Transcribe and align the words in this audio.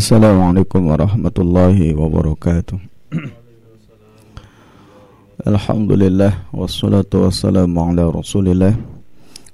Assalamualaikum 0.00 0.96
warahmatullahi 0.96 1.92
wabarakatuh 1.92 2.80
Alhamdulillah 5.44 6.48
Wassalatu 6.56 7.28
wassalamu 7.28 7.84
ala 7.84 8.08
rasulillah 8.08 8.80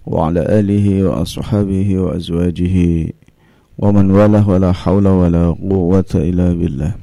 Wa 0.07 0.31
ala 0.31 0.47
alihi 0.47 1.03
wa 1.03 1.27
ashabihi 1.27 1.99
wa 1.99 2.15
azwajihi 2.15 3.11
Wa 3.75 3.91
man 3.91 4.07
walah 4.15 4.47
wa 4.47 4.63
la 4.63 4.71
hawla 4.71 5.19
wa 5.19 5.27
la 5.27 5.51
quwwata 5.51 6.23
illa 6.23 6.55
billah 6.55 6.95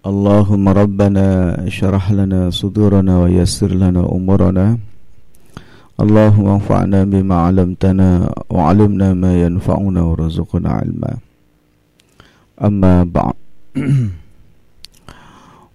Allahumma 0.00 0.72
rabbana 0.72 1.60
Ishrah 1.68 2.16
lana 2.16 2.48
sudurana 2.48 3.20
wa 3.20 3.28
yassir 3.28 3.68
lana 3.68 4.08
umurana 4.08 4.80
اللهم 5.99 6.47
انفعنا 6.59 7.07
بما 7.07 7.35
علمتنا 7.35 8.09
وعلمنا 8.51 9.07
ما 9.15 9.31
ينفعنا 9.43 10.01
ورزقنا 10.01 10.69
علما 10.69 11.11
أما 12.59 13.03
بعد 13.03 13.35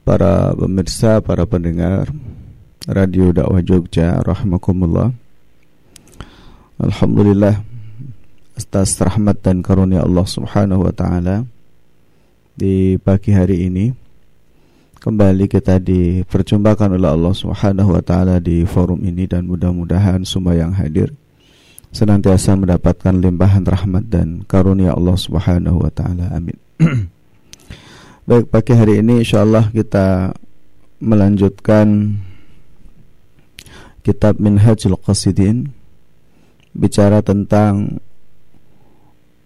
para 0.05 0.51
pemirsa, 0.57 1.23
para 1.23 1.47
pendengar 1.47 2.11
Radio 2.89 3.31
Dakwah 3.31 3.63
Jogja 3.63 4.19
rahimakumullah. 4.25 5.13
Alhamdulillah 6.81 7.61
atas 8.57 8.97
rahmat 9.01 9.45
dan 9.45 9.61
karunia 9.61 10.05
Allah 10.05 10.27
Subhanahu 10.27 10.89
wa 10.89 10.93
taala 10.93 11.45
di 12.57 12.97
pagi 13.01 13.33
hari 13.33 13.69
ini 13.69 14.04
Kembali 15.06 15.46
kita 15.46 15.78
diperjumpakan 15.78 16.98
oleh 16.98 17.14
Allah 17.14 17.30
Subhanahu 17.30 17.94
wa 17.94 18.02
taala 18.02 18.42
di 18.42 18.66
forum 18.66 19.06
ini 19.06 19.30
dan 19.30 19.46
mudah-mudahan 19.46 20.26
semua 20.26 20.58
yang 20.58 20.74
hadir 20.74 21.14
senantiasa 21.94 22.58
mendapatkan 22.58 23.14
limpahan 23.14 23.70
rahmat 23.70 24.10
dan 24.10 24.42
karunia 24.50 24.98
Allah 24.98 25.14
Subhanahu 25.14 25.86
wa 25.86 25.94
taala. 25.94 26.34
Amin. 26.34 26.58
Baik, 28.26 28.50
pagi 28.50 28.74
hari 28.74 29.06
ini 29.06 29.22
insyaallah 29.22 29.70
kita 29.78 30.34
melanjutkan 30.98 32.18
kitab 34.02 34.42
Minhajul 34.42 34.98
Qasidin 34.98 35.70
bicara 36.74 37.22
tentang 37.22 38.02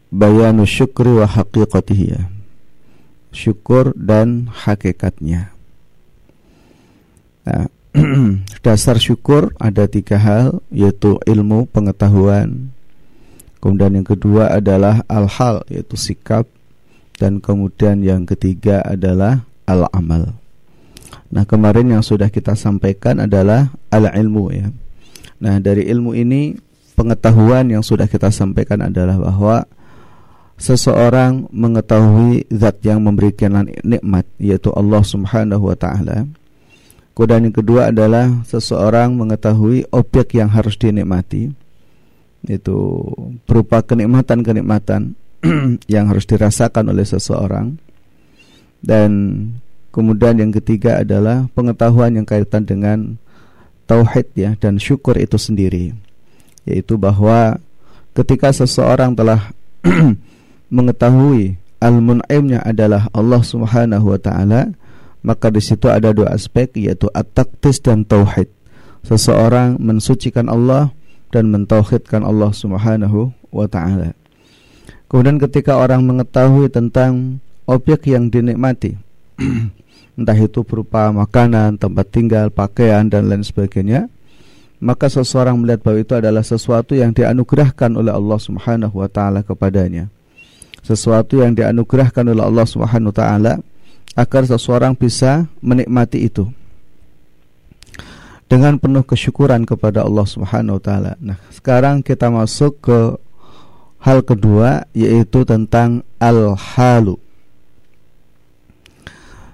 bayanu 0.08 0.64
syukri 0.64 1.20
wa 1.20 1.28
haqiqatihi 1.28 2.08
ya 2.16 2.40
syukur 3.32 3.94
dan 3.96 4.50
hakikatnya. 4.50 5.54
Nah, 7.50 7.66
dasar 8.66 9.02
syukur 9.02 9.50
ada 9.58 9.90
tiga 9.90 10.22
hal 10.22 10.62
yaitu 10.70 11.18
ilmu 11.26 11.66
pengetahuan. 11.74 12.70
Kemudian 13.60 14.00
yang 14.00 14.08
kedua 14.08 14.54
adalah 14.54 15.02
al-hal 15.10 15.66
yaitu 15.68 15.98
sikap. 15.98 16.46
Dan 17.20 17.44
kemudian 17.44 18.00
yang 18.00 18.24
ketiga 18.24 18.80
adalah 18.80 19.44
al-amal. 19.68 20.40
Nah 21.30 21.44
kemarin 21.44 22.00
yang 22.00 22.04
sudah 22.06 22.32
kita 22.32 22.56
sampaikan 22.56 23.20
adalah 23.20 23.76
al-ilmu 23.92 24.56
ya. 24.56 24.72
Nah 25.44 25.60
dari 25.60 25.84
ilmu 25.92 26.16
ini 26.16 26.56
pengetahuan 26.96 27.68
yang 27.68 27.84
sudah 27.84 28.08
kita 28.08 28.32
sampaikan 28.32 28.88
adalah 28.88 29.20
bahwa 29.20 29.68
seseorang 30.56 31.48
mengetahui 31.52 32.48
zat 32.56 32.80
yang 32.88 33.04
memberikan 33.04 33.68
nikmat 33.84 34.24
yaitu 34.40 34.72
Allah 34.72 35.04
Subhanahu 35.04 35.68
wa 35.72 35.76
taala. 35.76 36.24
Kemudian 37.20 37.52
yang 37.52 37.58
kedua 37.60 37.92
adalah 37.92 38.32
seseorang 38.48 39.12
mengetahui 39.12 39.92
objek 39.92 40.40
yang 40.40 40.48
harus 40.48 40.80
dinikmati 40.80 41.52
itu 42.48 42.80
berupa 43.44 43.84
kenikmatan-kenikmatan 43.84 45.20
yang 45.92 46.08
harus 46.08 46.24
dirasakan 46.24 46.96
oleh 46.96 47.04
seseorang. 47.04 47.76
Dan 48.80 49.12
kemudian 49.92 50.40
yang 50.40 50.56
ketiga 50.56 51.04
adalah 51.04 51.52
pengetahuan 51.52 52.16
yang 52.16 52.24
kaitan 52.24 52.64
dengan 52.64 53.20
tauhid 53.84 54.32
ya 54.40 54.56
dan 54.56 54.80
syukur 54.80 55.20
itu 55.20 55.36
sendiri. 55.36 55.92
Yaitu 56.64 56.96
bahwa 56.96 57.60
ketika 58.16 58.56
seseorang 58.56 59.12
telah 59.12 59.52
mengetahui 60.72 61.60
al-mun'imnya 61.84 62.64
adalah 62.64 63.12
Allah 63.12 63.44
Subhanahu 63.44 64.16
wa 64.16 64.20
taala, 64.24 64.72
maka 65.22 65.52
di 65.52 65.60
situ 65.60 65.92
ada 65.92 66.12
dua 66.16 66.32
aspek 66.36 66.72
yaitu 66.80 67.12
at-taqdis 67.12 67.84
dan 67.84 68.08
tauhid. 68.08 68.48
Seseorang 69.04 69.80
mensucikan 69.80 70.52
Allah 70.52 70.92
dan 71.32 71.52
mentauhidkan 71.52 72.26
Allah 72.26 72.52
Subhanahu 72.52 73.32
wa 73.54 73.68
taala. 73.70 74.16
Kemudian 75.10 75.42
ketika 75.42 75.80
orang 75.80 76.06
mengetahui 76.06 76.70
tentang 76.70 77.42
objek 77.66 78.12
yang 78.12 78.30
dinikmati, 78.30 79.00
entah 80.20 80.38
itu 80.38 80.62
berupa 80.62 81.10
makanan, 81.10 81.80
tempat 81.80 82.06
tinggal, 82.14 82.52
pakaian 82.54 83.08
dan 83.08 83.26
lain 83.26 83.42
sebagainya, 83.42 84.12
maka 84.84 85.10
seseorang 85.10 85.58
melihat 85.58 85.82
bahwa 85.82 85.98
itu 86.04 86.14
adalah 86.14 86.44
sesuatu 86.46 86.94
yang 86.94 87.16
dianugerahkan 87.16 87.96
oleh 87.96 88.14
Allah 88.14 88.40
Subhanahu 88.40 89.02
wa 89.02 89.10
taala 89.10 89.42
kepadanya 89.42 90.12
sesuatu 90.84 91.44
yang 91.44 91.56
dianugerahkan 91.56 92.24
oleh 92.24 92.44
Allah 92.44 92.66
Subhanahu 92.68 93.12
taala 93.12 93.60
agar 94.18 94.46
seseorang 94.46 94.98
bisa 94.98 95.46
menikmati 95.62 96.26
itu 96.26 96.50
dengan 98.50 98.82
penuh 98.82 99.06
kesyukuran 99.06 99.62
kepada 99.66 100.02
Allah 100.02 100.26
Subhanahu 100.26 100.82
taala. 100.82 101.14
Nah, 101.22 101.38
sekarang 101.54 102.02
kita 102.02 102.34
masuk 102.34 102.82
ke 102.82 103.00
hal 104.02 104.26
kedua 104.26 104.90
yaitu 104.98 105.46
tentang 105.46 106.02
al-halu. 106.18 107.22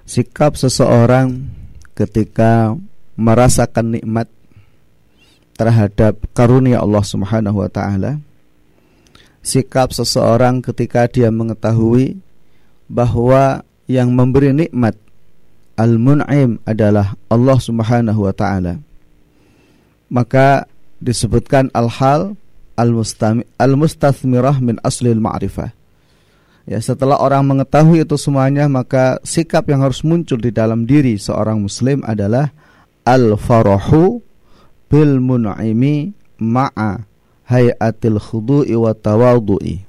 Sikap 0.08 0.56
seseorang 0.56 1.50
ketika 1.92 2.72
merasakan 3.18 4.00
nikmat 4.00 4.30
terhadap 5.56 6.16
karunia 6.32 6.80
Allah 6.80 7.04
Subhanahu 7.04 7.64
wa 7.64 7.68
taala 7.68 8.20
sikap 9.46 9.94
seseorang 9.94 10.58
ketika 10.58 11.06
dia 11.06 11.30
mengetahui 11.30 12.18
bahwa 12.90 13.62
yang 13.86 14.10
memberi 14.14 14.50
nikmat 14.50 14.98
al-mun'im 15.78 16.58
adalah 16.66 17.14
Allah 17.30 17.58
Subhanahu 17.58 18.26
wa 18.26 18.34
taala. 18.34 18.82
Maka 20.10 20.66
disebutkan 21.02 21.70
al-hal 21.74 22.34
al-mustathmirah 22.78 24.58
min 24.62 24.76
aslil 24.82 25.18
ma'rifah. 25.18 25.70
Ya, 26.66 26.82
setelah 26.82 27.22
orang 27.22 27.46
mengetahui 27.46 28.02
itu 28.02 28.18
semuanya, 28.18 28.66
maka 28.66 29.22
sikap 29.22 29.70
yang 29.70 29.86
harus 29.86 30.02
muncul 30.02 30.34
di 30.42 30.50
dalam 30.50 30.82
diri 30.82 31.14
seorang 31.14 31.62
muslim 31.62 32.02
adalah 32.02 32.50
al-farahu 33.06 34.18
bil 34.90 35.22
mun'imi 35.22 36.10
ma'a 36.42 37.06
hayatil 37.46 38.18
khudu'i 38.18 38.74
wa 38.74 38.90
tawadhu'i 38.90 39.86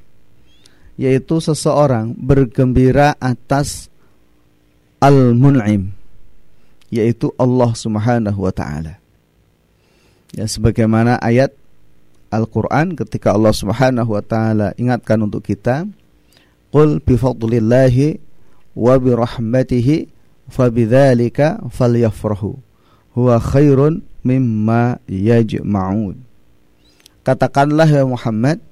yaitu 0.97 1.37
seseorang 1.37 2.17
bergembira 2.17 3.13
atas 3.21 3.87
al-mun'im 4.97 5.93
yaitu 6.89 7.31
Allah 7.37 7.71
Subhanahu 7.77 8.43
wa 8.43 8.51
taala. 8.51 8.97
Ya 10.35 10.49
sebagaimana 10.49 11.21
ayat 11.21 11.53
Al-Qur'an 12.27 12.91
ketika 12.91 13.31
Allah 13.31 13.55
Subhanahu 13.55 14.11
wa 14.11 14.23
taala 14.25 14.75
ingatkan 14.75 15.23
untuk 15.23 15.47
kita, 15.47 15.87
"Qul 16.73 16.99
bi 16.99 17.15
fadlillahi 17.15 18.19
wa 18.75 18.99
bi 18.99 19.15
rahmatihi 19.15 19.95
fabidzalika 20.51 21.63
falyafrahu 21.71 22.59
huwa 23.15 23.39
khairun 23.39 24.03
mimma 24.27 24.99
yajma'un." 25.07 26.19
Katakanlah 27.23 27.87
ya 27.87 28.03
Muhammad 28.07 28.63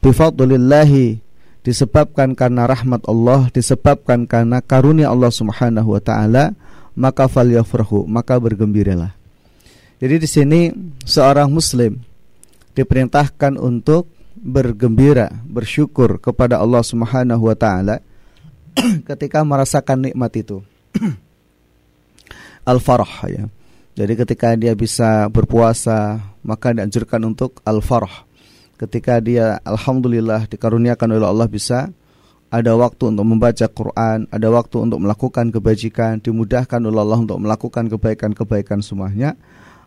Bifadlillahi 0.00 1.20
Disebabkan 1.60 2.32
karena 2.32 2.64
rahmat 2.64 3.04
Allah 3.04 3.52
Disebabkan 3.52 4.24
karena 4.24 4.64
karunia 4.64 5.12
Allah 5.12 5.28
subhanahu 5.28 5.92
wa 5.92 6.00
ta'ala 6.00 6.56
Maka 6.96 7.28
falyafrahu 7.28 8.08
Maka 8.08 8.40
bergembiralah. 8.40 9.12
Jadi 10.00 10.14
di 10.16 10.28
sini 10.28 10.60
seorang 11.04 11.52
muslim 11.52 12.00
Diperintahkan 12.72 13.60
untuk 13.60 14.08
bergembira 14.40 15.28
Bersyukur 15.44 16.16
kepada 16.16 16.56
Allah 16.60 16.80
subhanahu 16.80 17.52
wa 17.52 17.56
ta'ala 17.56 18.00
Ketika 19.08 19.44
merasakan 19.44 20.08
nikmat 20.08 20.32
itu. 20.40 20.64
Al-farah 22.70 23.14
ya. 23.28 23.44
Jadi 23.98 24.12
ketika 24.16 24.54
dia 24.54 24.72
bisa 24.72 25.26
berpuasa, 25.28 26.22
maka 26.46 26.72
dianjurkan 26.72 27.20
untuk 27.26 27.58
al-farah. 27.66 28.29
Ketika 28.80 29.20
dia 29.20 29.60
alhamdulillah 29.60 30.48
dikaruniakan 30.48 31.20
oleh 31.20 31.28
Allah 31.28 31.44
bisa 31.52 31.92
ada 32.48 32.72
waktu 32.72 33.12
untuk 33.12 33.28
membaca 33.28 33.68
Quran, 33.68 34.24
ada 34.32 34.48
waktu 34.48 34.76
untuk 34.80 35.04
melakukan 35.04 35.52
kebajikan, 35.52 36.16
dimudahkan 36.24 36.80
oleh 36.80 36.96
Allah 37.04 37.20
untuk 37.20 37.38
melakukan 37.44 37.92
kebaikan-kebaikan 37.92 38.80
semuanya, 38.80 39.36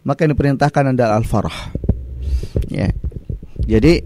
maka 0.06 0.30
ini 0.30 0.38
perintahkan 0.38 0.94
adalah 0.94 1.18
al-farah. 1.18 1.74
Ya. 2.70 2.94
Jadi 3.66 4.06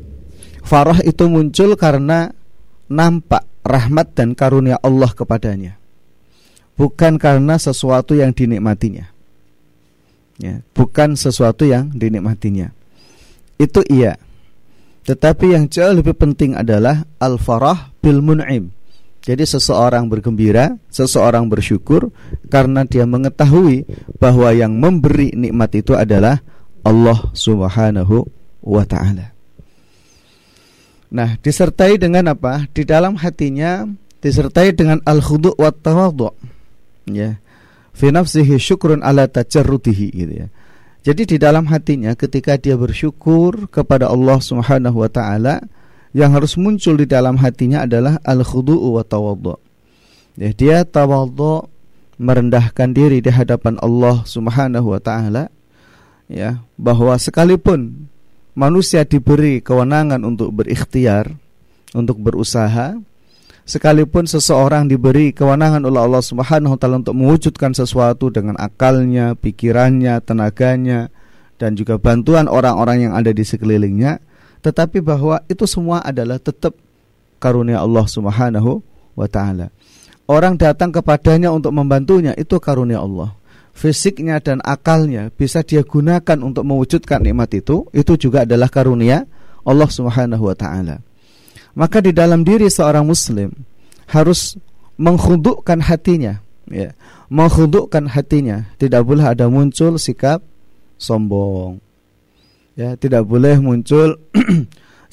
farah 0.64 1.04
itu 1.04 1.28
muncul 1.28 1.76
karena 1.76 2.32
nampak 2.88 3.44
rahmat 3.68 4.16
dan 4.16 4.34
karunia 4.34 4.80
Allah 4.80 5.12
kepadanya. 5.12 5.76
Bukan 6.80 7.20
karena 7.20 7.60
sesuatu 7.60 8.16
yang 8.16 8.32
dinikmatinya. 8.32 9.10
Ya, 10.38 10.62
bukan 10.78 11.18
sesuatu 11.18 11.66
yang 11.66 11.90
dinikmatinya. 11.92 12.70
Itu 13.58 13.82
iya. 13.90 14.22
Tetapi 15.08 15.56
yang 15.56 15.72
jauh 15.72 15.96
lebih 15.96 16.20
penting 16.20 16.52
adalah 16.52 17.08
al-farah 17.24 17.96
bil 18.04 18.20
mun'im. 18.20 18.76
Jadi 19.24 19.44
seseorang 19.44 20.08
bergembira, 20.12 20.76
seseorang 20.92 21.48
bersyukur 21.48 22.12
karena 22.52 22.84
dia 22.84 23.08
mengetahui 23.08 23.88
bahwa 24.20 24.52
yang 24.52 24.76
memberi 24.76 25.32
nikmat 25.36 25.80
itu 25.80 25.96
adalah 25.96 26.44
Allah 26.84 27.20
Subhanahu 27.32 28.24
wa 28.64 28.84
taala. 28.88 29.32
Nah, 31.08 31.40
disertai 31.40 31.96
dengan 31.96 32.36
apa? 32.36 32.68
Di 32.72 32.84
dalam 32.84 33.16
hatinya 33.16 33.88
disertai 34.20 34.76
dengan 34.76 35.00
al-khudu' 35.08 35.56
wa 35.56 35.72
tawadhu. 35.72 36.32
Ya. 37.08 37.40
Fi 37.96 38.12
nafsihi 38.12 38.60
syukrun 38.60 39.00
ala 39.04 39.28
tajarrudihi 39.32 40.08
gitu 40.12 40.34
ya. 40.36 40.48
Jadi 41.06 41.24
di 41.24 41.38
dalam 41.40 41.70
hatinya 41.70 42.18
ketika 42.18 42.58
dia 42.58 42.76
bersyukur 42.76 43.70
kepada 43.70 44.10
Allah 44.12 44.38
Subhanahu 44.42 45.02
wa 45.02 45.10
taala, 45.10 45.64
yang 46.16 46.34
harus 46.34 46.58
muncul 46.58 46.98
di 46.98 47.06
dalam 47.06 47.38
hatinya 47.38 47.86
adalah 47.86 48.18
al-khudu'u 48.26 48.98
wa 48.98 49.04
tawadhu. 49.06 49.56
Ya, 50.38 50.50
dia 50.54 50.78
tawadhu 50.86 51.70
merendahkan 52.18 52.90
diri 52.94 53.22
di 53.22 53.30
hadapan 53.30 53.78
Allah 53.82 54.26
Subhanahu 54.26 54.98
wa 54.98 55.02
taala 55.02 55.54
ya, 56.26 56.66
bahwa 56.76 57.14
sekalipun 57.18 58.10
manusia 58.58 59.06
diberi 59.06 59.62
kewenangan 59.62 60.26
untuk 60.26 60.50
berikhtiar, 60.58 61.38
untuk 61.94 62.18
berusaha, 62.18 62.98
sekalipun 63.68 64.24
seseorang 64.24 64.88
diberi 64.88 65.36
kewenangan 65.36 65.84
oleh 65.84 66.00
Allah 66.00 66.24
Subhanahu 66.24 66.74
wa 66.74 66.80
taala 66.80 67.04
untuk 67.04 67.20
mewujudkan 67.20 67.76
sesuatu 67.76 68.32
dengan 68.32 68.56
akalnya, 68.56 69.36
pikirannya, 69.36 70.24
tenaganya 70.24 71.12
dan 71.60 71.76
juga 71.76 72.00
bantuan 72.00 72.48
orang-orang 72.48 73.12
yang 73.12 73.14
ada 73.14 73.36
di 73.36 73.44
sekelilingnya, 73.44 74.24
tetapi 74.64 75.04
bahwa 75.04 75.44
itu 75.52 75.68
semua 75.68 76.00
adalah 76.00 76.40
tetap 76.40 76.80
karunia 77.44 77.84
Allah 77.84 78.08
Subhanahu 78.08 78.80
wa 79.20 79.28
taala. 79.28 79.70
Orang 80.28 80.56
datang 80.56 80.96
kepadanya 80.96 81.52
untuk 81.52 81.76
membantunya 81.76 82.32
itu 82.40 82.56
karunia 82.60 83.04
Allah. 83.04 83.36
Fisiknya 83.78 84.42
dan 84.42 84.58
akalnya 84.66 85.30
bisa 85.30 85.62
dia 85.62 85.86
gunakan 85.86 86.42
untuk 86.42 86.66
mewujudkan 86.66 87.22
nikmat 87.22 87.62
itu, 87.62 87.86
itu 87.94 88.18
juga 88.18 88.42
adalah 88.42 88.68
karunia 88.74 89.28
Allah 89.64 89.90
Subhanahu 89.92 90.50
wa 90.50 90.56
taala. 90.58 91.07
Maka 91.78 92.02
di 92.02 92.10
dalam 92.10 92.42
diri 92.42 92.66
seorang 92.74 93.06
muslim 93.06 93.54
harus 94.10 94.58
menghudukkan 94.98 95.78
hatinya, 95.78 96.42
ya. 96.66 96.98
Menghudukkan 97.30 98.10
hatinya, 98.10 98.66
tidak 98.82 99.06
boleh 99.06 99.30
ada 99.30 99.46
muncul 99.46 100.02
sikap 100.02 100.42
sombong, 100.98 101.78
ya. 102.74 102.98
Tidak 102.98 103.22
boleh 103.22 103.62
muncul 103.62 104.18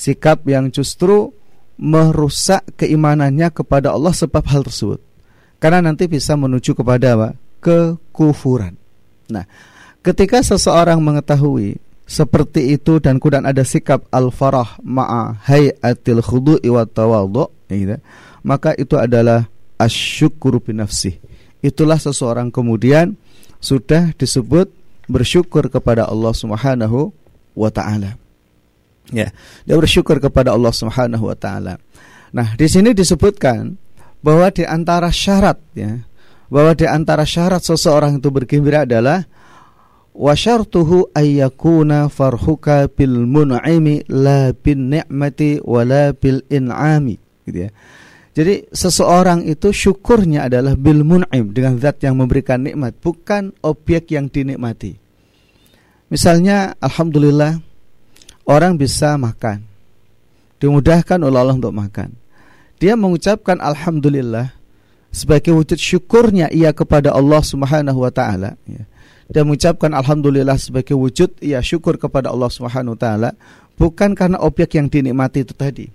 sikap 0.05 0.41
yang 0.49 0.73
justru 0.73 1.37
merusak 1.77 2.65
keimanannya 2.81 3.53
kepada 3.53 3.93
Allah 3.93 4.17
sebab 4.17 4.47
hal 4.49 4.65
tersebut. 4.65 5.05
Karena 5.61 5.85
nanti 5.85 6.09
bisa 6.09 6.33
menuju 6.33 6.73
kepada 6.73 7.19
apa? 7.19 7.29
Kekufuran. 7.61 8.77
Nah 9.29 9.45
ketika 10.05 10.45
seseorang 10.45 11.01
mengetahui 11.01 11.81
seperti 12.05 12.77
itu 12.77 13.01
dan 13.01 13.17
kemudian 13.17 13.49
ada 13.49 13.65
sikap 13.65 14.05
al-farah 14.13 14.77
ma'a 14.85 15.41
hayatil 15.49 16.21
khudu'i 16.21 16.69
wa 16.69 16.85
tawadhu 16.85 17.49
ya, 17.73 17.97
maka 18.45 18.77
itu 18.77 19.01
adalah 19.01 19.49
asyukuru 19.81 20.61
binafsih 20.61 21.17
itulah 21.65 21.97
seseorang 21.97 22.53
kemudian 22.53 23.17
sudah 23.65 24.13
disebut 24.21 24.69
bersyukur 25.09 25.73
kepada 25.73 26.05
Allah 26.05 26.37
Subhanahu 26.37 27.13
wa 27.57 27.71
taala. 27.73 28.21
Ya, 29.09 29.33
dia 29.65 29.77
bersyukur 29.77 30.21
kepada 30.21 30.53
Allah 30.53 30.73
Subhanahu 30.73 31.33
wa 31.33 31.37
taala. 31.37 31.81
Nah, 32.33 32.53
di 32.57 32.69
sini 32.69 32.93
disebutkan 32.93 33.81
bahwa 34.21 34.53
di 34.53 34.69
antara 34.69 35.09
syarat 35.09 35.57
ya, 35.73 36.05
bahwa 36.53 36.77
di 36.77 36.85
antara 36.85 37.25
syarat 37.25 37.65
seseorang 37.65 38.21
itu 38.21 38.29
bergembira 38.29 38.85
adalah 38.85 39.25
wa 40.15 40.33
syartuhu 40.33 41.11
ayyakuna 41.11 42.07
farhuka 42.07 42.87
bil 42.87 43.27
mun'imi 43.27 44.07
la 44.07 44.55
bin 44.55 44.95
ni'mati 44.95 45.59
in'ami 46.49 47.15
gitu 47.45 47.59
ya. 47.67 47.71
Jadi 48.35 48.67
seseorang 48.75 49.47
itu 49.47 49.71
syukurnya 49.71 50.51
adalah 50.51 50.75
bil 50.75 51.07
mun'im 51.07 51.55
dengan 51.55 51.79
zat 51.79 52.03
yang 52.03 52.19
memberikan 52.19 52.67
nikmat, 52.67 52.99
bukan 52.99 53.55
objek 53.63 54.11
yang 54.11 54.27
dinikmati. 54.27 54.99
Misalnya 56.11 56.75
alhamdulillah 56.83 57.63
orang 58.47 58.75
bisa 58.75 59.15
makan. 59.15 59.63
Dimudahkan 60.59 61.19
oleh 61.23 61.39
Allah 61.39 61.59
untuk 61.59 61.75
makan. 61.75 62.15
Dia 62.83 62.99
mengucapkan 62.99 63.63
alhamdulillah 63.63 64.51
sebagai 65.15 65.55
wujud 65.55 65.79
syukurnya 65.79 66.51
ia 66.51 66.75
kepada 66.75 67.15
Allah 67.15 67.39
Subhanahu 67.39 68.03
wa 68.03 68.11
taala 68.11 68.59
ya. 68.67 68.83
Dia 69.29 69.41
mengucapkan 69.41 69.89
alhamdulillah 69.97 70.61
sebagai 70.61 70.93
wujud 70.93 71.41
ia 71.41 71.65
syukur 71.65 71.97
kepada 71.97 72.29
Allah 72.29 72.51
Subhanahu 72.53 72.93
wa 72.97 73.01
taala 73.01 73.31
bukan 73.81 74.13
karena 74.13 74.37
objek 74.41 74.77
yang 74.77 74.87
dinikmati 74.93 75.43
itu 75.43 75.55
tadi. 75.57 75.87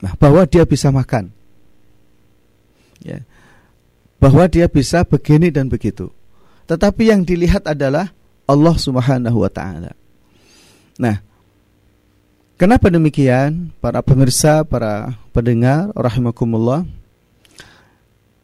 Nah, 0.00 0.12
bahwa 0.16 0.44
dia 0.44 0.64
bisa 0.64 0.92
makan. 0.92 1.32
Ya. 3.00 3.24
Bahwa 4.16 4.48
dia 4.48 4.68
bisa 4.68 5.04
begini 5.04 5.52
dan 5.52 5.68
begitu. 5.68 6.12
Tetapi 6.66 7.12
yang 7.12 7.22
dilihat 7.22 7.68
adalah 7.68 8.12
Allah 8.48 8.76
Subhanahu 8.76 9.44
wa 9.44 9.50
taala. 9.52 9.92
Nah, 10.96 11.20
kenapa 12.56 12.88
demikian? 12.88 13.70
Para 13.80 14.00
pemirsa, 14.00 14.64
para 14.64 15.16
pendengar 15.30 15.92
rahimakumullah. 15.92 16.88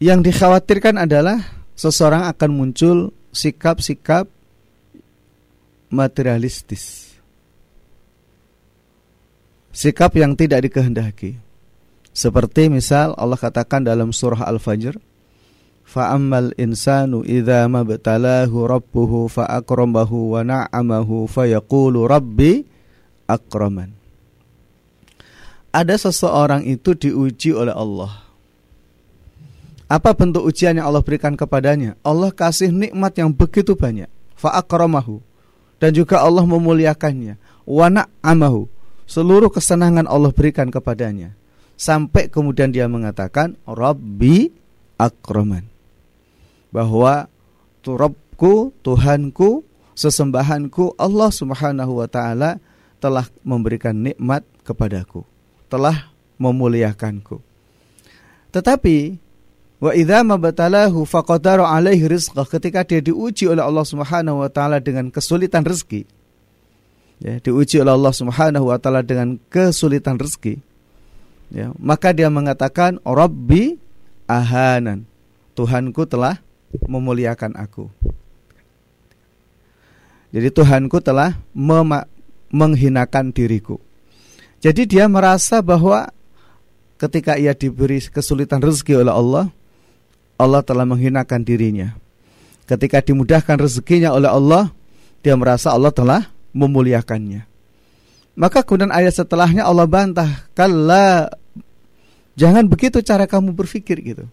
Yang 0.02 0.32
dikhawatirkan 0.32 0.98
adalah 0.98 1.38
seseorang 1.78 2.26
akan 2.28 2.50
muncul 2.52 3.14
sikap-sikap 3.32 4.28
materialistis. 5.88 7.16
Sikap 9.72 10.12
yang 10.20 10.36
tidak 10.36 10.68
dikehendaki. 10.68 11.40
Seperti 12.12 12.68
misal 12.68 13.16
Allah 13.16 13.40
katakan 13.40 13.80
dalam 13.80 14.12
surah 14.12 14.44
Al-Fajr, 14.44 15.00
Fa'ammal 15.82 16.54
insanu 16.56 17.20
idza 17.26 17.66
mabtalahu 17.66 18.64
rabbuhu 18.64 19.28
fa'akramahu 19.28 20.38
wa 20.38 20.40
na'amahu 20.46 21.26
fayaqulu 21.26 22.06
rabbi 22.06 22.64
akraman. 23.26 23.92
Ada 25.72 26.08
seseorang 26.08 26.64
itu 26.68 26.96
diuji 26.96 27.56
oleh 27.56 27.72
Allah. 27.72 28.21
Apa 29.92 30.16
bentuk 30.16 30.40
ujian 30.48 30.80
yang 30.80 30.88
Allah 30.88 31.04
berikan 31.04 31.36
kepadanya? 31.36 32.00
Allah 32.00 32.32
kasih 32.32 32.72
nikmat 32.72 33.12
yang 33.20 33.28
begitu 33.28 33.76
banyak. 33.76 34.08
Fa'akramahu. 34.40 35.20
Dan 35.76 35.92
juga 35.92 36.24
Allah 36.24 36.48
memuliakannya. 36.48 37.36
Wa 37.68 37.92
na'amahu. 37.92 38.72
Seluruh 39.04 39.52
kesenangan 39.52 40.08
Allah 40.08 40.32
berikan 40.32 40.72
kepadanya. 40.72 41.36
Sampai 41.76 42.32
kemudian 42.32 42.72
dia 42.72 42.88
mengatakan, 42.88 43.60
Rabbi 43.68 44.48
akraman 44.96 45.68
bahwa 46.72 47.28
Turabku, 47.82 48.72
Tuhanku, 48.80 49.66
sesembahanku 49.98 50.96
Allah 50.96 51.28
Subhanahu 51.34 52.00
wa 52.00 52.08
taala 52.08 52.62
telah 53.02 53.26
memberikan 53.42 53.92
nikmat 53.92 54.46
kepadaku, 54.62 55.26
telah 55.66 56.14
memuliakanku. 56.38 57.42
Tetapi 58.54 59.18
wa 59.82 59.90
idza 59.90 60.22
mabtalahu 60.22 61.02
faqadara 61.02 61.66
alaihi 61.66 62.06
rizqah 62.06 62.46
ketika 62.46 62.86
dia 62.86 63.02
diuji 63.02 63.50
oleh 63.50 63.66
Allah 63.66 63.82
Subhanahu 63.82 64.46
wa 64.46 64.46
taala 64.46 64.78
dengan 64.78 65.10
kesulitan 65.10 65.66
rezeki. 65.66 66.06
Ya, 67.18 67.42
diuji 67.42 67.82
oleh 67.82 67.90
Allah 67.90 68.14
Subhanahu 68.14 68.70
wa 68.70 68.78
taala 68.78 69.02
dengan 69.02 69.42
kesulitan 69.50 70.22
rezeki. 70.22 70.62
Ya, 71.50 71.74
maka 71.82 72.14
dia 72.14 72.30
mengatakan 72.30 73.02
Rabbi 73.02 73.74
ahanan. 74.30 75.02
Tuhanku 75.52 76.06
telah 76.08 76.40
memuliakan 76.86 77.52
aku. 77.58 77.90
Jadi 80.32 80.48
Tuhanku 80.48 80.96
telah 81.04 81.36
menghinakan 82.48 83.36
diriku. 83.36 83.76
Jadi 84.64 84.88
dia 84.88 85.04
merasa 85.10 85.60
bahwa 85.60 86.08
ketika 86.96 87.36
ia 87.36 87.52
diberi 87.52 88.00
kesulitan 88.00 88.64
rezeki 88.64 89.04
oleh 89.04 89.12
Allah, 89.12 89.44
Allah 90.36 90.62
telah 90.64 90.84
menghinakan 90.88 91.42
dirinya. 91.42 91.96
Ketika 92.68 93.02
dimudahkan 93.02 93.58
rezekinya 93.58 94.14
oleh 94.14 94.30
Allah, 94.30 94.72
dia 95.20 95.36
merasa 95.36 95.74
Allah 95.74 95.90
telah 95.90 96.30
memuliakannya. 96.56 97.44
Maka 98.32 98.64
kemudian 98.64 98.94
ayat 98.94 99.12
setelahnya 99.12 99.68
Allah 99.68 99.84
bantah, 99.84 100.48
"Kalla 100.56 101.28
Jangan 102.32 102.64
begitu 102.64 103.04
cara 103.04 103.28
kamu 103.28 103.52
berpikir 103.52 104.00
gitu. 104.00 104.24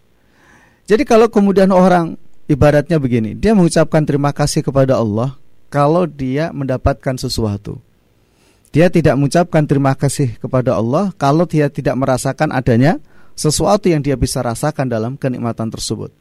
Jadi 0.88 1.04
kalau 1.04 1.28
kemudian 1.28 1.70
orang 1.70 2.16
ibaratnya 2.48 2.98
begini, 2.98 3.36
dia 3.36 3.52
mengucapkan 3.54 4.02
terima 4.08 4.32
kasih 4.32 4.64
kepada 4.64 4.98
Allah 4.98 5.36
kalau 5.68 6.08
dia 6.08 6.50
mendapatkan 6.56 7.20
sesuatu. 7.20 7.78
Dia 8.70 8.88
tidak 8.88 9.18
mengucapkan 9.18 9.66
terima 9.66 9.98
kasih 9.98 10.38
kepada 10.38 10.78
Allah 10.78 11.12
kalau 11.18 11.44
dia 11.50 11.68
tidak 11.74 11.98
merasakan 11.98 12.54
adanya 12.54 13.02
sesuatu 13.40 13.88
yang 13.88 14.04
dia 14.04 14.20
bisa 14.20 14.44
rasakan 14.44 14.92
dalam 14.92 15.16
kenikmatan 15.16 15.72
tersebut. 15.72 16.12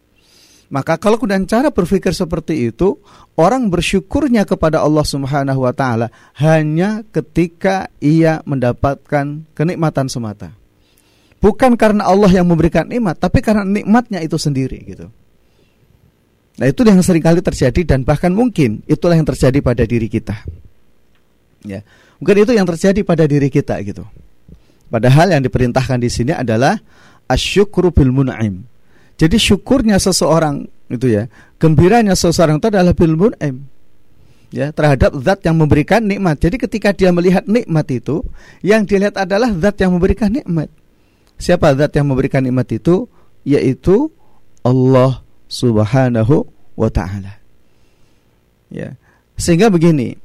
Maka 0.68 1.00
kalau 1.00 1.16
kemudian 1.16 1.48
cara 1.48 1.72
berpikir 1.72 2.12
seperti 2.12 2.70
itu, 2.70 3.00
orang 3.34 3.72
bersyukurnya 3.72 4.44
kepada 4.44 4.84
Allah 4.84 5.02
Subhanahu 5.02 5.64
wa 5.64 5.72
taala 5.72 6.12
hanya 6.38 7.02
ketika 7.08 7.90
ia 7.98 8.44
mendapatkan 8.46 9.48
kenikmatan 9.56 10.06
semata. 10.06 10.52
Bukan 11.40 11.74
karena 11.74 12.04
Allah 12.04 12.28
yang 12.30 12.46
memberikan 12.46 12.84
nikmat, 12.84 13.16
tapi 13.16 13.40
karena 13.40 13.64
nikmatnya 13.64 14.20
itu 14.20 14.36
sendiri 14.36 14.78
gitu. 14.84 15.08
Nah, 16.58 16.66
itu 16.66 16.82
yang 16.82 16.98
sering 17.00 17.22
kali 17.22 17.38
terjadi 17.38 17.86
dan 17.86 18.02
bahkan 18.02 18.34
mungkin 18.34 18.82
itulah 18.90 19.14
yang 19.14 19.24
terjadi 19.24 19.62
pada 19.62 19.86
diri 19.86 20.10
kita. 20.10 20.34
Ya. 21.62 21.86
Mungkin 22.18 22.42
itu 22.42 22.52
yang 22.58 22.66
terjadi 22.66 23.00
pada 23.06 23.24
diri 23.30 23.46
kita 23.46 23.78
gitu. 23.86 24.02
Padahal 24.88 25.36
yang 25.36 25.42
diperintahkan 25.44 26.00
di 26.00 26.08
sini 26.08 26.32
adalah 26.32 26.80
asyukru 27.28 27.92
bil 27.92 28.12
mun'im 28.12 28.64
jadi 29.18 29.34
syukurnya 29.34 29.98
seseorang 29.98 30.70
itu 30.88 31.10
ya, 31.10 31.26
gembiranya 31.58 32.14
seseorang 32.14 32.62
itu 32.62 32.70
adalah 32.70 32.94
bil 32.94 33.18
mun'im. 33.18 33.66
Ya, 34.48 34.72
terhadap 34.72 35.12
zat 35.20 35.44
yang 35.44 35.60
memberikan 35.60 36.00
nikmat. 36.00 36.40
Jadi 36.40 36.56
ketika 36.56 36.96
dia 36.96 37.12
melihat 37.12 37.44
nikmat 37.44 37.84
itu, 37.92 38.24
yang 38.64 38.88
dilihat 38.88 39.20
adalah 39.20 39.52
zat 39.52 39.76
yang 39.84 39.92
memberikan 39.92 40.32
nikmat. 40.32 40.72
Siapa 41.36 41.76
zat 41.76 41.92
yang 41.92 42.08
memberikan 42.08 42.40
nikmat 42.40 42.64
itu? 42.72 43.04
Yaitu 43.44 44.08
Allah 44.64 45.20
Subhanahu 45.52 46.48
wa 46.78 46.88
taala. 46.88 47.36
Ya. 48.72 48.96
Sehingga 49.36 49.68
begini, 49.68 50.16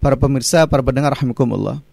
para 0.00 0.16
pemirsa, 0.16 0.64
para 0.64 0.80
pendengar 0.80 1.12
rahimakumullah. 1.12 1.84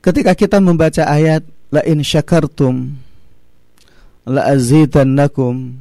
Ketika 0.00 0.32
kita 0.32 0.56
membaca 0.64 1.04
ayat 1.04 1.44
la 1.68 1.84
in 1.84 2.00
syakartum 2.00 2.96
la'azidannakum 4.24 5.76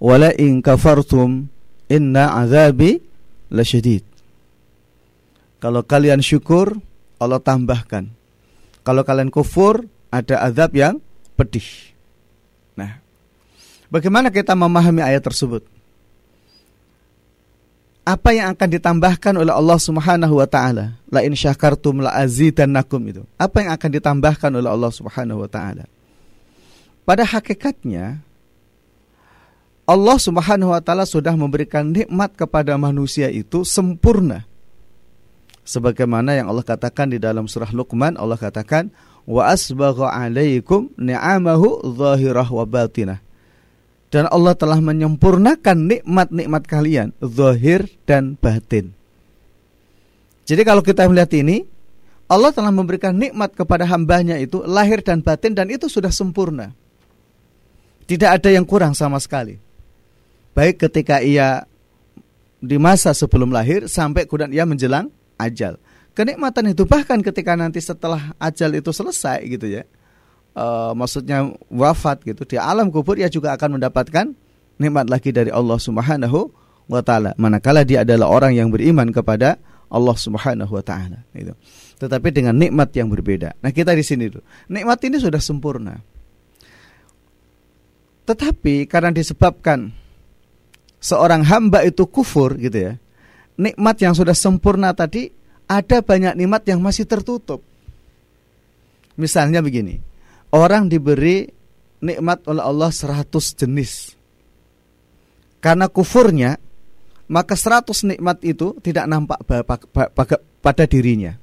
wa 0.00 0.14
la 0.16 0.32
in 0.36 0.64
kafartum 0.64 1.48
inna 1.92 2.32
azabi 2.40 3.00
lasyadid. 3.52 4.04
Kalau 5.62 5.84
kalian 5.86 6.24
syukur, 6.24 6.74
Allah 7.22 7.38
tambahkan. 7.38 8.10
Kalau 8.82 9.06
kalian 9.06 9.30
kufur, 9.30 9.86
ada 10.10 10.42
azab 10.42 10.74
yang 10.74 10.98
pedih. 11.38 11.94
Nah, 12.74 12.98
bagaimana 13.86 14.34
kita 14.34 14.58
memahami 14.58 15.06
ayat 15.06 15.22
tersebut? 15.22 15.62
Apa 18.02 18.34
yang 18.34 18.50
akan 18.50 18.68
ditambahkan 18.78 19.34
oleh 19.38 19.54
Allah 19.54 19.78
Subhanahu 19.78 20.42
wa 20.42 20.48
taala? 20.50 20.98
La 21.06 21.22
in 21.22 21.38
syakartum 21.38 22.02
la 22.02 22.10
azidannakum 22.18 22.98
itu. 23.06 23.22
Apa 23.38 23.62
yang 23.62 23.70
akan 23.70 23.90
ditambahkan 23.94 24.50
oleh 24.50 24.66
Allah 24.66 24.90
Subhanahu 24.90 25.46
wa 25.46 25.50
taala? 25.50 25.86
Pada 27.06 27.22
hakikatnya 27.22 28.18
Allah 29.86 30.18
Subhanahu 30.18 30.74
wa 30.74 30.82
taala 30.82 31.06
sudah 31.06 31.34
memberikan 31.38 31.94
nikmat 31.94 32.34
kepada 32.34 32.74
manusia 32.74 33.30
itu 33.30 33.62
sempurna. 33.62 34.50
Sebagaimana 35.62 36.34
yang 36.34 36.50
Allah 36.50 36.66
katakan 36.66 37.06
di 37.06 37.22
dalam 37.22 37.46
surah 37.46 37.70
Luqman, 37.70 38.18
Allah 38.18 38.34
katakan 38.34 38.90
wa 39.30 39.46
asbagha 39.46 40.10
alaikum 40.10 40.90
ni'amahu 40.98 41.86
zahirah 41.94 42.50
wa 42.50 42.66
batinah. 42.66 43.22
Dan 44.12 44.28
Allah 44.28 44.52
telah 44.52 44.76
menyempurnakan 44.76 45.88
nikmat-nikmat 45.88 46.62
kalian 46.68 47.16
zahir 47.24 47.88
dan 48.04 48.36
batin. 48.36 48.92
Jadi 50.44 50.62
kalau 50.68 50.84
kita 50.84 51.08
melihat 51.08 51.32
ini, 51.32 51.64
Allah 52.28 52.52
telah 52.52 52.68
memberikan 52.68 53.16
nikmat 53.16 53.56
kepada 53.56 53.88
hambanya 53.88 54.36
itu 54.36 54.60
lahir 54.68 55.00
dan 55.00 55.24
batin 55.24 55.56
dan 55.56 55.72
itu 55.72 55.88
sudah 55.88 56.12
sempurna. 56.12 56.76
Tidak 58.04 58.28
ada 58.28 58.52
yang 58.52 58.68
kurang 58.68 58.92
sama 58.92 59.16
sekali. 59.16 59.56
Baik 60.52 60.84
ketika 60.84 61.24
ia 61.24 61.64
di 62.60 62.76
masa 62.76 63.16
sebelum 63.16 63.48
lahir 63.48 63.88
sampai 63.88 64.28
kemudian 64.28 64.52
ia 64.52 64.68
menjelang 64.68 65.08
ajal. 65.40 65.80
Kenikmatan 66.12 66.76
itu 66.76 66.84
bahkan 66.84 67.24
ketika 67.24 67.56
nanti 67.56 67.80
setelah 67.80 68.36
ajal 68.36 68.76
itu 68.76 68.92
selesai 68.92 69.40
gitu 69.48 69.72
ya. 69.72 69.88
E, 70.52 70.64
maksudnya 70.92 71.48
wafat 71.72 72.20
gitu 72.28 72.44
di 72.44 72.60
alam 72.60 72.92
kubur 72.92 73.16
ia 73.16 73.32
juga 73.32 73.56
akan 73.56 73.80
mendapatkan 73.80 74.36
nikmat 74.76 75.08
lagi 75.08 75.32
dari 75.32 75.48
Allah 75.48 75.78
Subhanahu 75.80 76.52
wa 76.90 77.00
taala. 77.00 77.32
Manakala 77.40 77.86
dia 77.86 78.04
adalah 78.04 78.28
orang 78.28 78.52
yang 78.52 78.68
beriman 78.68 79.08
kepada 79.10 79.56
Allah 79.92 80.16
Subhanahu 80.16 80.72
wa 80.72 80.84
taala 80.84 81.24
gitu. 81.32 81.52
Tetapi 82.02 82.28
dengan 82.34 82.58
nikmat 82.58 82.90
yang 82.98 83.06
berbeda. 83.06 83.54
Nah, 83.62 83.70
kita 83.70 83.94
di 83.94 84.02
sini 84.02 84.26
tuh. 84.26 84.42
Nikmat 84.66 84.98
ini 85.06 85.22
sudah 85.22 85.38
sempurna. 85.38 86.02
Tetapi 88.26 88.90
karena 88.90 89.14
disebabkan 89.14 89.94
seorang 90.98 91.46
hamba 91.46 91.86
itu 91.86 92.02
kufur 92.10 92.58
gitu 92.58 92.90
ya. 92.90 92.92
Nikmat 93.54 94.02
yang 94.02 94.14
sudah 94.18 94.34
sempurna 94.34 94.90
tadi 94.96 95.30
ada 95.70 96.02
banyak 96.02 96.34
nikmat 96.34 96.66
yang 96.66 96.82
masih 96.82 97.06
tertutup. 97.06 97.62
Misalnya 99.14 99.60
begini, 99.60 100.00
orang 100.52 100.86
diberi 100.86 101.48
nikmat 102.04 102.44
oleh 102.46 102.62
Allah 102.62 102.90
100 102.92 103.26
jenis. 103.56 104.14
Karena 105.62 105.86
kufurnya, 105.86 106.58
maka 107.30 107.54
100 107.54 108.04
nikmat 108.04 108.42
itu 108.44 108.76
tidak 108.82 109.06
nampak 109.08 109.40
pada 110.60 110.84
dirinya. 110.84 111.38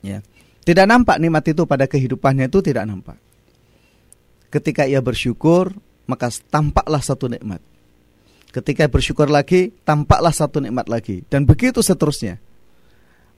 Ya. 0.00 0.24
Tidak 0.64 0.86
nampak 0.86 1.18
nikmat 1.18 1.44
itu 1.50 1.66
pada 1.66 1.84
kehidupannya 1.90 2.46
itu 2.46 2.62
tidak 2.62 2.86
nampak. 2.86 3.18
Ketika 4.50 4.86
ia 4.86 5.02
bersyukur, 5.02 5.74
maka 6.06 6.30
tampaklah 6.50 7.02
satu 7.02 7.26
nikmat. 7.26 7.58
Ketika 8.50 8.90
bersyukur 8.90 9.30
lagi, 9.30 9.70
tampaklah 9.86 10.34
satu 10.34 10.58
nikmat 10.58 10.90
lagi. 10.90 11.22
Dan 11.26 11.46
begitu 11.46 11.82
seterusnya. 11.82 12.38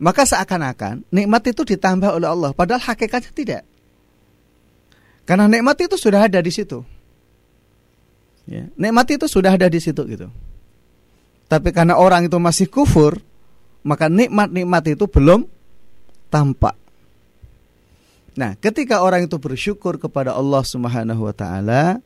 Maka 0.00 0.24
seakan-akan 0.24 1.04
nikmat 1.12 1.42
itu 1.52 1.62
ditambah 1.62 2.10
oleh 2.16 2.28
Allah, 2.28 2.50
padahal 2.56 2.80
hakikatnya 2.80 3.32
tidak. 3.32 3.62
Karena 5.22 5.46
nikmat 5.46 5.78
itu 5.78 5.94
sudah 5.94 6.26
ada 6.26 6.42
di 6.42 6.50
situ. 6.50 6.82
Ya, 8.42 8.66
nikmat 8.74 9.06
itu 9.14 9.26
sudah 9.30 9.54
ada 9.54 9.70
di 9.70 9.78
situ 9.78 10.02
gitu. 10.10 10.26
Tapi 11.46 11.70
karena 11.70 11.94
orang 11.94 12.26
itu 12.26 12.38
masih 12.42 12.66
kufur, 12.66 13.22
maka 13.86 14.10
nikmat-nikmat 14.10 14.98
itu 14.98 15.06
belum 15.06 15.46
tampak. 16.32 16.74
Nah, 18.32 18.56
ketika 18.56 19.04
orang 19.04 19.28
itu 19.28 19.36
bersyukur 19.36 20.00
kepada 20.00 20.32
Allah 20.32 20.64
Subhanahu 20.64 21.28
wa 21.28 21.34
taala, 21.36 22.00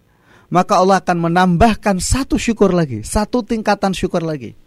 maka 0.51 0.83
Allah 0.83 0.99
akan 0.99 1.31
menambahkan 1.31 2.03
satu 2.03 2.35
syukur 2.37 2.75
lagi, 2.75 3.07
satu 3.07 3.47
tingkatan 3.47 3.95
syukur 3.95 4.27
lagi. 4.27 4.59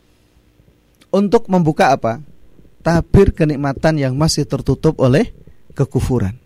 Untuk 1.11 1.51
membuka 1.51 1.91
apa? 1.91 2.23
Tabir 2.79 3.35
kenikmatan 3.35 3.99
yang 3.99 4.15
masih 4.15 4.47
tertutup 4.47 4.95
oleh 5.03 5.35
kekufuran. 5.75 6.39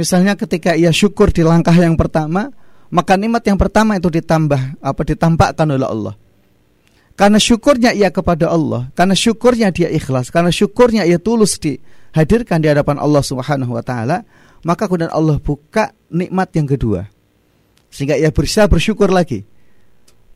Misalnya 0.00 0.32
ketika 0.32 0.72
ia 0.72 0.88
syukur 0.96 1.28
di 1.28 1.44
langkah 1.44 1.76
yang 1.76 1.92
pertama, 1.92 2.48
maka 2.88 3.20
nikmat 3.20 3.44
yang 3.44 3.60
pertama 3.60 4.00
itu 4.00 4.08
ditambah 4.08 4.80
apa 4.80 5.02
ditampakkan 5.04 5.68
oleh 5.68 5.84
Allah. 5.84 6.14
Karena 7.20 7.36
syukurnya 7.36 7.92
ia 7.92 8.08
kepada 8.08 8.48
Allah, 8.48 8.88
karena 8.96 9.12
syukurnya 9.12 9.68
dia 9.68 9.92
ikhlas, 9.92 10.32
karena 10.32 10.48
syukurnya 10.48 11.04
ia 11.04 11.20
tulus 11.20 11.60
di 11.60 11.76
hadirkan 12.16 12.64
di 12.64 12.72
hadapan 12.72 12.96
Allah 12.96 13.20
Subhanahu 13.20 13.76
wa 13.76 13.84
taala, 13.84 14.24
maka 14.64 14.88
kemudian 14.88 15.12
Allah 15.12 15.36
buka 15.36 15.92
nikmat 16.08 16.48
yang 16.56 16.64
kedua. 16.64 17.04
Sehingga 17.92 18.16
ia 18.16 18.32
bisa 18.32 18.64
bersyukur 18.72 19.12
lagi. 19.12 19.44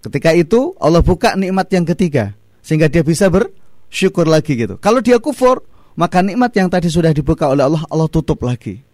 Ketika 0.05 0.37
itu 0.37 0.77
Allah 0.77 1.01
buka 1.01 1.33
nikmat 1.41 1.73
yang 1.73 1.89
ketiga 1.89 2.37
sehingga 2.61 2.93
dia 2.93 3.01
bisa 3.01 3.33
bersyukur 3.33 4.29
lagi 4.29 4.53
gitu. 4.61 4.77
Kalau 4.77 5.01
dia 5.01 5.17
kufur, 5.17 5.65
maka 5.97 6.21
nikmat 6.21 6.53
yang 6.53 6.69
tadi 6.69 6.93
sudah 6.93 7.17
dibuka 7.17 7.49
oleh 7.49 7.65
Allah 7.65 7.81
Allah 7.89 8.13
tutup 8.13 8.45
lagi. 8.45 8.85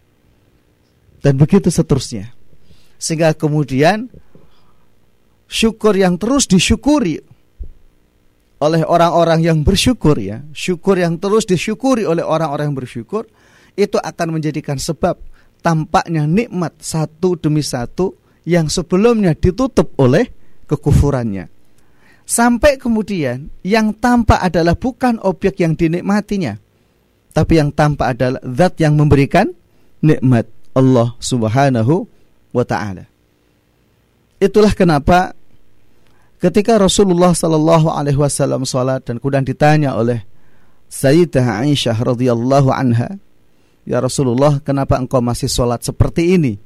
Dan 1.21 1.37
begitu 1.37 1.69
seterusnya. 1.69 2.33
Sehingga 2.97 3.37
kemudian 3.37 4.09
syukur 5.49 5.97
yang 5.97 6.17
terus 6.17 6.49
disyukuri 6.49 7.21
oleh 8.61 8.85
orang-orang 8.85 9.41
yang 9.41 9.59
bersyukur 9.65 10.21
ya, 10.21 10.45
syukur 10.53 11.01
yang 11.01 11.17
terus 11.17 11.49
disyukuri 11.49 12.05
oleh 12.05 12.21
orang-orang 12.21 12.73
yang 12.73 12.77
bersyukur 12.77 13.25
itu 13.73 13.97
akan 13.97 14.37
menjadikan 14.37 14.77
sebab 14.77 15.17
tampaknya 15.65 16.29
nikmat 16.29 16.77
satu 16.81 17.41
demi 17.41 17.65
satu 17.65 18.13
yang 18.45 18.69
sebelumnya 18.69 19.33
ditutup 19.33 19.97
oleh 19.97 20.29
kekufurannya. 20.69 21.49
Sampai 22.29 22.77
kemudian 22.77 23.49
yang 23.65 23.97
tampak 23.97 24.39
adalah 24.39 24.77
bukan 24.77 25.19
objek 25.25 25.65
yang 25.65 25.75
dinikmatinya, 25.75 26.61
tapi 27.33 27.59
yang 27.59 27.73
tampak 27.73 28.15
adalah 28.15 28.41
zat 28.45 28.79
yang 28.79 28.95
memberikan 28.95 29.51
nikmat 30.05 30.47
Allah 30.77 31.15
Subhanahu 31.19 32.07
wa 32.55 32.65
taala. 32.67 33.07
Itulah 34.41 34.73
kenapa 34.73 35.37
ketika 36.41 36.81
Rasulullah 36.81 37.37
sallallahu 37.37 37.93
alaihi 37.93 38.17
wasallam 38.17 38.65
salat 38.65 39.05
dan 39.05 39.21
kemudian 39.21 39.45
ditanya 39.45 39.95
oleh 39.95 40.25
Sayyidah 40.91 41.63
Aisyah 41.63 41.95
radhiyallahu 41.95 42.75
anha, 42.75 43.15
"Ya 43.87 44.03
Rasulullah, 44.03 44.59
kenapa 44.59 44.99
engkau 44.99 45.23
masih 45.23 45.47
salat 45.47 45.87
seperti 45.87 46.35
ini? 46.35 46.59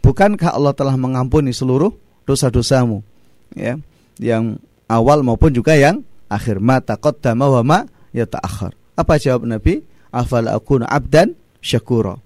Bukankah 0.00 0.56
Allah 0.56 0.72
telah 0.72 0.96
mengampuni 0.96 1.52
seluruh 1.52 1.92
dosa-dosamu?" 2.24 3.04
Ya, 3.52 3.76
yang 4.16 4.56
awal 4.88 5.20
maupun 5.20 5.52
juga 5.52 5.76
yang 5.76 6.02
akhir 6.32 6.56
mata 6.58 6.96
qaddama 6.96 7.52
wa 7.60 7.62
ma 7.62 7.78
yata'akhir. 8.16 8.72
Apa 8.96 9.20
jawab 9.20 9.44
Nabi? 9.44 9.84
Afala 10.08 10.56
akuna 10.56 10.88
abdan 10.88 11.36
syakura. 11.60 12.16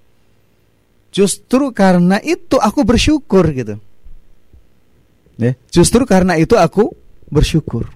Justru 1.10 1.74
karena 1.74 2.22
itu 2.22 2.56
aku 2.58 2.86
bersyukur 2.86 3.44
gitu. 3.50 3.76
Ya, 5.40 5.58
justru 5.72 6.06
karena 6.06 6.38
itu 6.38 6.54
aku 6.54 6.94
bersyukur. 7.32 7.90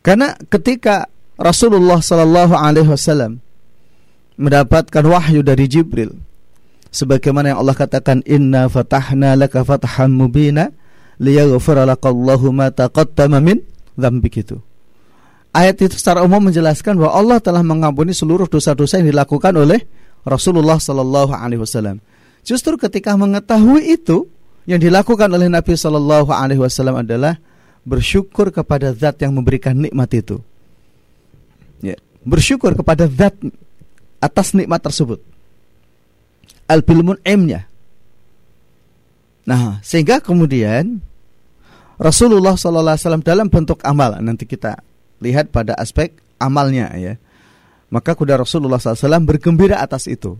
Karena 0.00 0.32
ketika 0.48 1.10
Rasulullah 1.36 2.00
Shallallahu 2.00 2.54
Alaihi 2.56 2.88
Wasallam 2.88 3.42
mendapatkan 4.40 5.04
wahyu 5.04 5.44
dari 5.44 5.68
Jibril, 5.68 6.16
sebagaimana 6.88 7.52
yang 7.52 7.58
Allah 7.60 7.76
katakan, 7.76 8.24
Inna 8.24 8.70
fatahna 8.70 9.36
laka 9.36 9.66
fathan 9.66 10.14
mubina 10.14 10.72
liyaghfira 11.20 11.84
lakallahu 11.84 12.54
ma 12.54 12.70
taqaddama 12.72 13.42
min 13.42 13.60
dzambik 13.98 14.40
itu. 14.40 14.56
Ayat 15.50 15.82
itu 15.82 15.98
secara 15.98 16.22
umum 16.22 16.48
menjelaskan 16.48 16.94
bahwa 16.94 17.12
Allah 17.18 17.38
telah 17.42 17.66
mengampuni 17.66 18.14
seluruh 18.14 18.46
dosa-dosa 18.46 19.02
yang 19.02 19.10
dilakukan 19.10 19.50
oleh 19.58 19.82
Rasulullah 20.26 20.78
Sallallahu 20.80 21.34
Alaihi 21.34 21.62
Wasallam. 21.62 22.02
Justru 22.42 22.80
ketika 22.80 23.14
mengetahui 23.18 23.98
itu, 23.98 24.24
yang 24.68 24.80
dilakukan 24.80 25.32
oleh 25.32 25.48
Nabi 25.48 25.72
Sallallahu 25.72 26.28
Alaihi 26.28 26.60
Wasallam 26.60 27.00
adalah 27.00 27.40
bersyukur 27.88 28.52
kepada 28.52 28.92
Zat 28.92 29.16
yang 29.24 29.32
memberikan 29.32 29.72
nikmat 29.72 30.12
itu. 30.12 30.44
Ya, 31.80 31.96
bersyukur 32.20 32.76
kepada 32.76 33.08
Zat 33.08 33.32
atas 34.20 34.52
nikmat 34.52 34.84
tersebut. 34.84 35.24
Al 36.68 36.84
bilmun. 36.84 37.16
Nah, 39.48 39.80
sehingga 39.80 40.20
kemudian 40.20 41.00
Rasulullah 41.96 42.60
Sallallahu 42.60 42.92
Alaihi 42.92 43.04
Wasallam 43.08 43.24
dalam 43.24 43.48
bentuk 43.48 43.80
amal 43.80 44.20
nanti 44.20 44.44
kita 44.44 44.84
lihat 45.24 45.48
pada 45.48 45.72
aspek 45.80 46.12
amalnya 46.36 46.92
ya. 46.94 47.16
Maka 47.88 48.12
kuda 48.12 48.36
Rasulullah 48.36 48.76
SAW 48.76 49.24
bergembira 49.24 49.80
atas 49.80 50.04
itu. 50.08 50.36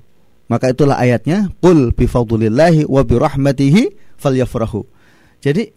Maka 0.49 0.73
itulah 0.73 0.97
ayatnya, 0.97 1.53
Qul 1.61 1.93
bifadlillahi 1.93 2.89
wa 2.89 3.01
birahmatihi 3.05 4.17
falyafrahu. 4.17 4.85
Jadi 5.41 5.73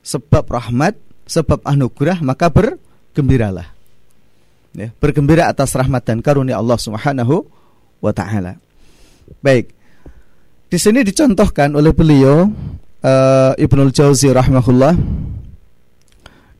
sebab 0.00 0.48
rahmat, 0.48 0.96
sebab 1.28 1.64
anugerah 1.64 2.20
maka 2.24 2.48
bergembiralah. 2.48 3.68
Ya, 4.70 4.94
bergembira 5.02 5.50
atas 5.50 5.74
rahmat 5.74 6.06
dan 6.06 6.22
karunia 6.22 6.56
Allah 6.56 6.78
Subhanahu 6.78 7.42
wa 7.98 8.12
taala. 8.14 8.56
Baik. 9.42 9.74
Di 10.70 10.78
sini 10.78 11.02
dicontohkan 11.02 11.74
oleh 11.74 11.90
beliau 11.90 12.46
uh, 13.02 13.52
Ibnul 13.58 13.90
Jauzi 13.90 14.30
rahimahullah 14.30 14.94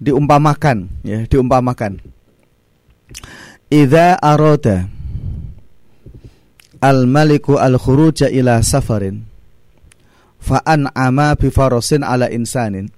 diumpamakan 0.01 0.89
ya 1.05 1.29
diumpamakan 1.29 2.01
idza 3.71 4.19
arada 4.19 4.91
al 6.83 7.07
maliku 7.07 7.57
al 7.57 7.79
khuruja 7.79 8.27
ila 8.29 8.61
safarin 8.61 9.23
fa 10.43 10.59
ama 10.67 11.33
bi 11.39 11.49
farasin 11.49 12.03
ala 12.03 12.27
insanin 12.29 12.91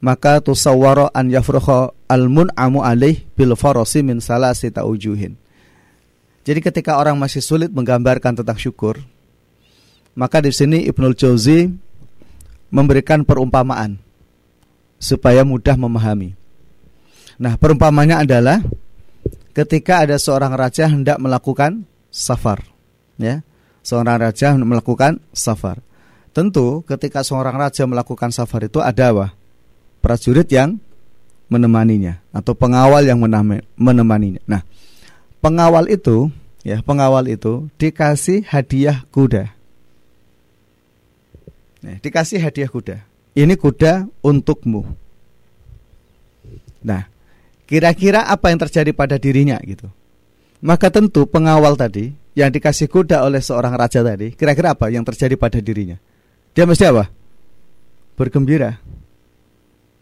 maka 0.00 0.40
tusawwara 0.40 1.12
an 1.12 1.28
yafruha 1.28 1.92
al 2.08 2.24
mun'amu 2.30 2.80
alaih 2.80 3.22
bil 3.36 3.52
farasi 3.52 4.00
min 4.00 4.18
salasi 4.18 4.72
ta'ujuhin 4.72 5.36
jadi 6.46 6.62
ketika 6.62 6.96
orang 6.96 7.18
masih 7.18 7.42
sulit 7.42 7.68
menggambarkan 7.68 8.38
tentang 8.40 8.56
syukur 8.56 8.96
maka 10.16 10.40
di 10.40 10.48
sini 10.48 10.88
Ibnul 10.88 11.12
Jauzi 11.12 11.68
memberikan 12.72 13.22
perumpamaan 13.22 14.00
supaya 14.96 15.44
mudah 15.44 15.76
memahami. 15.76 16.32
Nah, 17.36 17.60
perumpamannya 17.60 18.24
adalah 18.24 18.64
ketika 19.56 20.04
ada 20.04 20.20
seorang 20.20 20.52
raja 20.52 20.84
hendak 20.84 21.16
melakukan 21.16 21.88
safar, 22.12 22.60
ya. 23.16 23.40
Seorang 23.80 24.18
raja 24.20 24.52
melakukan 24.52 25.22
safar. 25.32 25.80
Tentu 26.36 26.84
ketika 26.84 27.24
seorang 27.24 27.56
raja 27.56 27.88
melakukan 27.88 28.28
safar 28.34 28.68
itu 28.68 28.84
ada 28.84 29.14
apa? 29.14 29.26
Prajurit 30.04 30.50
yang 30.52 30.76
menemaninya 31.48 32.20
atau 32.34 32.52
pengawal 32.52 33.06
yang 33.08 33.16
menemaninya. 33.78 34.42
Nah, 34.44 34.60
pengawal 35.40 35.88
itu 35.88 36.28
ya, 36.66 36.82
pengawal 36.84 37.24
itu 37.30 37.70
dikasih 37.80 38.44
hadiah 38.44 39.06
kuda. 39.14 39.48
Nah, 41.86 41.96
dikasih 42.02 42.42
hadiah 42.42 42.68
kuda 42.68 43.06
ini 43.36 43.54
kuda 43.54 44.08
untukmu. 44.24 44.88
Nah, 46.80 47.04
kira-kira 47.66 48.24
apa 48.30 48.54
yang 48.54 48.62
terjadi 48.62 48.90
pada 48.94 49.18
dirinya 49.18 49.58
gitu. 49.66 49.90
Maka 50.64 50.88
tentu 50.88 51.28
pengawal 51.28 51.76
tadi 51.76 52.14
yang 52.32 52.48
dikasih 52.48 52.88
kuda 52.88 53.26
oleh 53.26 53.42
seorang 53.44 53.76
raja 53.76 54.00
tadi, 54.00 54.32
kira-kira 54.32 54.72
apa 54.72 54.88
yang 54.88 55.04
terjadi 55.04 55.36
pada 55.36 55.60
dirinya? 55.60 56.00
Dia 56.56 56.64
mesti 56.64 56.88
apa? 56.88 57.12
Bergembira. 58.16 58.80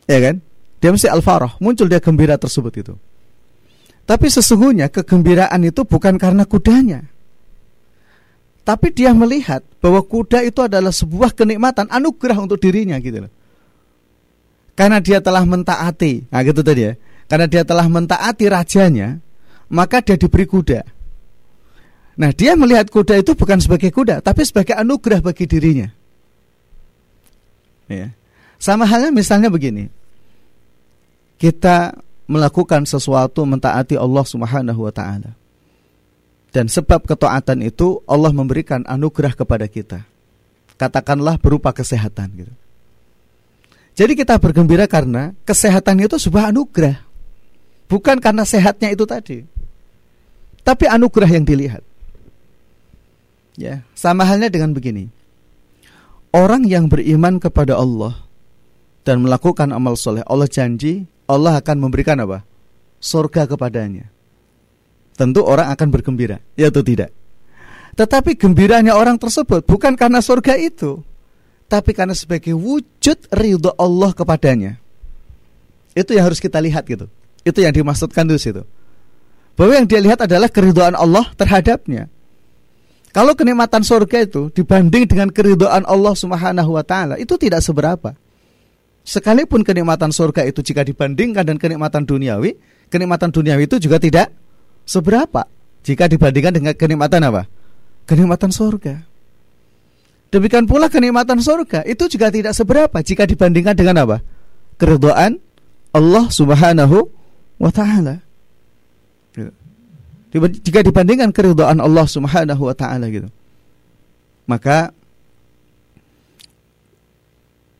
Ya 0.06 0.18
kan? 0.22 0.38
Dia 0.78 0.92
mesti 0.92 1.08
al-farah, 1.08 1.56
muncul 1.58 1.88
dia 1.88 1.98
gembira 1.98 2.36
tersebut 2.36 2.72
itu. 2.76 2.94
Tapi 4.04 4.28
sesungguhnya 4.28 4.92
kegembiraan 4.92 5.64
itu 5.64 5.82
bukan 5.88 6.20
karena 6.20 6.44
kudanya. 6.44 7.08
Tapi 8.64 8.92
dia 8.92 9.12
melihat 9.16 9.64
bahwa 9.80 10.00
kuda 10.04 10.44
itu 10.44 10.60
adalah 10.64 10.92
sebuah 10.92 11.32
kenikmatan 11.32 11.88
anugerah 11.88 12.36
untuk 12.36 12.60
dirinya 12.60 12.96
gitu 13.00 13.24
loh. 13.24 13.32
Karena 14.76 15.00
dia 15.00 15.20
telah 15.20 15.44
mentaati, 15.44 16.28
nah 16.28 16.40
gitu 16.44 16.60
tadi 16.60 16.82
ya. 16.82 16.92
Karena 17.24 17.46
dia 17.48 17.64
telah 17.64 17.88
mentaati 17.88 18.44
rajanya, 18.48 19.18
maka 19.72 20.04
dia 20.04 20.20
diberi 20.20 20.44
kuda. 20.44 20.84
Nah, 22.14 22.30
dia 22.30 22.54
melihat 22.54 22.92
kuda 22.92 23.18
itu 23.18 23.34
bukan 23.34 23.58
sebagai 23.58 23.90
kuda, 23.90 24.22
tapi 24.22 24.46
sebagai 24.46 24.76
anugerah 24.78 25.18
bagi 25.18 25.50
dirinya. 25.50 25.90
Ya. 27.90 28.14
Sama 28.60 28.86
halnya 28.86 29.10
misalnya 29.10 29.50
begini. 29.50 29.90
Kita 31.36 31.92
melakukan 32.30 32.88
sesuatu 32.88 33.44
mentaati 33.44 33.98
Allah 33.98 34.24
Subhanahu 34.24 34.80
wa 34.86 34.92
taala. 34.94 35.36
Dan 36.54 36.70
sebab 36.70 37.02
ketaatan 37.02 37.66
itu 37.66 37.98
Allah 38.06 38.30
memberikan 38.30 38.86
anugerah 38.86 39.34
kepada 39.34 39.66
kita. 39.66 40.06
Katakanlah 40.78 41.34
berupa 41.42 41.74
kesehatan 41.74 42.30
gitu. 42.38 42.54
Jadi 43.94 44.12
kita 44.14 44.38
bergembira 44.38 44.86
karena 44.86 45.34
kesehatan 45.42 46.06
itu 46.06 46.14
sebuah 46.18 46.54
anugerah. 46.54 47.13
Bukan 47.86 48.18
karena 48.18 48.42
sehatnya 48.48 48.90
itu 48.90 49.04
tadi. 49.04 49.44
Tapi 50.64 50.84
anugerah 50.88 51.28
yang 51.28 51.44
dilihat. 51.44 51.84
Ya, 53.54 53.86
sama 53.94 54.26
halnya 54.26 54.50
dengan 54.50 54.74
begini. 54.74 55.12
Orang 56.34 56.66
yang 56.66 56.90
beriman 56.90 57.38
kepada 57.38 57.78
Allah 57.78 58.18
dan 59.06 59.22
melakukan 59.22 59.70
amal 59.70 59.94
soleh, 59.94 60.26
Allah 60.26 60.50
janji 60.50 61.06
Allah 61.30 61.62
akan 61.62 61.76
memberikan 61.78 62.18
apa? 62.18 62.42
Surga 62.98 63.46
kepadanya 63.46 64.14
tentu 65.14 65.46
orang 65.46 65.70
akan 65.72 65.88
bergembira, 65.88 66.42
ya 66.58 66.68
atau 66.68 66.82
tidak? 66.82 67.14
Tetapi 67.94 68.34
gembiranya 68.34 68.98
orang 68.98 69.14
tersebut 69.14 69.62
bukan 69.62 69.94
karena 69.94 70.18
surga 70.18 70.58
itu, 70.58 71.00
tapi 71.70 71.94
karena 71.94 72.12
sebagai 72.12 72.52
wujud 72.52 73.18
ridho 73.30 73.70
Allah 73.78 74.10
kepadanya. 74.10 74.82
Itu 75.94 76.10
yang 76.10 76.26
harus 76.26 76.42
kita 76.42 76.58
lihat 76.58 76.82
gitu. 76.90 77.06
Itu 77.44 77.60
yang 77.60 77.76
dimaksudkan 77.76 78.24
di 78.24 78.40
situ. 78.40 78.64
Bahwa 79.54 79.72
yang 79.76 79.86
dia 79.86 80.00
lihat 80.02 80.24
adalah 80.24 80.50
keridhaan 80.50 80.96
Allah 80.98 81.30
terhadapnya. 81.36 82.10
Kalau 83.14 83.38
kenikmatan 83.38 83.86
surga 83.86 84.26
itu 84.26 84.50
dibanding 84.50 85.06
dengan 85.06 85.30
keridhaan 85.30 85.86
Allah 85.86 86.14
Subhanahu 86.18 86.74
wa 86.74 86.82
taala 86.82 87.14
itu 87.14 87.38
tidak 87.38 87.62
seberapa. 87.62 88.18
Sekalipun 89.06 89.62
kenikmatan 89.62 90.10
surga 90.10 90.42
itu 90.48 90.64
jika 90.64 90.82
dibandingkan 90.82 91.46
dengan 91.46 91.60
kenikmatan 91.62 92.02
duniawi, 92.02 92.58
kenikmatan 92.90 93.30
duniawi 93.30 93.70
itu 93.70 93.78
juga 93.78 94.02
tidak 94.02 94.34
seberapa 94.82 95.46
jika 95.86 96.10
dibandingkan 96.10 96.52
dengan 96.58 96.72
kenikmatan 96.74 97.20
apa? 97.22 97.46
Kenikmatan 98.08 98.50
surga. 98.50 99.06
Demikian 100.34 100.66
pula 100.66 100.90
kenikmatan 100.90 101.38
surga 101.38 101.86
itu 101.86 102.10
juga 102.10 102.34
tidak 102.34 102.58
seberapa 102.58 102.98
jika 102.98 103.22
dibandingkan 103.30 103.78
dengan 103.78 104.02
apa? 104.02 104.18
Keridhaan 104.74 105.38
Allah 105.94 106.26
Subhanahu 106.26 107.06
wa 107.58 107.70
taala. 107.70 108.22
Jika 110.34 110.82
dibandingkan 110.82 111.30
keridhaan 111.30 111.78
Allah 111.78 112.06
Subhanahu 112.10 112.62
wa 112.66 112.74
taala 112.74 113.06
gitu. 113.06 113.30
Maka 114.50 114.90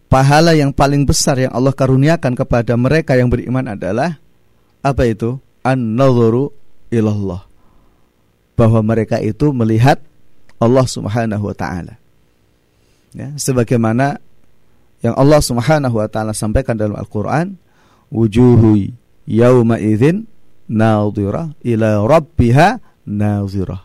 pahala 0.07 0.55
yang 0.55 0.71
paling 0.71 1.03
besar 1.03 1.35
yang 1.43 1.51
Allah 1.51 1.75
karuniakan 1.75 2.39
kepada 2.39 2.79
mereka 2.79 3.19
yang 3.19 3.27
beriman 3.27 3.75
adalah 3.75 4.23
apa 4.79 5.03
itu? 5.11 5.43
An-nadhuru 5.67 6.55
ilallah. 6.95 7.43
Bahwa 8.55 8.81
mereka 8.87 9.19
itu 9.19 9.51
melihat 9.51 9.99
Allah 10.63 10.87
Subhanahu 10.87 11.51
wa 11.51 11.57
taala. 11.59 11.99
Ya, 13.11 13.35
sebagaimana 13.35 14.23
yang 15.03 15.19
Allah 15.19 15.43
Subhanahu 15.43 15.99
wa 15.99 16.07
taala 16.07 16.31
sampaikan 16.31 16.79
dalam 16.79 16.95
Al-Qur'an, 16.95 17.59
yauma 19.29 19.81
idzin 19.81 20.29
nadhirah 20.69 21.53
ila 21.65 22.05
rabbiha 22.05 22.81
nadhirah. 23.09 23.83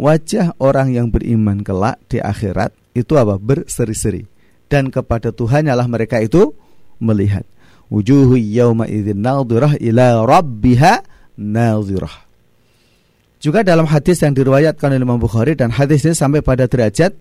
Wajah 0.00 0.56
orang 0.56 0.96
yang 0.96 1.12
beriman 1.12 1.60
kelak 1.60 2.00
di 2.08 2.22
akhirat 2.22 2.72
itu 2.96 3.12
apa? 3.20 3.36
Berseri-seri 3.36 4.24
dan 4.70 4.88
kepada 4.88 5.34
Tuhan 5.34 5.68
lah 5.68 5.84
mereka 5.90 6.22
itu 6.22 6.56
melihat. 7.02 7.44
Wujuhu 7.90 8.38
yauma 8.38 8.86
idzin 8.86 9.18
nadhirah 9.18 9.76
ila 9.82 10.22
rabbiha 10.24 11.04
nadhirah. 11.36 12.30
Juga 13.40 13.64
dalam 13.64 13.88
hadis 13.88 14.20
yang 14.20 14.36
diriwayatkan 14.36 14.92
oleh 14.92 15.00
Imam 15.00 15.16
Bukhari 15.16 15.56
dan 15.56 15.72
hadis 15.72 16.04
ini 16.04 16.12
sampai 16.12 16.44
pada 16.44 16.68
derajat 16.68 17.16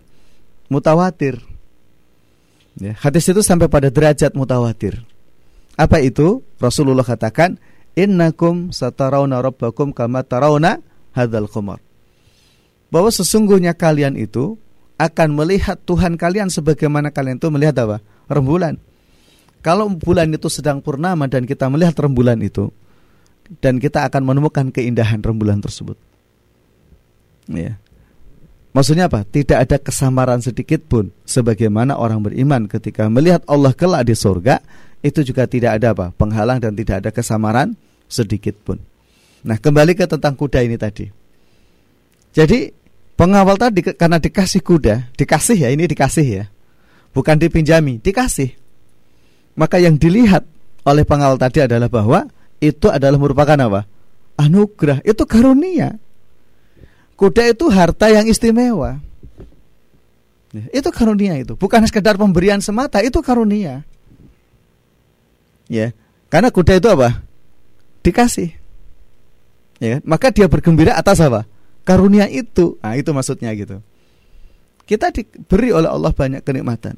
mutawatir. 0.67 1.39
Ya, 2.75 2.95
hadis 2.99 3.23
itu 3.32 3.39
sampai 3.39 3.71
pada 3.71 3.88
derajat 3.88 4.36
mutawatir. 4.36 4.99
Apa 5.80 6.04
itu? 6.04 6.44
Rasulullah 6.60 7.08
katakan, 7.08 7.56
"Innakum 7.96 8.76
satarawna 8.76 9.39
rabbakum 9.39 9.96
kama 9.96 10.28
tarawna 10.28 10.84
hadzal 11.15 11.48
qamar." 11.48 11.80
Bahwa 12.92 13.08
sesungguhnya 13.08 13.72
kalian 13.72 14.20
itu 14.20 14.60
akan 15.00 15.39
melihat 15.39 15.80
Tuhan 15.88 16.20
kalian 16.20 16.52
sebagaimana 16.52 17.15
kalian 17.15 17.39
itu 17.39 17.48
melihat 17.48 17.80
apa? 17.88 17.98
Rembulan. 18.28 18.76
Kalau 19.63 19.88
bulan 19.88 20.36
itu 20.36 20.52
sedang 20.52 20.84
purnama 20.84 21.32
dan 21.32 21.48
kita 21.48 21.72
melihat 21.72 21.96
rembulan 21.96 22.39
itu 22.44 22.68
dan 23.63 23.80
kita 23.80 24.04
akan 24.12 24.28
menemukan 24.28 24.68
keindahan 24.76 25.24
rembulan 25.24 25.63
tersebut. 25.63 25.96
Ya. 27.48 27.80
Maksudnya 28.76 29.10
apa? 29.10 29.26
Tidak 29.26 29.58
ada 29.58 29.82
kesamaran 29.82 30.44
sedikit 30.44 30.86
pun 30.86 31.10
sebagaimana 31.26 31.98
orang 31.98 32.22
beriman 32.22 32.70
ketika 32.70 33.10
melihat 33.10 33.42
Allah 33.50 33.74
kelak 33.74 34.06
di 34.06 34.13
surga 34.13 34.62
itu 35.00 35.24
juga 35.24 35.48
tidak 35.48 35.80
ada 35.80 35.96
apa? 35.96 36.12
penghalang 36.16 36.60
dan 36.60 36.76
tidak 36.76 37.06
ada 37.06 37.10
kesamaran 37.14 37.76
sedikit 38.10 38.56
pun. 38.62 38.80
Nah, 39.46 39.56
kembali 39.56 39.96
ke 39.96 40.04
tentang 40.04 40.36
kuda 40.36 40.60
ini 40.66 40.76
tadi. 40.76 41.08
Jadi 42.36 42.80
Pengawal 43.20 43.60
tadi 43.60 43.84
karena 43.84 44.16
dikasih 44.16 44.64
kuda, 44.64 45.12
dikasih 45.20 45.68
ya, 45.68 45.68
ini 45.76 45.92
dikasih 45.92 46.24
ya. 46.24 46.46
Bukan 47.12 47.36
dipinjami, 47.36 48.00
dikasih. 48.00 48.56
Maka 49.60 49.76
yang 49.76 50.00
dilihat 50.00 50.48
oleh 50.88 51.04
pengawal 51.04 51.36
tadi 51.36 51.60
adalah 51.60 51.92
bahwa 51.92 52.32
itu 52.64 52.88
adalah 52.88 53.20
merupakan 53.20 53.60
apa? 53.60 53.84
Anugerah, 54.40 55.04
itu 55.04 55.20
karunia. 55.28 56.00
Kuda 57.20 57.52
itu 57.52 57.68
harta 57.68 58.08
yang 58.08 58.24
istimewa. 58.24 59.04
Ya, 60.56 60.80
itu 60.80 60.88
karunia 60.88 61.36
itu, 61.44 61.60
bukan 61.60 61.84
sekedar 61.92 62.16
pemberian 62.16 62.64
semata, 62.64 63.04
itu 63.04 63.20
karunia. 63.20 63.84
Ya, 65.70 65.94
karena 66.34 66.50
kuda 66.50 66.82
itu 66.82 66.90
apa? 66.90 67.22
Dikasih. 68.02 68.58
Ya, 69.80 70.02
maka 70.04 70.34
dia 70.34 70.50
bergembira 70.50 70.98
atas 70.98 71.22
apa? 71.24 71.48
karunia 71.90 72.30
itu. 72.30 72.78
Nah, 72.86 72.94
itu 72.94 73.10
maksudnya 73.10 73.50
gitu. 73.58 73.82
Kita 74.86 75.10
diberi 75.10 75.74
oleh 75.74 75.90
Allah 75.90 76.14
banyak 76.14 76.46
kenikmatan. 76.46 76.94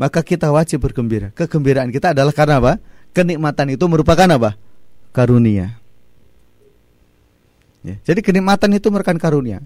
Maka 0.00 0.24
kita 0.24 0.48
wajib 0.48 0.80
bergembira. 0.80 1.28
Kegembiraan 1.36 1.92
kita 1.92 2.16
adalah 2.16 2.32
karena 2.32 2.56
apa? 2.56 2.72
Kenikmatan 3.12 3.76
itu 3.76 3.84
merupakan 3.84 4.24
apa? 4.24 4.56
Karunia. 5.12 5.76
Ya, 7.84 8.00
jadi 8.08 8.24
kenikmatan 8.24 8.72
itu 8.72 8.88
merupakan 8.88 9.20
karunia. 9.20 9.60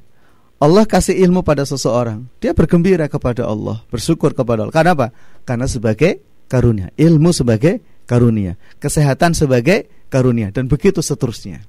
Allah 0.56 0.88
kasih 0.88 1.12
ilmu 1.20 1.44
pada 1.44 1.68
seseorang, 1.68 2.32
dia 2.40 2.56
bergembira 2.56 3.04
kepada 3.12 3.44
Allah, 3.44 3.84
bersyukur 3.92 4.32
kepada 4.32 4.64
Allah. 4.64 4.72
Karena 4.72 4.96
apa? 4.96 5.06
Karena 5.44 5.68
sebagai 5.68 6.24
karunia, 6.48 6.88
ilmu 6.96 7.28
sebagai 7.28 7.84
karunia, 8.06 8.54
kesehatan 8.78 9.34
sebagai 9.34 9.90
karunia 10.08 10.54
dan 10.54 10.70
begitu 10.70 11.02
seterusnya. 11.02 11.66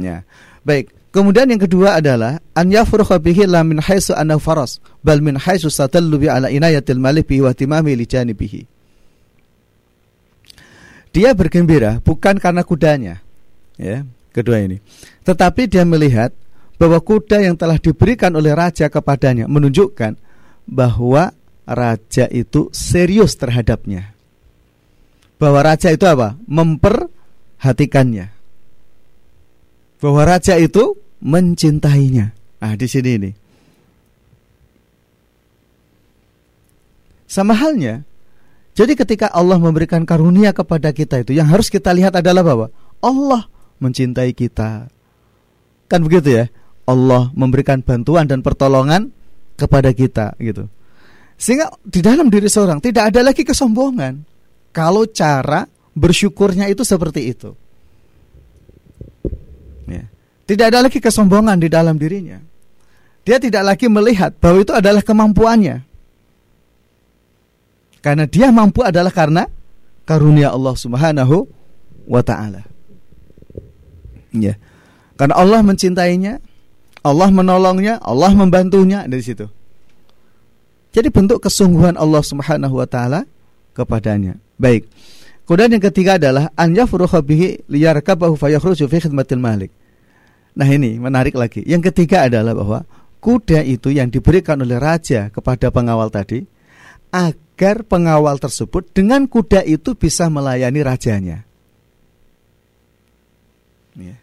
Ya. 0.00 0.24
Baik, 0.64 0.98
Kemudian 1.08 1.48
yang 1.48 1.58
kedua 1.58 1.96
adalah 1.96 2.36
an 2.52 2.68
yafruha 2.68 3.16
bihi 3.16 3.48
la 3.48 3.64
min 3.64 3.80
haitsu 3.80 4.12
annahu 4.12 4.36
faras 4.36 4.76
bal 5.00 5.24
min 5.24 5.40
haitsu 5.40 5.72
satallu 5.72 6.20
bi 6.20 6.28
ala 6.28 6.52
inayatil 6.52 7.00
malik 7.00 7.32
bihi 7.32 7.40
wa 7.40 7.56
timami 7.56 7.96
li 7.96 8.04
janibihi. 8.04 8.62
Dia 11.08 11.32
bergembira 11.32 12.04
bukan 12.04 12.36
karena 12.36 12.60
kudanya. 12.60 13.24
Ya, 13.80 14.04
kedua 14.36 14.60
ini. 14.60 14.84
Tetapi 15.24 15.64
dia 15.64 15.88
melihat 15.88 16.36
bahwa 16.76 17.00
kuda 17.00 17.40
yang 17.40 17.56
telah 17.56 17.80
diberikan 17.80 18.36
oleh 18.36 18.52
raja 18.52 18.92
kepadanya 18.92 19.48
menunjukkan 19.48 20.12
bahwa 20.68 21.32
raja 21.64 22.28
itu 22.28 22.68
serius 22.68 23.32
terhadapnya. 23.40 24.12
Bahwa 25.38 25.62
raja 25.62 25.94
itu 25.94 26.02
apa? 26.04 26.34
Memperhatikannya 26.50 28.38
bahwa 29.98 30.22
raja 30.24 30.54
itu 30.58 30.94
mencintainya. 31.18 32.34
Ah, 32.58 32.74
di 32.74 32.86
sini 32.90 33.10
ini. 33.18 33.30
Sama 37.28 37.52
halnya, 37.54 38.02
jadi 38.72 38.96
ketika 38.96 39.28
Allah 39.28 39.60
memberikan 39.60 40.02
karunia 40.08 40.56
kepada 40.56 40.90
kita 40.96 41.20
itu, 41.22 41.36
yang 41.36 41.46
harus 41.46 41.68
kita 41.68 41.92
lihat 41.92 42.16
adalah 42.16 42.40
bahwa 42.40 42.66
Allah 43.04 43.46
mencintai 43.78 44.32
kita. 44.32 44.88
Kan 45.86 46.00
begitu 46.08 46.40
ya? 46.40 46.44
Allah 46.88 47.28
memberikan 47.36 47.84
bantuan 47.84 48.24
dan 48.24 48.40
pertolongan 48.40 49.12
kepada 49.60 49.92
kita 49.92 50.32
gitu. 50.40 50.72
Sehingga 51.36 51.68
di 51.84 52.00
dalam 52.00 52.32
diri 52.32 52.48
seorang 52.48 52.80
tidak 52.80 53.12
ada 53.12 53.20
lagi 53.20 53.44
kesombongan. 53.44 54.24
Kalau 54.78 55.10
cara 55.10 55.66
bersyukurnya 55.98 56.70
itu 56.70 56.86
seperti 56.86 57.34
itu. 57.34 57.50
Ya. 59.90 60.06
Tidak 60.46 60.70
ada 60.70 60.86
lagi 60.86 61.02
kesombongan 61.02 61.58
di 61.58 61.66
dalam 61.66 61.98
dirinya. 61.98 62.38
Dia 63.26 63.42
tidak 63.42 63.74
lagi 63.74 63.90
melihat 63.90 64.38
bahwa 64.38 64.62
itu 64.62 64.70
adalah 64.70 65.02
kemampuannya. 65.02 65.82
Karena 67.98 68.30
dia 68.30 68.54
mampu 68.54 68.86
adalah 68.86 69.10
karena 69.10 69.50
karunia 70.06 70.54
Allah 70.54 70.78
Subhanahu 70.78 71.50
wa 72.06 72.22
taala. 72.22 72.62
Ya. 74.30 74.54
Karena 75.18 75.34
Allah 75.34 75.60
mencintainya, 75.66 76.38
Allah 77.02 77.34
menolongnya, 77.34 77.98
Allah 77.98 78.30
membantunya 78.30 79.02
dari 79.10 79.26
situ. 79.26 79.50
Jadi 80.94 81.10
bentuk 81.10 81.42
kesungguhan 81.42 81.98
Allah 81.98 82.22
Subhanahu 82.22 82.78
wa 82.78 82.86
taala 82.86 83.26
kepadanya. 83.78 84.34
Baik. 84.58 84.90
Kemudian 85.46 85.78
yang 85.78 85.84
ketiga 85.88 86.18
adalah 86.20 86.52
an 86.58 86.76
yafruha 86.76 87.24
bihi 87.24 87.64
liyarkabahu 87.70 88.36
fayakhruju 88.36 88.84
fi 88.84 88.98
khidmatil 89.00 89.40
malik. 89.40 89.72
Nah 90.58 90.68
ini 90.68 90.98
menarik 90.98 91.38
lagi. 91.38 91.62
Yang 91.64 91.94
ketiga 91.94 92.26
adalah 92.26 92.52
bahwa 92.52 92.84
kuda 93.22 93.62
itu 93.62 93.94
yang 93.94 94.10
diberikan 94.10 94.58
oleh 94.60 94.76
raja 94.76 95.30
kepada 95.30 95.70
pengawal 95.70 96.10
tadi 96.10 96.42
agar 97.14 97.86
pengawal 97.86 98.36
tersebut 98.36 98.90
dengan 98.92 99.24
kuda 99.24 99.64
itu 99.64 99.94
bisa 99.96 100.28
melayani 100.28 100.80
rajanya. 100.84 101.38
Ya. 103.96 104.16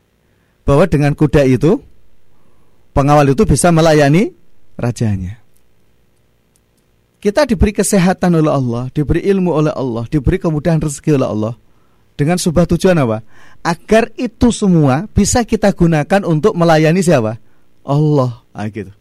Bahwa 0.61 0.85
dengan 0.85 1.17
kuda 1.17 1.47
itu 1.47 1.81
pengawal 2.93 3.33
itu 3.33 3.43
bisa 3.47 3.73
melayani 3.73 4.35
rajanya. 4.77 5.44
Kita 7.25 7.41
diberi 7.49 7.73
kesehatan 7.73 8.37
oleh 8.37 8.53
Allah, 8.53 8.85
diberi 8.93 9.25
ilmu 9.25 9.49
oleh 9.49 9.73
Allah, 9.73 10.05
diberi 10.05 10.37
kemudahan 10.37 10.77
rezeki 10.77 11.17
oleh 11.17 11.25
Allah. 11.25 11.53
Dengan 12.13 12.37
sebuah 12.37 12.69
tujuan 12.69 12.93
apa? 13.01 13.25
Agar 13.65 14.13
itu 14.13 14.53
semua 14.53 15.09
bisa 15.09 15.41
kita 15.41 15.73
gunakan 15.73 16.21
untuk 16.21 16.53
melayani 16.53 17.01
siapa? 17.01 17.41
Allah. 17.81 18.45
Ah, 18.53 18.69
gitu. 18.69 18.93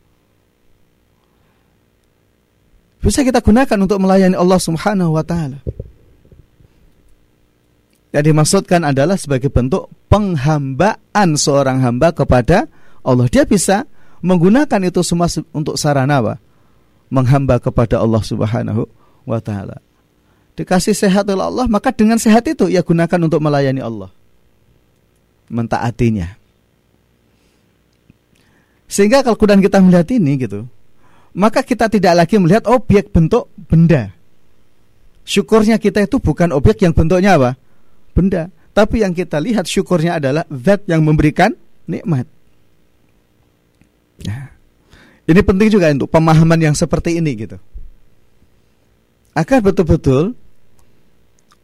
Bisa 3.05 3.21
kita 3.21 3.45
gunakan 3.45 3.77
untuk 3.85 4.01
melayani 4.01 4.41
Allah 4.41 4.57
Subhanahu 4.57 5.21
wa 5.21 5.21
taala. 5.21 5.61
Yang 8.09 8.25
dimaksudkan 8.33 8.89
adalah 8.89 9.21
sebagai 9.21 9.53
bentuk 9.53 9.93
penghambaan 10.09 11.37
seorang 11.37 11.85
hamba 11.85 12.17
kepada 12.17 12.73
Allah. 13.05 13.29
Dia 13.29 13.45
bisa 13.45 13.85
menggunakan 14.25 14.81
itu 14.89 15.05
semua 15.05 15.29
untuk 15.53 15.77
sarana 15.77 16.25
apa? 16.25 16.35
Menghamba 17.15 17.63
kepada 17.63 18.03
Allah 18.03 18.23
Subhanahu 18.27 18.91
wa 19.23 19.39
taala. 19.39 19.79
Dikasih 20.59 20.95
sehat 20.95 21.31
oleh 21.31 21.47
Allah, 21.47 21.67
maka 21.71 21.95
dengan 21.95 22.19
sehat 22.19 22.47
itu 22.51 22.67
ia 22.67 22.83
gunakan 22.83 23.19
untuk 23.27 23.39
melayani 23.39 23.83
Allah. 23.83 24.11
Mentaatinya. 25.47 26.35
Sehingga 28.91 29.27
kalau 29.27 29.35
kemudian 29.35 29.63
kita 29.63 29.83
melihat 29.83 30.07
ini 30.15 30.33
gitu, 30.39 30.67
maka 31.35 31.67
kita 31.67 31.91
tidak 31.91 32.15
lagi 32.15 32.39
melihat 32.39 32.71
objek 32.71 33.11
bentuk 33.11 33.51
benda. 33.67 34.15
Syukurnya 35.27 35.83
kita 35.83 36.07
itu 36.07 36.23
bukan 36.23 36.55
objek 36.55 36.87
yang 36.87 36.95
bentuknya 36.95 37.35
apa? 37.35 37.59
Benda. 38.15 38.55
Tapi 38.71 39.03
yang 39.03 39.11
kita 39.11 39.43
lihat 39.43 39.67
syukurnya 39.67 40.23
adalah 40.23 40.47
zat 40.51 40.87
yang 40.87 41.03
memberikan 41.03 41.51
nikmat. 41.91 42.31
Nah, 44.23 44.54
ini 45.25 45.41
penting 45.41 45.69
juga 45.73 45.89
untuk 45.89 46.13
pemahaman 46.13 46.61
yang 46.61 46.77
seperti 46.77 47.17
ini 47.17 47.33
gitu. 47.33 47.57
Agar 49.33 49.65
betul-betul 49.65 50.37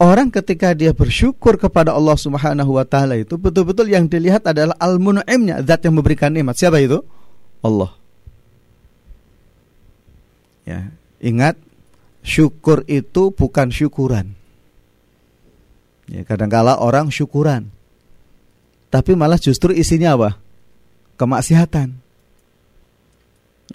orang 0.00 0.32
ketika 0.32 0.72
dia 0.72 0.96
bersyukur 0.96 1.60
kepada 1.60 1.92
Allah 1.92 2.16
Subhanahu 2.16 2.80
wa 2.80 2.84
taala 2.88 3.20
itu 3.20 3.36
betul-betul 3.36 3.92
yang 3.92 4.08
dilihat 4.08 4.48
adalah 4.48 4.74
al-mun'imnya, 4.80 5.60
zat 5.62 5.84
yang 5.84 5.94
memberikan 5.94 6.32
nikmat. 6.32 6.56
Siapa 6.56 6.80
itu? 6.80 7.04
Allah. 7.60 7.92
Ya, 10.64 10.88
ingat 11.20 11.60
syukur 12.24 12.82
itu 12.88 13.30
bukan 13.30 13.68
syukuran. 13.68 14.32
Ya, 16.10 16.26
kadangkala 16.26 16.80
orang 16.80 17.12
syukuran. 17.12 17.70
Tapi 18.90 19.14
malah 19.14 19.38
justru 19.38 19.70
isinya 19.70 20.18
apa? 20.18 20.30
Kemaksiatan. 21.14 22.09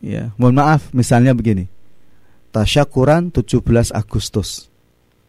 Ya, 0.05 0.29
mohon 0.37 0.61
maaf 0.61 0.93
misalnya 0.93 1.33
begini. 1.33 1.65
Tasyakuran 2.53 3.33
17 3.33 3.89
Agustus. 3.89 4.69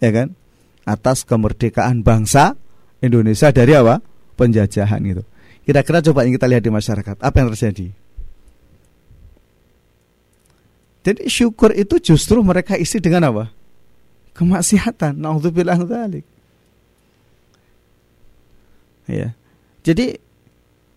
Ya 0.04 0.12
kan? 0.12 0.36
Atas 0.84 1.24
kemerdekaan 1.24 2.04
bangsa 2.04 2.60
Indonesia 3.00 3.48
dari 3.48 3.72
apa? 3.72 4.04
Penjajahan 4.36 5.00
itu. 5.00 5.24
Kira-kira 5.64 6.04
coba 6.04 6.28
yang 6.28 6.36
kita 6.36 6.46
lihat 6.46 6.62
di 6.62 6.70
masyarakat, 6.70 7.16
apa 7.18 7.36
yang 7.40 7.48
terjadi? 7.56 7.88
Jadi 11.08 11.22
syukur 11.30 11.72
itu 11.72 11.96
justru 11.98 12.44
mereka 12.44 12.76
isi 12.76 13.00
dengan 13.00 13.32
apa? 13.32 13.44
Kemaksiatan. 14.36 15.16
Nauzubillah 15.16 15.80
dzalik. 15.80 16.26
Ya. 19.08 19.32
Jadi 19.86 20.20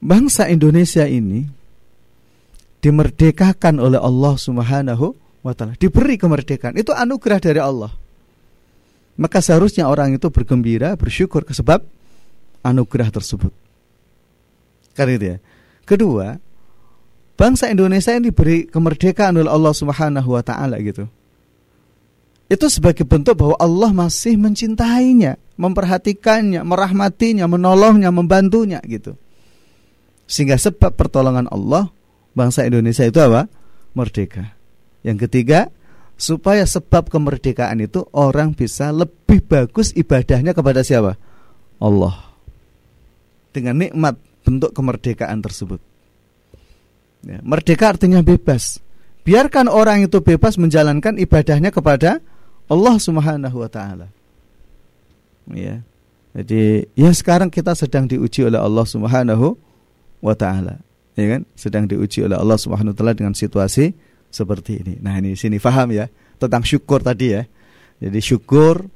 bangsa 0.03 0.49
Indonesia 0.51 1.05
ini 1.05 1.58
dimerdekakan 2.79 3.79
oleh 3.79 3.99
Allah 3.99 4.33
Subhanahu 4.39 5.15
wa 5.43 5.53
taala, 5.55 5.75
diberi 5.75 6.15
kemerdekaan. 6.15 6.75
Itu 6.79 6.95
anugerah 6.95 7.39
dari 7.39 7.59
Allah. 7.59 7.91
Maka 9.19 9.43
seharusnya 9.43 9.91
orang 9.91 10.15
itu 10.15 10.31
bergembira, 10.31 10.95
bersyukur 10.95 11.43
ke 11.43 11.51
sebab 11.51 11.83
anugerah 12.63 13.11
tersebut. 13.11 13.51
Karena 14.95 15.11
itu 15.15 15.25
ya. 15.35 15.37
Kedua, 15.83 16.39
bangsa 17.35 17.67
Indonesia 17.67 18.15
ini 18.15 18.31
diberi 18.31 18.67
kemerdekaan 18.67 19.35
oleh 19.35 19.51
Allah 19.51 19.73
Subhanahu 19.75 20.39
wa 20.39 20.43
taala 20.43 20.79
gitu. 20.79 21.07
Itu 22.49 22.65
sebagai 22.65 23.05
bentuk 23.05 23.37
bahwa 23.37 23.59
Allah 23.61 23.93
masih 23.93 24.33
mencintainya, 24.39 25.37
memperhatikannya, 25.53 26.65
merahmatinya, 26.65 27.45
menolongnya, 27.45 28.09
membantunya 28.09 28.81
gitu. 28.89 29.13
Sehingga 30.25 30.57
sebab 30.57 30.97
pertolongan 30.97 31.45
Allah 31.53 31.93
bangsa 32.39 32.63
Indonesia 32.63 33.03
itu 33.03 33.19
apa? 33.19 33.51
Merdeka. 33.91 34.55
Yang 35.03 35.27
ketiga, 35.27 35.67
supaya 36.15 36.63
sebab 36.63 37.11
kemerdekaan 37.11 37.83
itu 37.83 38.07
orang 38.15 38.55
bisa 38.55 38.95
lebih 38.95 39.43
bagus 39.43 39.91
ibadahnya 39.91 40.55
kepada 40.55 40.79
siapa? 40.79 41.19
Allah. 41.79 42.15
Dengan 43.51 43.75
nikmat 43.83 44.15
bentuk 44.47 44.71
kemerdekaan 44.71 45.43
tersebut. 45.43 45.83
Ya, 47.27 47.43
merdeka 47.43 47.91
artinya 47.91 48.23
bebas. 48.23 48.79
Biarkan 49.27 49.67
orang 49.67 50.07
itu 50.07 50.23
bebas 50.23 50.55
menjalankan 50.55 51.19
ibadahnya 51.19 51.75
kepada 51.75 52.23
Allah 52.71 52.95
Subhanahu 52.95 53.57
wa 53.59 53.69
taala. 53.71 54.07
Ya. 55.51 55.83
Jadi, 56.29 56.85
ya 56.93 57.09
sekarang 57.09 57.49
kita 57.49 57.73
sedang 57.73 58.05
diuji 58.05 58.45
oleh 58.45 58.61
Allah 58.61 58.85
Subhanahu 58.85 59.57
wa 60.23 60.35
taala. 60.37 60.79
Ya 61.19 61.27
kan? 61.37 61.41
Sedang 61.59 61.83
diuji 61.85 62.23
oleh 62.23 62.39
Allah 62.39 62.55
Subhanahu 62.55 62.95
wa 62.95 62.97
taala 62.97 63.13
dengan 63.13 63.35
situasi 63.35 63.91
seperti 64.31 64.79
ini. 64.79 64.93
Nah, 65.03 65.19
ini 65.19 65.35
sini 65.35 65.59
paham 65.59 65.91
ya 65.91 66.07
tentang 66.39 66.63
syukur 66.63 67.03
tadi 67.03 67.35
ya. 67.35 67.43
Jadi 67.99 68.19
syukur 68.23 68.87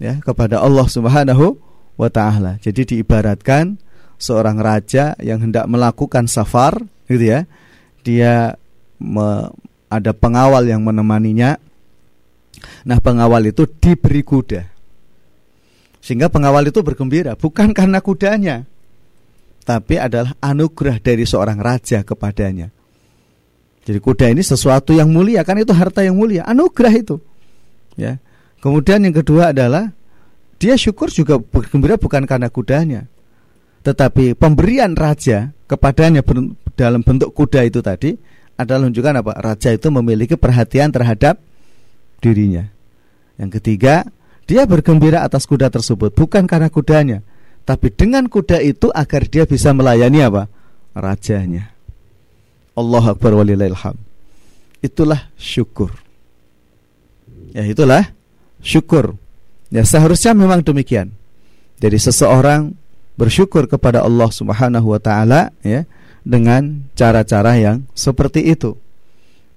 ya 0.00 0.16
kepada 0.24 0.64
Allah 0.64 0.88
Subhanahu 0.88 1.60
wa 2.00 2.08
taala. 2.08 2.56
Jadi 2.64 2.96
diibaratkan 2.96 3.76
seorang 4.16 4.56
raja 4.56 5.12
yang 5.20 5.44
hendak 5.44 5.68
melakukan 5.68 6.24
safar 6.24 6.80
gitu 7.04 7.36
ya 7.36 7.44
dia 8.06 8.54
me, 9.02 9.50
ada 9.90 10.14
pengawal 10.14 10.62
yang 10.62 10.86
menemaninya. 10.86 11.58
Nah, 12.86 12.98
pengawal 13.02 13.50
itu 13.50 13.66
diberi 13.66 14.22
kuda. 14.22 14.62
Sehingga 15.98 16.30
pengawal 16.30 16.70
itu 16.70 16.86
bergembira 16.86 17.34
bukan 17.34 17.74
karena 17.74 17.98
kudanya, 17.98 18.62
tapi 19.66 19.98
adalah 19.98 20.30
anugerah 20.38 21.02
dari 21.02 21.26
seorang 21.26 21.58
raja 21.58 22.06
kepadanya. 22.06 22.70
Jadi 23.82 23.98
kuda 23.98 24.30
ini 24.30 24.42
sesuatu 24.42 24.94
yang 24.94 25.10
mulia, 25.10 25.42
kan 25.42 25.58
itu 25.58 25.74
harta 25.74 26.06
yang 26.06 26.14
mulia, 26.14 26.46
anugerah 26.46 26.94
itu. 26.94 27.18
Ya. 27.98 28.22
Kemudian 28.62 29.02
yang 29.02 29.14
kedua 29.14 29.50
adalah 29.50 29.90
dia 30.62 30.78
syukur 30.78 31.10
juga 31.10 31.42
bergembira 31.42 31.98
bukan 31.98 32.22
karena 32.24 32.46
kudanya, 32.46 33.10
tetapi 33.82 34.38
pemberian 34.38 34.94
raja 34.94 35.50
kepadanya 35.66 36.22
dalam 36.78 37.02
bentuk 37.02 37.34
kuda 37.34 37.66
itu 37.66 37.82
tadi 37.82 38.14
adalah 38.58 38.86
menunjukkan 38.86 39.14
apa? 39.22 39.32
Raja 39.38 39.70
itu 39.74 39.86
memiliki 39.90 40.34
perhatian 40.34 40.90
terhadap 40.90 41.38
dirinya. 42.18 42.66
Yang 43.36 43.60
ketiga, 43.60 44.08
dia 44.48 44.64
bergembira 44.64 45.22
atas 45.22 45.44
kuda 45.44 45.68
tersebut 45.68 46.10
bukan 46.16 46.48
karena 46.48 46.72
kudanya, 46.72 47.18
tapi 47.66 47.90
dengan 47.90 48.30
kuda 48.30 48.62
itu 48.62 48.94
agar 48.94 49.26
dia 49.26 49.42
bisa 49.42 49.74
melayani 49.74 50.22
apa? 50.22 50.46
Rajanya. 50.94 51.74
Allah 52.78 53.04
Akbar 53.10 53.34
walillahilham. 53.34 53.98
Itulah 54.78 55.26
syukur. 55.34 55.90
Ya 57.50 57.66
itulah 57.66 58.14
syukur. 58.62 59.18
Ya 59.74 59.82
seharusnya 59.82 60.30
memang 60.30 60.62
demikian. 60.62 61.10
Jadi 61.82 61.98
seseorang 61.98 62.78
bersyukur 63.18 63.66
kepada 63.66 64.06
Allah 64.06 64.30
Subhanahu 64.30 64.94
wa 64.94 65.00
taala 65.02 65.50
ya 65.66 65.88
dengan 66.22 66.86
cara-cara 66.94 67.58
yang 67.58 67.82
seperti 67.98 68.46
itu. 68.46 68.78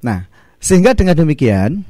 Nah, 0.01 0.25
sehingga 0.57 0.97
dengan 0.97 1.13
demikian 1.13 1.85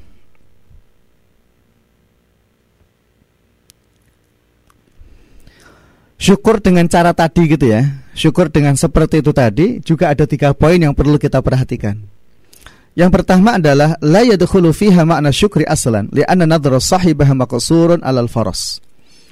syukur 6.19 6.60
dengan 6.60 6.86
cara 6.91 7.15
tadi 7.15 7.47
gitu 7.47 7.71
ya. 7.71 7.88
Syukur 8.12 8.51
dengan 8.51 8.75
seperti 8.75 9.23
itu 9.23 9.32
tadi 9.32 9.79
juga 9.79 10.12
ada 10.12 10.27
tiga 10.27 10.51
poin 10.51 10.75
yang 10.75 10.91
perlu 10.91 11.15
kita 11.15 11.39
perhatikan. 11.39 11.95
Yang 12.99 13.12
pertama 13.15 13.55
adalah 13.55 13.95
la 14.03 14.27
yadkhulu 14.27 14.75
fiha 14.75 15.08
ma'na 15.08 15.32
syukri 15.32 15.63
aslan 15.63 16.12
li'anna 16.12 16.43
nadhara 16.43 16.84
sahibaha 16.84 17.32
maqsurun 17.32 18.03
'alal 18.03 18.27
faras. 18.27 18.84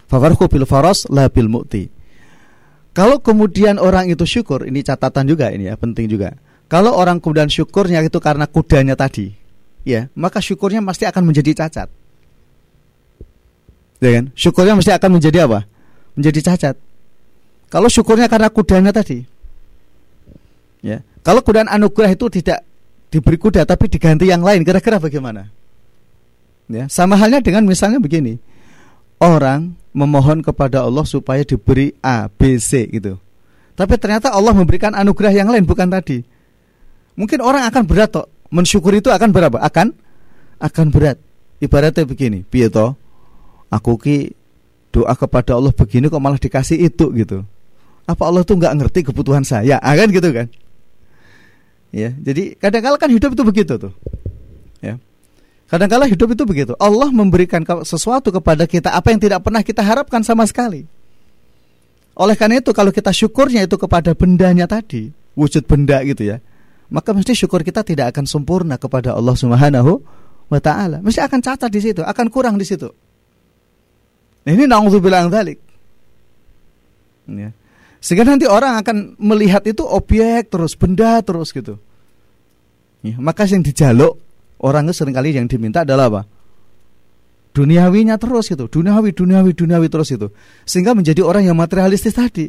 Fafarqu 0.08 0.48
bil 0.48 0.64
faras 0.64 1.04
la 1.12 1.28
bil 1.28 1.52
mu'ti. 1.52 1.92
Kalau 2.96 3.22
kemudian 3.22 3.78
orang 3.78 4.10
itu 4.10 4.26
syukur, 4.26 4.66
ini 4.66 4.82
catatan 4.82 5.30
juga 5.30 5.54
ini 5.54 5.70
ya, 5.70 5.78
penting 5.78 6.10
juga. 6.10 6.34
Kalau 6.66 6.98
orang 6.98 7.22
kemudian 7.22 7.46
syukurnya 7.46 8.02
itu 8.02 8.18
karena 8.18 8.50
kudanya 8.50 8.98
tadi, 8.98 9.38
ya, 9.86 10.10
maka 10.18 10.42
syukurnya 10.42 10.82
pasti 10.82 11.06
akan 11.06 11.30
menjadi 11.30 11.54
cacat. 11.54 11.94
Ya 14.02 14.10
kan? 14.18 14.34
Syukurnya 14.34 14.74
mesti 14.74 14.92
akan 14.98 15.12
menjadi 15.14 15.46
apa? 15.46 15.70
Menjadi 16.18 16.40
cacat. 16.42 16.76
Kalau 17.70 17.88
syukurnya 17.88 18.26
karena 18.26 18.50
kudanya 18.50 18.90
tadi. 18.90 19.22
Ya. 20.82 21.06
Kalau 21.22 21.44
kemudian 21.46 21.70
anugerah 21.70 22.16
itu 22.16 22.26
tidak 22.32 22.64
diberi 23.12 23.38
kuda 23.40 23.68
tapi 23.68 23.92
diganti 23.92 24.28
yang 24.28 24.42
lain, 24.42 24.64
kira-kira 24.64 24.98
bagaimana? 24.98 25.52
Ya, 26.68 26.92
sama 26.92 27.16
halnya 27.16 27.40
dengan 27.40 27.64
misalnya 27.64 28.00
begini. 28.00 28.40
Orang 29.18 29.76
memohon 29.96 30.44
kepada 30.44 30.84
Allah 30.84 31.08
supaya 31.08 31.42
diberi 31.42 31.96
A, 32.04 32.28
B, 32.28 32.60
C 32.60 32.86
gitu. 32.92 33.18
Tapi 33.74 33.94
ternyata 33.98 34.30
Allah 34.34 34.54
memberikan 34.54 34.94
anugerah 34.94 35.34
yang 35.34 35.50
lain 35.50 35.64
bukan 35.64 35.88
tadi. 35.88 36.22
Mungkin 37.18 37.42
orang 37.42 37.66
akan 37.72 37.84
berat 37.88 38.14
toh. 38.14 38.28
Mensyukur 38.54 38.94
itu 38.94 39.10
akan 39.10 39.34
berapa? 39.34 39.58
Akan 39.60 39.96
akan 40.62 40.86
berat. 40.94 41.18
Ibaratnya 41.58 42.06
begini, 42.06 42.46
piye 42.46 42.70
toh? 42.70 42.94
Aku 43.74 43.98
ki 43.98 44.38
doa 44.98 45.14
kepada 45.14 45.54
Allah 45.54 45.70
begini 45.70 46.10
kok 46.10 46.18
malah 46.18 46.42
dikasih 46.42 46.82
itu 46.82 47.06
gitu. 47.14 47.46
Apa 48.10 48.26
Allah 48.26 48.42
tuh 48.42 48.58
nggak 48.58 48.74
ngerti 48.82 49.00
kebutuhan 49.06 49.46
saya? 49.46 49.78
Ah, 49.78 49.94
kan 49.94 50.10
gitu 50.10 50.34
kan? 50.34 50.50
Ya, 51.94 52.12
jadi 52.18 52.58
kadang-kadang 52.58 53.00
kan 53.00 53.10
hidup 53.14 53.30
itu 53.38 53.44
begitu 53.46 53.74
tuh. 53.78 53.94
Ya. 54.82 54.98
Kadang-kala 55.70 56.08
hidup 56.10 56.34
itu 56.34 56.44
begitu. 56.48 56.74
Allah 56.82 57.12
memberikan 57.12 57.62
sesuatu 57.84 58.34
kepada 58.34 58.66
kita 58.66 58.96
apa 58.96 59.14
yang 59.14 59.22
tidak 59.22 59.40
pernah 59.44 59.62
kita 59.62 59.84
harapkan 59.86 60.24
sama 60.26 60.48
sekali. 60.48 60.88
Oleh 62.18 62.34
karena 62.34 62.58
itu 62.58 62.74
kalau 62.74 62.90
kita 62.90 63.14
syukurnya 63.14 63.70
itu 63.70 63.78
kepada 63.78 64.18
bendanya 64.18 64.66
tadi, 64.66 65.14
wujud 65.38 65.70
benda 65.70 66.02
gitu 66.02 66.26
ya. 66.26 66.42
maka 66.88 67.12
mesti 67.12 67.36
syukur 67.36 67.68
kita 67.68 67.84
tidak 67.84 68.16
akan 68.16 68.24
sempurna 68.24 68.80
kepada 68.80 69.12
Allah 69.12 69.36
Subhanahu 69.36 70.00
wa 70.48 70.60
taala. 70.64 71.04
Mesti 71.04 71.20
akan 71.20 71.40
cacat 71.44 71.68
di 71.68 71.84
situ, 71.84 72.00
akan 72.00 72.32
kurang 72.32 72.56
di 72.56 72.64
situ. 72.64 72.88
Nah, 74.48 74.56
ini 74.56 74.64
naudzubillah 74.64 75.28
dzalik. 75.28 75.60
Ya. 77.28 77.52
Sehingga 78.00 78.24
nanti 78.24 78.48
orang 78.48 78.80
akan 78.80 79.20
melihat 79.20 79.60
itu 79.68 79.84
objek 79.84 80.48
terus, 80.48 80.80
benda 80.80 81.20
terus 81.20 81.52
gitu. 81.52 81.76
Ya, 83.04 83.20
maka 83.20 83.44
yang 83.44 83.60
dijaluk 83.60 84.16
orang 84.64 84.88
itu 84.88 85.04
sering 85.04 85.12
kali 85.12 85.36
yang 85.36 85.52
diminta 85.52 85.84
adalah 85.84 86.08
apa? 86.08 86.22
Duniawinya 87.52 88.16
terus 88.16 88.48
gitu, 88.48 88.72
duniawi, 88.72 89.12
duniawi, 89.12 89.52
duniawi 89.52 89.92
terus 89.92 90.16
itu. 90.16 90.32
Sehingga 90.64 90.96
menjadi 90.96 91.28
orang 91.28 91.44
yang 91.44 91.60
materialistis 91.60 92.16
tadi. 92.16 92.48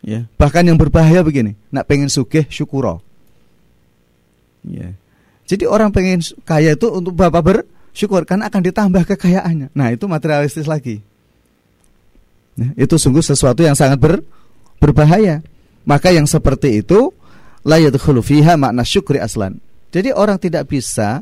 Ya, 0.00 0.24
bahkan 0.40 0.64
yang 0.64 0.80
berbahaya 0.80 1.20
begini, 1.20 1.60
nak 1.68 1.84
pengen 1.84 2.08
sugih 2.08 2.48
syukuro. 2.48 3.04
Ya. 4.64 4.96
Jadi 5.44 5.68
orang 5.68 5.92
pengen 5.92 6.24
kaya 6.48 6.72
itu 6.72 6.88
untuk 6.88 7.12
bapak 7.12 7.68
bersyukur 7.92 8.24
karena 8.24 8.48
akan 8.48 8.62
ditambah 8.64 9.02
kekayaannya. 9.14 9.68
Nah, 9.76 9.88
itu 9.92 10.08
materialistis 10.08 10.64
lagi. 10.64 11.04
Nah, 12.56 12.72
itu 12.76 12.96
sungguh 12.96 13.20
sesuatu 13.20 13.60
yang 13.60 13.76
sangat 13.76 14.00
ber, 14.00 14.24
berbahaya. 14.80 15.44
Maka 15.84 16.10
yang 16.12 16.24
seperti 16.24 16.80
itu 16.80 17.12
la 17.62 17.78
makna 18.56 18.82
syukri 18.82 19.20
aslan. 19.20 19.60
Jadi 19.92 20.10
orang 20.10 20.40
tidak 20.40 20.72
bisa 20.72 21.20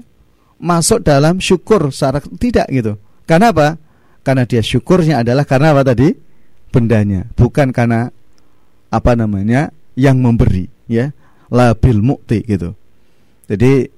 masuk 0.62 1.02
dalam 1.02 1.42
syukur 1.42 1.90
secara 1.90 2.22
tidak 2.38 2.70
gitu. 2.70 2.94
Karena 3.26 3.50
apa? 3.50 3.74
Karena 4.22 4.46
dia 4.46 4.62
syukurnya 4.62 5.26
adalah 5.26 5.42
karena 5.42 5.74
apa 5.74 5.82
tadi? 5.82 6.12
Bendanya, 6.70 7.26
bukan 7.34 7.74
karena 7.74 8.14
apa 8.90 9.12
namanya 9.18 9.74
yang 9.94 10.18
memberi 10.18 10.66
ya 10.90 11.14
labil 11.50 12.02
mukti 12.02 12.42
gitu 12.46 12.74
jadi 13.46 13.90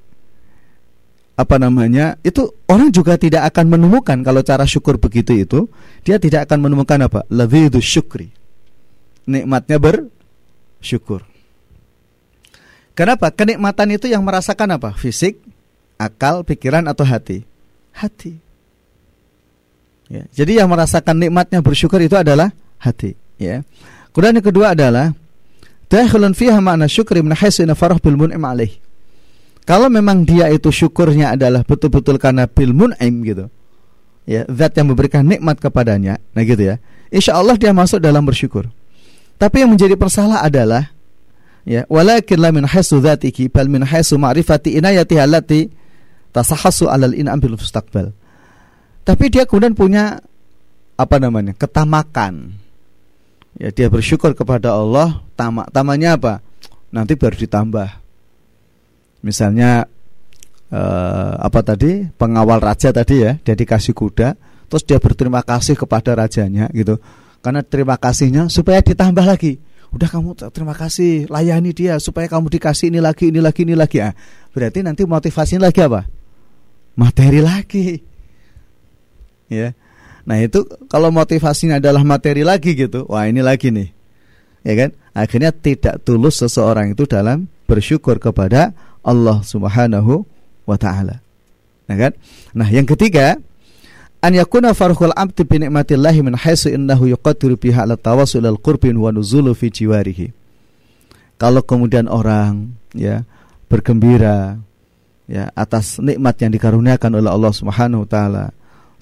apa 1.33 1.57
namanya 1.57 2.21
itu 2.21 2.53
orang 2.69 2.93
juga 2.93 3.17
tidak 3.17 3.49
akan 3.53 3.73
menemukan 3.73 4.21
kalau 4.21 4.45
cara 4.45 4.69
syukur 4.69 5.01
begitu 5.01 5.33
itu 5.33 5.65
dia 6.05 6.21
tidak 6.21 6.49
akan 6.49 6.69
menemukan 6.69 6.99
apa? 7.09 7.25
Lebih 7.33 7.73
itu 7.73 7.81
syukri. 7.81 8.29
Nikmatnya 9.25 9.81
bersyukur. 9.81 11.25
Kenapa? 12.93 13.33
Kenikmatan 13.33 13.97
itu 13.97 14.07
yang 14.13 14.21
merasakan 14.21 14.77
apa? 14.77 14.93
Fisik 14.93 15.41
akal 15.97 16.45
pikiran 16.45 16.85
atau 16.85 17.09
hati? 17.09 17.49
Hati. 17.97 18.37
Ya 20.13 20.29
jadi 20.37 20.61
yang 20.61 20.69
merasakan 20.69 21.17
nikmatnya 21.17 21.65
bersyukur 21.65 21.97
itu 22.05 22.13
adalah 22.13 22.53
hati 22.77 23.17
ya. 23.41 23.65
Kemudian 24.13 24.37
yang 24.37 24.45
kedua 24.45 24.77
adalah 24.77 25.17
fiha 25.89 26.61
makna 26.61 26.85
syukri 26.85 27.25
min 27.25 27.33
farah 27.73 27.97
bil 27.97 28.21
mun'im 28.21 28.45
alaih. 28.45 28.77
Kalau 29.63 29.87
memang 29.87 30.27
dia 30.27 30.51
itu 30.51 30.75
syukurnya 30.75 31.39
adalah 31.39 31.63
betul-betul 31.63 32.19
karena 32.19 32.51
bil 32.51 32.75
mun'im 32.75 33.15
gitu. 33.23 33.47
Ya, 34.27 34.47
zat 34.51 34.79
yang 34.79 34.91
memberikan 34.91 35.27
nikmat 35.27 35.59
kepadanya. 35.59 36.19
Nah 36.35 36.43
gitu 36.43 36.63
ya. 36.63 36.79
Insya 37.11 37.39
Allah 37.39 37.59
dia 37.59 37.71
masuk 37.75 37.99
dalam 38.03 38.23
bersyukur. 38.27 38.71
Tapi 39.39 39.63
yang 39.63 39.71
menjadi 39.75 39.99
persalah 39.99 40.43
adalah 40.43 40.91
ya, 41.67 41.87
walakin 41.91 42.39
la 42.39 42.51
min 42.55 42.67
haitsu 42.67 43.03
dzatiki 43.03 43.51
bal 43.51 43.67
min 43.67 43.83
haitsu 43.83 44.19
ma'rifati 44.19 44.79
inayati 44.79 45.19
allati 45.19 45.61
tasahassu 46.31 46.87
alal 46.87 47.15
in'am 47.15 47.39
bil 47.39 47.59
mustaqbal. 47.59 48.15
Tapi 49.03 49.25
dia 49.31 49.47
kemudian 49.47 49.75
punya 49.75 50.23
apa 50.95 51.17
namanya? 51.19 51.55
ketamakan 51.59 52.63
ya 53.59 53.69
dia 53.73 53.89
bersyukur 53.93 54.33
kepada 54.33 54.73
Allah 54.73 55.21
tamak 55.37 55.69
tamanya 55.75 56.17
apa 56.17 56.41
nanti 56.93 57.17
baru 57.19 57.37
ditambah 57.37 57.89
misalnya 59.23 59.89
eh, 60.69 61.33
apa 61.39 61.61
tadi? 61.65 62.07
Pengawal 62.15 62.61
raja 62.61 62.93
tadi 62.93 63.23
ya 63.23 63.39
dia 63.41 63.55
dikasih 63.57 63.95
kuda 63.95 64.37
terus 64.69 64.83
dia 64.89 64.99
berterima 64.99 65.41
kasih 65.41 65.79
kepada 65.79 66.15
rajanya 66.19 66.69
gitu. 66.75 66.99
Karena 67.43 67.65
terima 67.67 67.99
kasihnya 67.99 68.47
supaya 68.47 68.79
ditambah 68.83 69.27
lagi. 69.27 69.59
Udah 69.93 70.09
kamu 70.09 70.39
terima 70.55 70.73
kasih 70.73 71.29
layani 71.29 71.77
dia 71.77 72.01
supaya 72.01 72.25
kamu 72.25 72.49
dikasih 72.49 72.89
ini 72.89 73.01
lagi 73.03 73.29
ini 73.29 73.41
lagi 73.45 73.61
ini 73.67 73.75
lagi. 73.77 74.01
Ah 74.01 74.15
berarti 74.53 74.85
nanti 74.85 75.03
motivasinya 75.09 75.69
lagi 75.69 75.81
apa? 75.85 76.05
Materi 76.97 77.41
lagi. 77.41 78.01
Ya. 79.53 79.77
Nah 80.23 80.39
itu 80.39 80.65
kalau 80.87 81.11
motivasinya 81.11 81.83
adalah 81.83 82.07
materi 82.07 82.47
lagi 82.47 82.79
gitu, 82.79 83.05
wah 83.11 83.27
ini 83.27 83.43
lagi 83.43 83.75
nih, 83.75 83.91
ya 84.63 84.75
kan? 84.79 84.91
Akhirnya 85.13 85.51
tidak 85.51 86.07
tulus 86.07 86.39
seseorang 86.39 86.95
itu 86.95 87.11
dalam 87.11 87.51
bersyukur 87.67 88.23
kepada 88.23 88.71
Allah 89.03 89.43
Subhanahu 89.43 90.23
wa 90.67 90.77
taala. 90.79 91.23
Nah 91.91 91.97
kan? 91.99 92.13
Nah, 92.55 92.69
yang 92.71 92.87
ketiga, 92.87 93.39
an 94.23 94.33
yakuna 94.33 94.73
farhul 94.73 95.13
abdi 95.15 95.43
bi 95.43 95.63
nikmatillahi 95.63 96.23
min 96.23 96.35
haitsu 96.39 96.71
innahu 96.71 97.11
yuqaddiru 97.11 97.59
biha 97.59 97.85
ala 97.85 97.99
tawassul 97.99 98.47
al 98.47 98.59
qurbin 98.59 98.95
wa 98.97 99.11
nuzulu 99.11 99.53
fi 99.53 99.69
jiwarihi. 99.69 100.31
Kalau 101.37 101.67
kemudian 101.67 102.07
orang 102.07 102.79
ya 102.95 103.27
bergembira 103.67 104.63
ya 105.27 105.51
atas 105.59 105.99
nikmat 105.99 106.39
yang 106.39 106.55
dikaruniakan 106.55 107.19
oleh 107.19 107.31
Allah 107.31 107.51
Subhanahu 107.51 108.07
wa 108.07 108.09
taala 108.09 108.45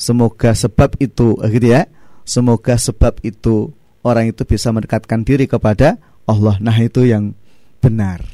Semoga 0.01 0.57
sebab 0.57 0.97
itu 0.97 1.37
gitu 1.37 1.67
ya. 1.69 1.85
Semoga 2.25 2.81
sebab 2.81 3.21
itu 3.21 3.69
orang 4.01 4.33
itu 4.33 4.49
bisa 4.49 4.73
mendekatkan 4.73 5.21
diri 5.21 5.45
kepada 5.45 6.01
Allah. 6.25 6.57
Nah, 6.57 6.73
itu 6.81 7.05
yang 7.05 7.37
benar. 7.85 8.25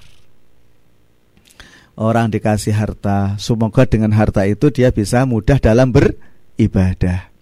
Orang 1.96 2.28
dikasih 2.28 2.76
harta, 2.76 3.40
semoga 3.40 3.88
dengan 3.88 4.12
harta 4.12 4.44
itu 4.44 4.68
dia 4.68 4.92
bisa 4.92 5.24
mudah 5.24 5.56
dalam 5.56 5.88
beribadah. 5.88 7.32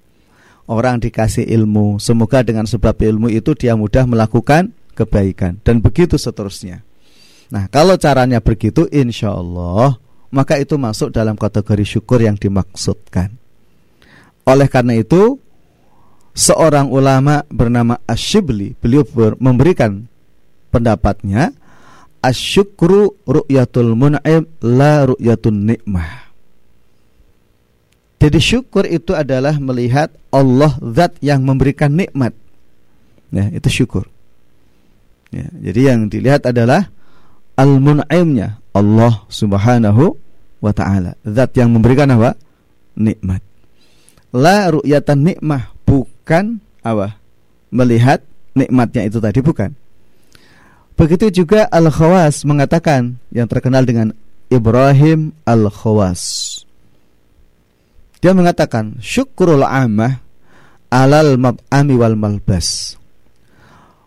Orang 0.71 1.03
dikasih 1.03 1.43
ilmu, 1.43 1.99
semoga 1.99 2.41
dengan 2.47 2.65
sebab 2.65 2.95
ilmu 2.95 3.29
itu 3.35 3.53
dia 3.59 3.75
mudah 3.75 4.07
melakukan 4.07 4.71
kebaikan 4.95 5.59
dan 5.67 5.83
begitu 5.83 6.15
seterusnya. 6.15 6.87
Nah, 7.51 7.67
kalau 7.67 7.99
caranya 7.99 8.39
begitu, 8.39 8.87
insya 8.95 9.35
Allah 9.35 9.99
maka 10.35 10.59
itu 10.59 10.75
masuk 10.75 11.15
dalam 11.15 11.39
kategori 11.39 11.87
syukur 11.87 12.19
yang 12.19 12.35
dimaksudkan. 12.35 13.31
Oleh 14.43 14.67
karena 14.67 14.99
itu, 14.99 15.39
seorang 16.35 16.91
ulama 16.91 17.47
bernama 17.47 18.03
Asyibli, 18.03 18.75
beliau 18.83 19.07
memberikan 19.39 20.11
pendapatnya, 20.75 21.55
asyukru 22.25 23.13
ru'yatul 23.29 23.93
mun'im 23.93 24.49
la 24.65 25.05
ru'yatun 25.05 25.69
nikmah. 25.69 26.33
Jadi 28.25 28.41
syukur 28.41 28.89
itu 28.89 29.13
adalah 29.13 29.61
melihat 29.61 30.09
Allah 30.33 30.73
zat 30.81 31.21
yang 31.21 31.45
memberikan 31.45 31.93
nikmat. 31.93 32.33
Ya, 33.29 33.53
itu 33.53 33.85
syukur. 33.85 34.09
Ya, 35.29 35.45
jadi 35.61 35.93
yang 35.93 36.09
dilihat 36.09 36.49
adalah 36.49 36.89
al-mun'imnya 37.61 38.65
Allah 38.73 39.29
Subhanahu 39.29 40.17
wa 40.65 40.73
taala. 40.73 41.21
Zat 41.29 41.53
yang 41.61 41.69
memberikan 41.69 42.09
apa? 42.09 42.33
Nikmat 42.97 43.45
la 44.35 44.67
ru'yatan 44.75 45.23
nikmah 45.23 45.71
bukan 45.87 46.59
apa 46.83 47.15
melihat 47.71 48.19
nikmatnya 48.59 49.07
itu 49.07 49.23
tadi 49.23 49.39
bukan 49.39 49.71
Begitu 50.95 51.43
juga 51.43 51.67
Al-Khawas 51.69 52.47
mengatakan 52.47 53.19
yang 53.35 53.51
terkenal 53.51 53.83
dengan 53.83 54.15
Ibrahim 54.47 55.35
Al-Khawas. 55.43 56.63
Dia 58.23 58.33
mengatakan 58.33 58.97
syukrul 59.03 59.67
amah 59.67 60.25
alal 60.95 61.35
mab'ami 61.37 61.95
wal 61.99 62.15
malbas 62.15 62.95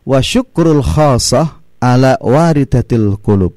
wa 0.08 0.24
syukrul 0.24 0.80
khasah 0.80 1.60
ala 1.84 2.16
waridatil 2.24 3.20
kulub 3.20 3.52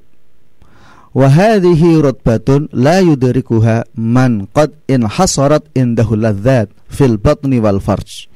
wa 1.15 1.27
hadhihi 1.31 2.03
rutbatun 2.03 2.67
la 2.75 2.99
yudrikuha 2.99 3.87
man 3.95 4.51
qad 4.51 4.75
in 4.91 5.07
hasarat 5.07 5.63
indahu 5.79 6.19
ladzat 6.19 6.75
fil 6.91 7.23
batni 7.23 7.63
wal 7.63 7.79
farj 7.79 8.27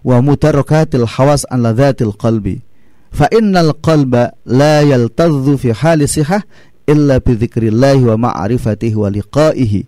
wa 0.00 0.24
mutarakatil 0.24 1.04
hawas 1.04 1.44
an 1.52 1.60
ladzatil 1.68 2.16
qalbi 2.16 2.64
fa 3.10 3.26
innal 3.34 3.74
qalba 3.82 4.34
la 4.46 4.86
yaltazzu 4.86 5.58
fi 5.58 5.74
hali 5.74 6.06
sihah 6.06 6.42
illa 6.86 7.18
bi 7.18 7.34
dzikrillah 7.34 7.98
wa 8.14 8.30
ma'rifatihi 8.30 8.96
wa 8.96 9.10
liqa'ihi 9.10 9.80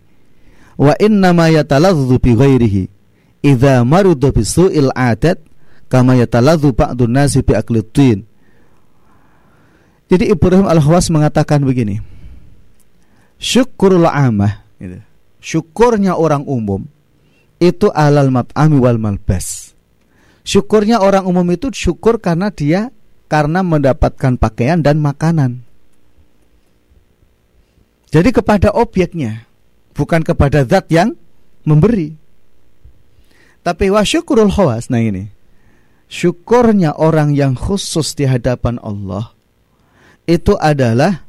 wa 0.78 0.92
inna 0.98 1.30
ma 1.30 1.46
yatalazzu 1.50 2.18
bi 2.18 2.34
ghairihi 2.34 2.82
idza 3.42 3.82
marudu 3.86 4.34
bi 4.34 4.42
su'il 4.42 4.90
adat 4.94 5.38
kama 5.86 6.18
yatalazzu 6.18 6.74
ba'dun 6.74 7.10
nasi 7.14 7.42
bi 7.46 7.54
aqlitin 7.54 8.26
jadi 10.12 10.28
Ibrahim 10.28 10.68
Al-Hawas 10.68 11.08
mengatakan 11.08 11.64
begini 11.64 12.04
Syukurul 13.42 14.06
amah 14.06 14.62
gitu. 14.78 15.02
Syukurnya 15.42 16.14
orang 16.14 16.46
umum 16.46 16.86
Itu 17.58 17.90
alal 17.90 18.30
mat'ami 18.30 18.78
wal 18.78 18.98
malbas. 18.98 19.74
Syukurnya 20.42 20.98
orang 20.98 21.26
umum 21.26 21.46
itu 21.54 21.70
syukur 21.70 22.18
karena 22.18 22.50
dia 22.50 22.90
karena 23.32 23.64
mendapatkan 23.64 24.36
pakaian 24.36 24.84
dan 24.84 25.00
makanan 25.00 25.64
Jadi 28.12 28.28
kepada 28.28 28.68
objeknya, 28.76 29.48
bukan 29.96 30.20
kepada 30.20 30.68
zat 30.68 30.92
yang 30.92 31.16
memberi. 31.64 32.12
Tapi 33.64 33.88
wa 33.88 34.04
syukurul 34.04 34.52
khawas, 34.52 34.92
nah 34.92 35.00
ini. 35.00 35.32
Syukurnya 36.12 36.92
orang 37.00 37.32
yang 37.32 37.56
khusus 37.56 38.12
di 38.12 38.28
hadapan 38.28 38.76
Allah 38.84 39.32
itu 40.28 40.60
adalah 40.60 41.24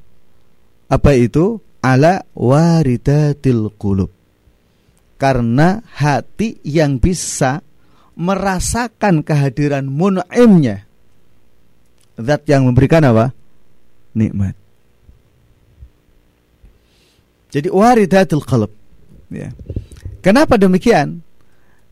apa 0.91 1.11
itu? 1.15 1.63
Ala 1.79 2.23
waridatil 2.35 3.71
qulub. 3.79 4.11
Karena 5.15 5.79
hati 5.87 6.59
yang 6.67 6.99
bisa 6.99 7.63
merasakan 8.19 9.23
kehadiran 9.23 9.87
mun'imnya. 9.87 10.83
Zat 12.19 12.45
yang 12.45 12.69
memberikan 12.69 13.01
apa? 13.01 13.33
Nikmat. 14.13 14.53
Jadi 17.53 17.69
waridatul 17.69 18.41
qalb. 18.41 18.69
Ya. 19.29 19.53
Kenapa 20.21 20.57
demikian? 20.57 21.21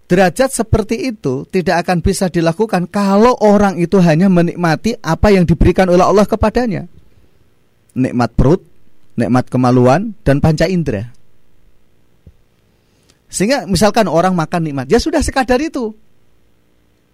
Derajat 0.10 0.52
seperti 0.52 1.08
itu 1.14 1.48
tidak 1.48 1.88
akan 1.88 2.04
bisa 2.04 2.28
dilakukan 2.28 2.84
kalau 2.90 3.38
orang 3.40 3.80
itu 3.80 3.96
hanya 4.04 4.28
menikmati 4.28 5.00
apa 5.00 5.32
yang 5.32 5.48
diberikan 5.48 5.88
oleh 5.88 6.04
Allah 6.04 6.28
kepadanya. 6.28 6.84
Nikmat 7.96 8.36
perut, 8.36 8.62
nikmat 9.16 9.48
kemaluan 9.48 10.12
dan 10.28 10.44
panca 10.44 10.68
indera. 10.68 11.16
Sehingga 13.32 13.64
misalkan 13.64 14.12
orang 14.12 14.36
makan 14.36 14.68
nikmat, 14.68 14.92
ya 14.92 15.00
sudah 15.00 15.24
sekadar 15.24 15.64
itu. 15.64 15.96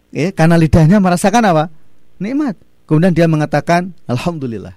Ya, 0.09 0.33
karena 0.33 0.57
lidahnya 0.57 0.97
merasakan 0.97 1.43
apa? 1.45 1.69
Nikmat. 2.17 2.57
Kemudian 2.87 3.11
dia 3.11 3.27
mengatakan 3.27 3.91
alhamdulillah. 4.07 4.73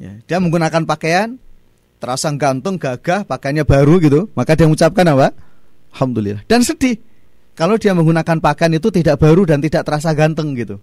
Ya, 0.00 0.16
dia 0.24 0.38
menggunakan 0.40 0.86
pakaian 0.88 1.36
terasa 2.00 2.32
gantung, 2.32 2.80
gagah, 2.80 3.28
pakaiannya 3.28 3.68
baru 3.68 4.00
gitu, 4.00 4.20
maka 4.32 4.56
dia 4.56 4.64
mengucapkan 4.64 5.04
apa? 5.12 5.36
Alhamdulillah. 5.92 6.46
Dan 6.48 6.64
sedih 6.64 6.96
kalau 7.58 7.76
dia 7.76 7.92
menggunakan 7.92 8.40
pakaian 8.40 8.72
itu 8.72 8.88
tidak 8.88 9.20
baru 9.20 9.44
dan 9.44 9.60
tidak 9.60 9.84
terasa 9.84 10.14
ganteng 10.16 10.56
gitu. 10.56 10.80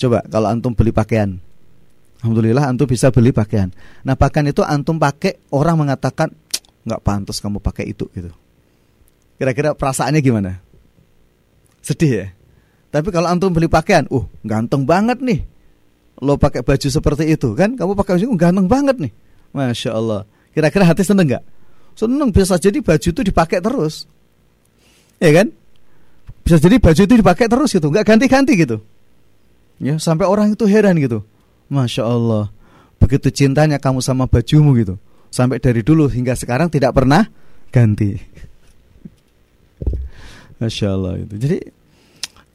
Coba 0.00 0.24
kalau 0.24 0.48
antum 0.48 0.72
beli 0.72 0.94
pakaian. 0.94 1.36
Alhamdulillah 2.24 2.64
antum 2.64 2.88
bisa 2.88 3.12
beli 3.12 3.34
pakaian. 3.34 3.68
Nah, 4.00 4.16
pakaian 4.16 4.48
itu 4.48 4.64
antum 4.64 4.96
pakai 4.96 5.36
orang 5.52 5.84
mengatakan 5.84 6.32
nggak 6.88 7.00
pantas 7.04 7.44
kamu 7.44 7.60
pakai 7.60 7.92
itu 7.92 8.08
gitu. 8.16 8.32
Kira-kira 9.36 9.76
perasaannya 9.76 10.20
gimana? 10.24 10.64
Sedih 11.84 12.12
ya. 12.12 12.26
Tapi 12.90 13.08
kalau 13.14 13.30
antum 13.30 13.54
beli 13.54 13.70
pakaian, 13.70 14.04
uh 14.10 14.26
ganteng 14.42 14.82
banget 14.82 15.22
nih. 15.22 15.46
Lo 16.20 16.36
pakai 16.36 16.60
baju 16.60 16.88
seperti 16.90 17.30
itu 17.30 17.54
kan? 17.54 17.78
Kamu 17.78 17.94
pakai 17.94 18.18
baju 18.18 18.26
ganteng 18.34 18.66
banget 18.66 18.96
nih. 18.98 19.12
Masya 19.54 19.94
Allah. 19.94 20.26
Kira-kira 20.50 20.84
hati 20.84 21.06
seneng 21.06 21.30
nggak? 21.30 21.44
Seneng 21.94 22.34
bisa 22.34 22.58
jadi 22.58 22.82
baju 22.82 23.08
itu 23.08 23.22
dipakai 23.22 23.62
terus. 23.62 24.10
Ya 25.22 25.30
kan? 25.30 25.54
Bisa 26.42 26.58
jadi 26.58 26.82
baju 26.82 26.98
itu 26.98 27.14
dipakai 27.14 27.46
terus 27.46 27.70
gitu 27.70 27.86
nggak 27.88 28.04
ganti-ganti 28.04 28.52
gitu. 28.58 28.82
Ya 29.80 29.96
sampai 29.96 30.26
orang 30.26 30.58
itu 30.58 30.66
heran 30.66 30.98
gitu. 30.98 31.22
Masya 31.70 32.04
Allah. 32.04 32.50
Begitu 33.00 33.32
cintanya 33.32 33.80
kamu 33.80 34.02
sama 34.02 34.26
bajumu 34.26 34.76
gitu. 34.76 34.98
Sampai 35.30 35.62
dari 35.62 35.80
dulu 35.80 36.10
hingga 36.10 36.34
sekarang 36.34 36.68
tidak 36.68 36.92
pernah 36.92 37.30
ganti. 37.70 38.18
Masya 40.60 40.86
Allah 40.90 41.22
itu. 41.22 41.34
Jadi 41.38 41.58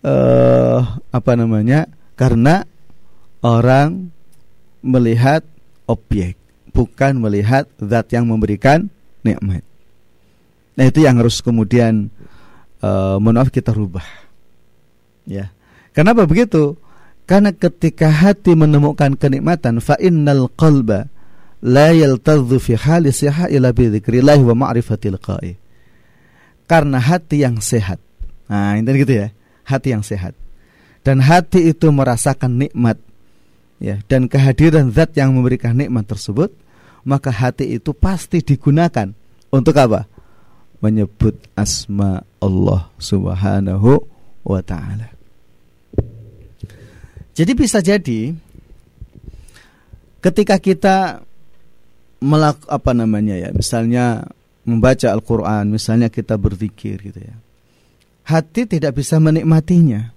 uh, 0.06 0.80
apa 1.10 1.32
namanya 1.34 1.90
karena 2.14 2.64
orang 3.42 4.14
melihat 4.86 5.42
objek, 5.90 6.38
bukan 6.72 7.18
melihat 7.18 7.66
zat 7.82 8.14
yang 8.14 8.30
memberikan 8.30 8.88
nikmat. 9.26 9.66
Nah, 10.78 10.86
itu 10.86 11.02
yang 11.02 11.18
harus 11.18 11.42
kemudian 11.42 12.14
uh, 12.86 13.18
maaf 13.18 13.50
kita 13.50 13.74
rubah. 13.74 14.06
Ya. 15.26 15.50
Kenapa 15.96 16.30
begitu? 16.30 16.78
Karena 17.26 17.50
ketika 17.50 18.12
hati 18.14 18.54
menemukan 18.54 19.18
kenikmatan 19.18 19.82
fa 19.82 19.98
innal 19.98 20.46
qalba 20.54 21.10
la 21.66 21.90
yaltadhu 21.90 22.62
fi 22.62 22.78
hali 22.78 23.10
siha 23.10 23.50
ila 23.50 23.74
bi 23.74 23.90
dzikrillah 23.90 24.38
wa 24.38 24.54
ma'rifatil 24.54 25.18
qa'i. 25.18 25.58
Karena 26.70 27.02
hati 27.02 27.42
yang 27.42 27.58
sehat. 27.64 27.98
Nah, 28.46 28.78
ini 28.78 28.90
gitu 29.02 29.26
ya. 29.26 29.28
Hati 29.66 29.92
yang 29.92 30.06
sehat. 30.06 30.38
Dan 31.06 31.22
hati 31.22 31.74
itu 31.74 31.90
merasakan 31.90 32.58
nikmat 32.58 32.98
ya. 33.82 34.02
Dan 34.06 34.30
kehadiran 34.30 34.90
zat 34.94 35.14
yang 35.18 35.34
memberikan 35.34 35.78
nikmat 35.78 36.06
tersebut 36.06 36.54
maka 37.06 37.30
hati 37.30 37.78
itu 37.78 37.94
pasti 37.94 38.42
digunakan. 38.42 39.14
Untuk 39.54 39.78
apa? 39.78 40.10
Menyebut 40.82 41.38
asma 41.54 42.26
Allah 42.42 42.90
Subhanahu 42.98 44.02
wa 44.42 44.62
taala. 44.66 45.14
Jadi 47.36 47.52
bisa 47.54 47.80
jadi 47.80 48.34
ketika 50.20 50.58
kita 50.58 51.22
melak 52.24 52.58
apa 52.66 52.92
namanya 52.98 53.38
ya 53.38 53.50
misalnya 53.54 54.26
membaca 54.66 55.14
Al-Qur'an 55.14 55.70
misalnya 55.70 56.10
kita 56.10 56.40
berzikir 56.42 56.98
gitu 56.98 57.22
ya 57.22 57.36
hati 58.26 58.66
tidak 58.66 58.98
bisa 58.98 59.22
menikmatinya 59.22 60.12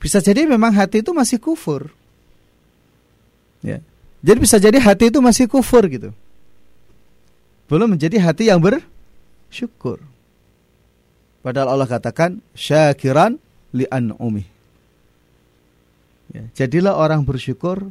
bisa 0.00 0.18
jadi 0.24 0.48
memang 0.48 0.72
hati 0.72 1.04
itu 1.04 1.12
masih 1.12 1.38
kufur 1.38 1.92
Ya. 3.64 3.80
Jadi 4.20 4.38
bisa 4.44 4.60
jadi 4.60 4.76
hati 4.76 5.08
itu 5.08 5.18
masih 5.24 5.48
kufur 5.48 5.88
gitu. 5.88 6.12
Belum 7.64 7.96
menjadi 7.96 8.20
hati 8.20 8.52
yang 8.52 8.60
bersyukur. 8.60 10.04
Padahal 11.40 11.76
Allah 11.76 11.88
katakan 11.88 12.44
syakiran 12.52 13.40
li 13.72 13.88
an'umi. 13.88 14.44
Ya, 16.32 16.44
jadilah 16.56 16.96
orang 16.96 17.24
bersyukur 17.24 17.88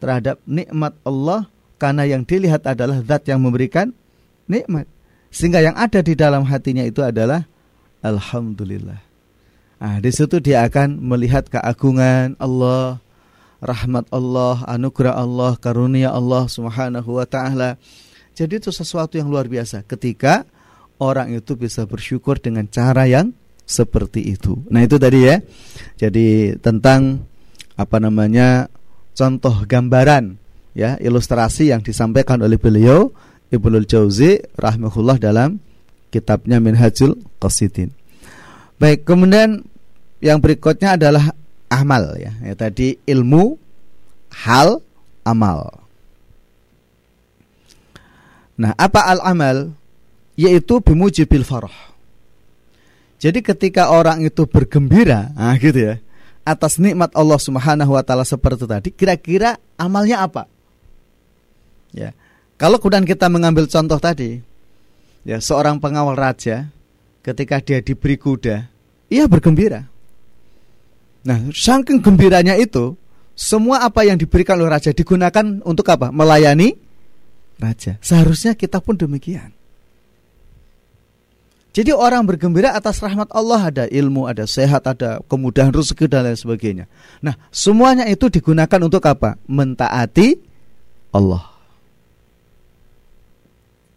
terhadap 0.00 0.40
nikmat 0.44 0.96
Allah 1.04 1.48
karena 1.80 2.08
yang 2.08 2.24
dilihat 2.24 2.64
adalah 2.64 3.00
zat 3.04 3.28
yang 3.28 3.40
memberikan 3.40 3.92
nikmat. 4.48 4.88
Sehingga 5.32 5.64
yang 5.64 5.76
ada 5.76 6.00
di 6.00 6.16
dalam 6.16 6.44
hatinya 6.48 6.84
itu 6.84 7.00
adalah 7.00 7.44
alhamdulillah. 8.04 9.00
Nah, 9.80 9.96
di 10.00 10.10
situ 10.12 10.38
dia 10.38 10.68
akan 10.68 11.00
melihat 11.00 11.48
keagungan 11.48 12.36
Allah, 12.36 13.00
rahmat 13.64 14.08
Allah, 14.12 14.60
anugerah 14.68 15.16
Allah, 15.16 15.56
karunia 15.56 16.12
Allah 16.12 16.44
Subhanahu 16.46 17.16
wa 17.16 17.26
taala. 17.26 17.80
Jadi 18.36 18.60
itu 18.60 18.70
sesuatu 18.70 19.16
yang 19.16 19.32
luar 19.32 19.48
biasa 19.48 19.82
ketika 19.88 20.44
orang 21.00 21.32
itu 21.32 21.56
bisa 21.56 21.88
bersyukur 21.88 22.36
dengan 22.36 22.68
cara 22.68 23.08
yang 23.08 23.32
seperti 23.64 24.36
itu. 24.36 24.60
Nah, 24.68 24.84
itu 24.84 25.00
tadi 25.00 25.24
ya. 25.24 25.40
Jadi 25.96 26.60
tentang 26.60 27.24
apa 27.74 27.96
namanya? 27.98 28.68
contoh 29.14 29.62
gambaran 29.64 30.36
ya, 30.74 30.98
ilustrasi 30.98 31.70
yang 31.70 31.80
disampaikan 31.80 32.42
oleh 32.42 32.58
beliau 32.58 33.14
Ibnul 33.54 33.86
Jauzi 33.86 34.42
rahimahullah 34.58 35.22
dalam 35.22 35.62
kitabnya 36.14 36.62
Minhajul 36.62 37.18
Qasidin. 37.42 37.90
Baik, 38.78 39.02
kemudian 39.02 39.66
yang 40.22 40.38
berikutnya 40.38 40.94
adalah 40.94 41.34
amal 41.66 42.14
ya. 42.14 42.30
ya 42.38 42.54
tadi 42.54 42.94
ilmu 43.02 43.58
hal 44.46 44.78
amal. 45.26 45.82
Nah, 48.54 48.70
apa 48.78 49.10
al-amal? 49.10 49.74
Yaitu 50.38 50.78
bimujibil 50.78 51.42
farah. 51.42 51.74
Jadi 53.18 53.42
ketika 53.42 53.90
orang 53.90 54.22
itu 54.26 54.46
bergembira, 54.46 55.30
nah 55.34 55.54
gitu 55.56 55.94
ya, 55.94 55.94
atas 56.42 56.76
nikmat 56.76 57.14
Allah 57.14 57.38
Subhanahu 57.38 57.94
wa 57.94 58.02
taala 58.02 58.26
seperti 58.26 58.66
tadi, 58.66 58.88
kira-kira 58.90 59.56
amalnya 59.78 60.26
apa? 60.26 60.50
Ya. 61.94 62.12
Kalau 62.58 62.82
kemudian 62.82 63.06
kita 63.06 63.30
mengambil 63.30 63.70
contoh 63.70 63.98
tadi, 64.02 64.42
ya 65.24 65.40
seorang 65.40 65.80
pengawal 65.80 66.14
raja 66.14 66.68
ketika 67.24 67.58
dia 67.64 67.80
diberi 67.80 68.20
kuda, 68.20 68.68
ia 69.08 69.24
bergembira. 69.24 69.88
Nah, 71.24 71.40
saking 71.48 72.04
gembiranya 72.04 72.52
itu, 72.60 72.94
semua 73.32 73.82
apa 73.82 74.04
yang 74.04 74.20
diberikan 74.20 74.60
oleh 74.60 74.68
raja 74.68 74.92
digunakan 74.92 75.64
untuk 75.64 75.88
apa? 75.88 76.12
Melayani 76.12 76.76
raja. 77.56 77.96
Seharusnya 78.04 78.52
kita 78.52 78.84
pun 78.84 79.00
demikian. 79.00 79.56
Jadi 81.74 81.90
orang 81.90 82.22
bergembira 82.22 82.70
atas 82.70 83.02
rahmat 83.02 83.26
Allah 83.34 83.66
ada 83.66 83.84
ilmu, 83.90 84.30
ada 84.30 84.46
sehat, 84.46 84.86
ada 84.86 85.18
kemudahan 85.26 85.74
rezeki 85.74 86.06
dan 86.06 86.22
lain 86.22 86.38
sebagainya. 86.38 86.86
Nah, 87.18 87.34
semuanya 87.50 88.06
itu 88.06 88.30
digunakan 88.30 88.78
untuk 88.78 89.02
apa? 89.02 89.34
Mentaati 89.50 90.38
Allah. 91.10 91.42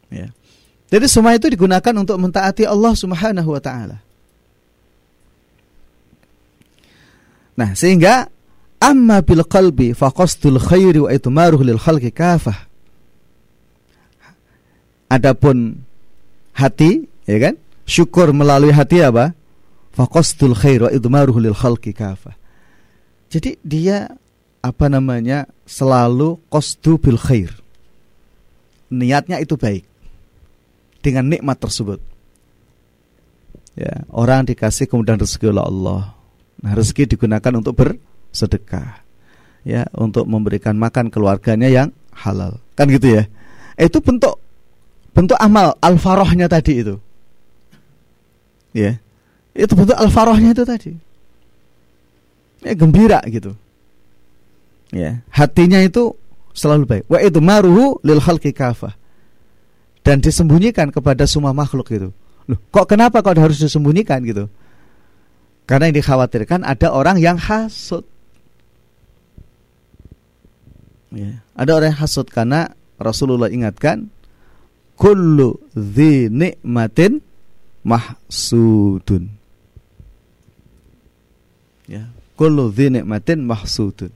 Ya. 0.09 0.33
Jadi 0.87 1.05
semua 1.11 1.35
itu 1.35 1.51
digunakan 1.51 1.93
untuk 1.99 2.15
mentaati 2.15 2.63
Allah 2.63 2.95
Subhanahu 2.95 3.49
wa 3.51 3.61
taala. 3.61 3.97
Nah, 7.57 7.73
sehingga 7.73 8.29
Amma 8.77 9.25
bil 9.25 9.41
qalbi 9.41 9.97
faqasdul 9.97 10.61
khairi 10.61 11.01
wa 11.01 11.09
itmaruhu 11.09 11.65
lil 11.65 11.81
khalqi 11.81 12.13
kafah. 12.13 12.69
Adapun 15.09 15.81
hati, 16.53 17.09
ya 17.25 17.37
kan? 17.41 17.55
Syukur 17.89 18.29
melalui 18.37 18.69
hati 18.69 19.01
apa? 19.01 19.33
Faqasdul 19.97 20.53
khairi 20.53 20.85
wa 20.85 20.91
itmaruhu 20.93 21.41
lil 21.41 21.57
khalqi 21.57 21.89
kafah. 21.89 22.37
Jadi 23.33 23.57
dia 23.65 24.13
apa 24.61 24.85
namanya? 24.87 25.49
selalu 25.67 26.39
qasdu 26.47 26.95
bil 26.95 27.19
khair. 27.19 27.51
Niatnya 28.87 29.41
itu 29.43 29.59
baik 29.59 29.83
dengan 31.01 31.27
nikmat 31.29 31.57
tersebut. 31.61 31.99
Ya, 33.77 34.03
orang 34.09 34.49
dikasih 34.49 34.89
kemudian 34.89 35.21
rezeki 35.21 35.53
oleh 35.53 35.63
Allah. 35.63 36.01
Nah, 36.65 36.71
rezeki 36.73 37.13
digunakan 37.13 37.53
untuk 37.53 37.77
ber 37.77 37.89
sedekah 38.33 39.05
ya 39.67 39.85
untuk 39.93 40.25
memberikan 40.25 40.73
makan 40.79 41.13
keluarganya 41.13 41.69
yang 41.69 41.89
halal. 42.15 42.57
Kan 42.73 42.89
gitu 42.89 43.21
ya? 43.21 43.23
Itu 43.77 44.01
bentuk 44.01 44.41
bentuk 45.13 45.37
amal 45.37 45.77
al-farohnya 45.83 46.49
tadi 46.49 46.81
itu. 46.81 46.95
Ya 48.73 48.97
itu 49.57 49.73
bentuk 49.73 49.97
al-farohnya 49.97 50.53
itu 50.53 50.63
tadi. 50.65 50.91
Ya 52.65 52.73
gembira 52.73 53.21
gitu. 53.29 53.53
Ya 54.89 55.21
hatinya 55.29 55.77
itu 55.83 56.17
selalu 56.57 56.83
baik. 56.89 57.03
Wa 57.05 57.21
itu 57.21 57.37
maruhu 57.37 58.01
lil 58.01 58.17
khalqi 58.17 58.49
kafah 58.55 58.97
dan 60.07 60.23
disembunyikan 60.23 60.87
kepada 60.87 61.27
semua 61.27 61.51
makhluk 61.51 61.91
itu 61.91 62.09
loh 62.47 62.59
kok 62.71 62.87
kenapa 62.87 63.19
kok 63.19 63.35
harus 63.35 63.59
disembunyikan 63.59 64.23
gitu 64.23 64.47
karena 65.67 65.91
yang 65.91 65.99
dikhawatirkan 65.99 66.63
ada 66.63 66.95
orang 66.95 67.19
yang 67.19 67.35
hasut 67.35 68.07
Ya. 71.11 71.39
Ada 71.55 71.71
orang 71.79 71.89
yang 71.95 71.99
hasut 72.03 72.27
karena 72.27 72.75
Rasulullah 72.99 73.47
ingatkan 73.47 74.11
kullu 74.99 75.55
mahsudun. 77.87 79.31
Ya, 81.87 82.11
kullu 82.35 82.67
mahsudun. 83.39 84.11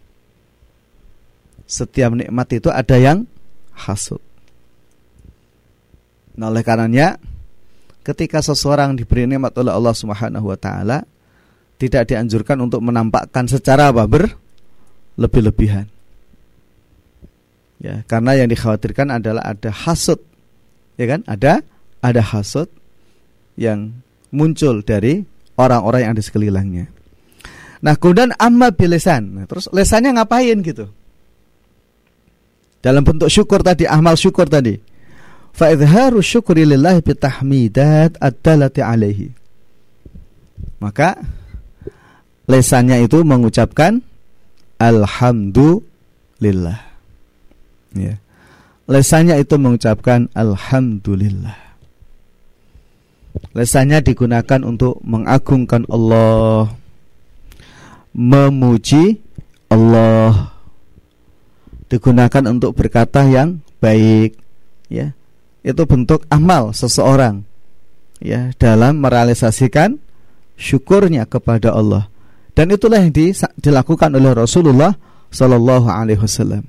Setiap 1.64 2.12
nikmat 2.12 2.48
itu 2.52 2.68
ada 2.68 3.00
yang 3.00 3.24
hasut. 3.72 4.20
Nah, 6.42 6.50
oleh 6.50 6.66
karenanya 6.66 7.22
ketika 8.02 8.42
seseorang 8.42 8.98
diberi 8.98 9.30
nikmat 9.30 9.54
oleh 9.62 9.70
Allah 9.70 9.94
Subhanahu 9.94 10.50
wa 10.50 10.58
taala 10.58 11.06
tidak 11.78 12.10
dianjurkan 12.10 12.58
untuk 12.66 12.82
menampakkan 12.82 13.46
secara 13.46 13.94
apa 13.94 14.10
ber 14.10 14.26
lebih-lebihan. 15.22 15.86
Ya 17.78 18.02
karena 18.10 18.42
yang 18.42 18.50
dikhawatirkan 18.50 19.22
adalah 19.22 19.46
ada 19.46 19.70
hasut 19.70 20.18
ya 20.98 21.06
kan? 21.06 21.22
Ada 21.30 21.62
ada 22.02 22.22
hasut 22.26 22.70
yang 23.54 23.94
muncul 24.34 24.82
dari 24.82 25.22
orang-orang 25.60 26.08
yang 26.08 26.12
ada 26.18 26.24
sekelilingnya 26.24 26.86
nah 27.82 27.98
kemudian 27.98 28.32
amma 28.38 28.70
bilesan 28.70 29.42
nah, 29.42 29.46
terus 29.46 29.70
lesannya 29.74 30.18
ngapain 30.18 30.58
gitu? 30.62 30.86
Dalam 32.82 33.06
bentuk 33.06 33.30
syukur 33.30 33.62
tadi 33.62 33.86
amal 33.86 34.18
syukur 34.18 34.50
tadi 34.50 34.74
fa 35.52 35.72
idharu 35.72 36.22
syukri 36.24 36.66
lillahi 36.68 37.02
bitahmidat 37.04 38.18
ad-dalati 38.18 38.82
alaihi 38.82 39.32
maka 40.82 41.16
lesannya 42.50 43.06
itu 43.06 43.22
mengucapkan 43.22 44.02
alhamdulillah 44.82 46.92
Ya. 47.96 48.20
Lesannya 48.88 49.40
itu 49.40 49.56
mengucapkan 49.60 50.28
Alhamdulillah. 50.36 51.56
Lesannya 53.56 54.04
digunakan 54.04 54.60
untuk 54.68 55.00
mengagungkan 55.04 55.88
Allah, 55.88 56.76
memuji 58.12 59.24
Allah, 59.72 60.52
digunakan 61.88 62.44
untuk 62.52 62.76
berkata 62.76 63.24
yang 63.24 63.64
baik, 63.80 64.36
ya. 64.92 65.16
Itu 65.62 65.86
bentuk 65.86 66.26
amal 66.34 66.74
seseorang, 66.74 67.46
ya, 68.18 68.50
dalam 68.58 68.98
merealisasikan 68.98 70.02
syukurnya 70.58 71.30
kepada 71.30 71.74
Allah. 71.74 72.10
Dan 72.58 72.74
itulah 72.74 73.00
yang 73.00 73.14
dilakukan 73.62 74.10
oleh 74.12 74.34
Rasulullah 74.36 74.92
Sallallahu 75.32 75.88
Alaihi 75.88 76.20
Wasallam. 76.20 76.66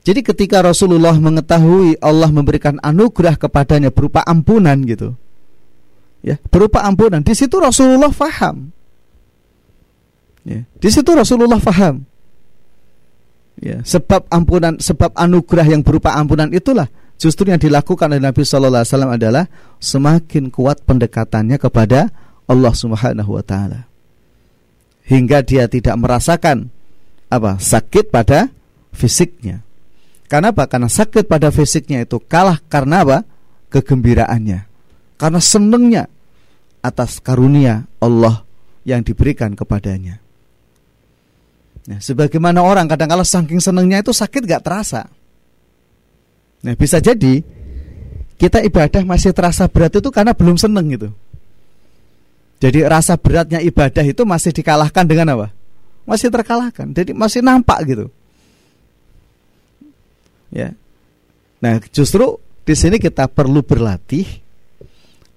Jadi 0.00 0.20
ketika 0.24 0.64
Rasulullah 0.64 1.12
mengetahui 1.12 2.00
Allah 2.00 2.32
memberikan 2.32 2.80
anugerah 2.80 3.36
kepadanya 3.36 3.92
berupa 3.92 4.24
ampunan 4.24 4.80
gitu. 4.88 5.12
Ya, 6.24 6.40
berupa 6.48 6.84
ampunan. 6.84 7.20
Di 7.20 7.36
situ 7.36 7.60
Rasulullah 7.60 8.12
faham. 8.12 8.72
Ya, 10.44 10.64
di 10.64 10.88
situ 10.88 11.12
Rasulullah 11.12 11.60
faham. 11.60 12.08
Ya, 13.60 13.84
sebab 13.84 14.24
ampunan, 14.32 14.80
sebab 14.80 15.12
anugerah 15.12 15.68
yang 15.68 15.84
berupa 15.84 16.16
ampunan 16.16 16.48
itulah 16.48 16.88
justru 17.20 17.52
yang 17.52 17.60
dilakukan 17.60 18.08
oleh 18.08 18.24
Nabi 18.24 18.40
Shallallahu 18.40 18.80
Alaihi 18.80 18.92
Wasallam 18.96 19.12
adalah 19.12 19.44
semakin 19.76 20.48
kuat 20.48 20.80
pendekatannya 20.88 21.60
kepada 21.60 22.08
Allah 22.48 22.72
Subhanahu 22.72 23.36
Wa 23.36 23.44
Taala 23.44 23.84
hingga 25.04 25.44
dia 25.44 25.68
tidak 25.68 26.00
merasakan 26.00 26.72
apa 27.28 27.60
sakit 27.60 28.08
pada 28.08 28.48
fisiknya 28.96 29.60
karena 30.30 30.54
apa? 30.54 30.70
Karena 30.70 30.86
sakit 30.86 31.26
pada 31.26 31.50
fisiknya 31.50 32.06
itu 32.06 32.22
kalah 32.22 32.62
karena 32.70 33.02
apa? 33.02 33.18
Kegembiraannya. 33.74 34.62
Karena 35.18 35.42
senengnya 35.42 36.06
atas 36.86 37.18
karunia 37.18 37.90
Allah 37.98 38.46
yang 38.86 39.02
diberikan 39.02 39.58
kepadanya. 39.58 40.22
Nah, 41.90 41.98
sebagaimana 41.98 42.62
orang 42.62 42.86
kadang 42.86 43.10
kala 43.10 43.26
saking 43.26 43.58
senengnya 43.58 44.06
itu 44.06 44.14
sakit 44.14 44.46
gak 44.46 44.62
terasa. 44.62 45.10
Nah, 46.60 46.76
bisa 46.76 47.00
jadi 47.00 47.40
kita 48.40 48.64
ibadah 48.64 49.04
masih 49.04 49.36
terasa 49.36 49.68
berat 49.68 49.96
itu 49.96 50.08
karena 50.08 50.32
belum 50.32 50.56
seneng 50.56 50.86
gitu. 50.96 51.08
Jadi 52.60 52.84
rasa 52.84 53.16
beratnya 53.16 53.60
ibadah 53.64 54.04
itu 54.04 54.22
masih 54.28 54.52
dikalahkan 54.52 55.04
dengan 55.08 55.32
apa? 55.36 55.48
Masih 56.04 56.28
terkalahkan. 56.28 56.92
Jadi 56.92 57.16
masih 57.16 57.40
nampak 57.40 57.84
gitu. 57.88 58.12
Ya. 60.52 60.76
Nah, 61.60 61.80
justru 61.92 62.36
di 62.64 62.76
sini 62.76 63.00
kita 63.00 63.28
perlu 63.32 63.64
berlatih 63.64 64.28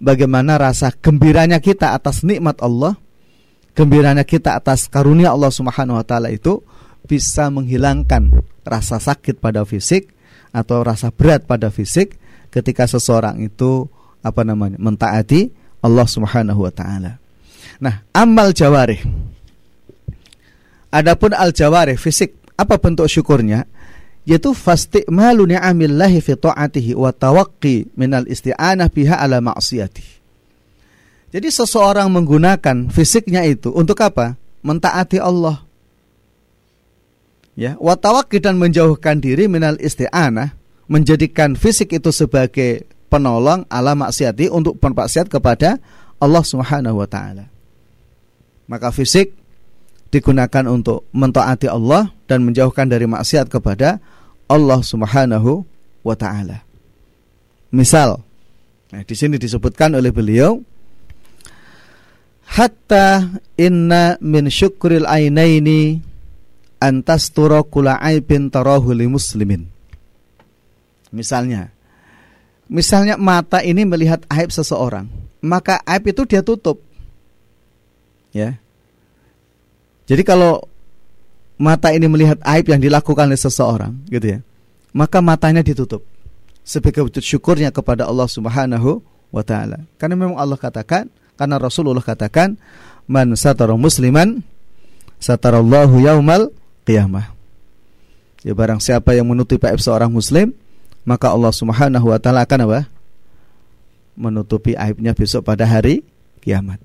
bagaimana 0.03 0.59
rasa 0.59 0.91
gembiranya 0.91 1.63
kita 1.63 1.95
atas 1.95 2.27
nikmat 2.27 2.59
Allah, 2.59 2.99
gembiranya 3.71 4.27
kita 4.27 4.59
atas 4.59 4.91
karunia 4.91 5.31
Allah 5.31 5.51
Subhanahu 5.51 5.99
wa 5.99 6.05
taala 6.07 6.27
itu 6.27 6.59
bisa 7.07 7.47
menghilangkan 7.51 8.31
rasa 8.63 8.99
sakit 8.99 9.39
pada 9.39 9.63
fisik 9.67 10.11
atau 10.53 10.85
rasa 10.85 11.09
berat 11.09 11.49
pada 11.49 11.73
fisik 11.73 12.15
ketika 12.53 12.85
seseorang 12.85 13.41
itu 13.41 13.89
apa 14.21 14.45
namanya? 14.45 14.77
mentaati 14.77 15.49
Allah 15.81 16.07
Subhanahu 16.07 16.63
wa 16.63 16.71
taala. 16.71 17.19
Nah, 17.81 18.05
amal 18.15 18.55
jawarih. 18.55 19.01
Adapun 20.93 21.33
al 21.33 21.51
jawarih 21.51 21.97
fisik, 21.97 22.37
apa 22.55 22.77
bentuk 22.77 23.09
syukurnya? 23.09 23.65
yaitu 24.23 24.55
fastimalu 24.55 25.51
ni'amillahi 25.51 26.23
fi 26.23 26.33
ta'atihi 26.39 26.95
wa 26.95 27.11
tawaqqi 27.11 27.91
minal 27.99 28.23
isti'anah 28.23 28.87
biha 28.87 29.19
ala 29.19 29.43
ma'siyati. 29.43 30.03
Jadi 31.33 31.49
seseorang 31.49 32.07
menggunakan 32.13 32.93
fisiknya 32.93 33.43
itu 33.43 33.73
untuk 33.73 33.99
apa? 33.99 34.37
Mentaati 34.63 35.19
Allah. 35.19 35.65
Ya, 37.53 37.77
wa 37.77 37.93
tawaqqi 37.93 38.41
dan 38.41 38.57
menjauhkan 38.57 39.21
diri 39.21 39.45
minal 39.45 39.77
isti'anah, 39.77 40.57
menjadikan 40.89 41.53
fisik 41.53 41.93
itu 41.93 42.09
sebagai 42.09 42.89
penolong 43.13 43.69
ala 43.69 43.93
maksiati 43.93 44.49
untuk 44.49 44.81
bermaksiat 44.81 45.29
kepada 45.29 45.77
Allah 46.17 46.41
Subhanahu 46.41 46.97
wa 46.97 47.05
taala. 47.05 47.45
Maka 48.65 48.89
fisik 48.89 49.37
digunakan 50.09 50.65
untuk 50.65 51.05
mentaati 51.13 51.69
Allah 51.69 52.09
dan 52.25 52.41
menjauhkan 52.41 52.89
dari 52.89 53.05
maksiat 53.05 53.53
kepada 53.53 54.01
Allah 54.49 54.81
Subhanahu 54.81 55.61
wa 56.01 56.15
taala. 56.17 56.65
Misal, 57.69 58.17
nah 58.89 59.01
di 59.05 59.13
sini 59.13 59.37
disebutkan 59.37 59.93
oleh 59.93 60.09
beliau 60.09 60.57
hatta 62.53 63.29
inna 63.57 64.17
min 64.21 64.49
syukril 64.49 65.05
ainaini 65.05 66.12
antas 66.83 67.31
kula 67.71 67.95
aibin 68.03 68.51
tarahu 68.51 68.91
li 68.91 69.07
muslimin. 69.07 69.63
Misalnya, 71.15 71.71
misalnya 72.67 73.15
mata 73.15 73.63
ini 73.63 73.87
melihat 73.87 74.27
aib 74.27 74.51
seseorang, 74.51 75.07
maka 75.39 75.79
aib 75.87 76.11
itu 76.11 76.27
dia 76.27 76.43
tutup. 76.43 76.83
Ya. 78.35 78.59
Jadi 80.09 80.25
kalau 80.27 80.67
mata 81.55 81.95
ini 81.95 82.09
melihat 82.11 82.41
aib 82.43 82.67
yang 82.67 82.81
dilakukan 82.83 83.31
oleh 83.31 83.39
seseorang, 83.39 83.95
gitu 84.11 84.35
ya. 84.35 84.39
Maka 84.91 85.23
matanya 85.23 85.63
ditutup 85.63 86.03
sebagai 86.65 87.05
wujud 87.05 87.23
syukurnya 87.23 87.69
kepada 87.69 88.09
Allah 88.09 88.27
Subhanahu 88.27 88.99
wa 89.29 89.43
taala. 89.45 89.85
Karena 90.01 90.17
memang 90.17 90.35
Allah 90.35 90.57
katakan, 90.57 91.07
karena 91.37 91.61
Rasulullah 91.61 92.03
katakan, 92.03 92.57
"Man 93.05 93.37
satara 93.37 93.77
musliman 93.77 94.41
satarallahu 95.21 96.01
yaumal 96.01 96.51
qiyamah." 96.83 97.31
Ya 98.43 98.51
barang 98.51 98.83
siapa 98.83 99.15
yang 99.15 99.31
menutupi 99.31 99.63
aib 99.71 99.79
seorang 99.79 100.11
muslim, 100.11 100.51
maka 101.07 101.31
Allah 101.31 101.51
Subhanahu 101.55 102.11
wa 102.11 102.19
taala 102.19 102.43
akan 102.43 102.59
apa? 102.67 102.81
Menutupi 104.19 104.75
aibnya 104.75 105.15
besok 105.15 105.47
pada 105.47 105.63
hari 105.63 106.03
kiamat. 106.43 106.77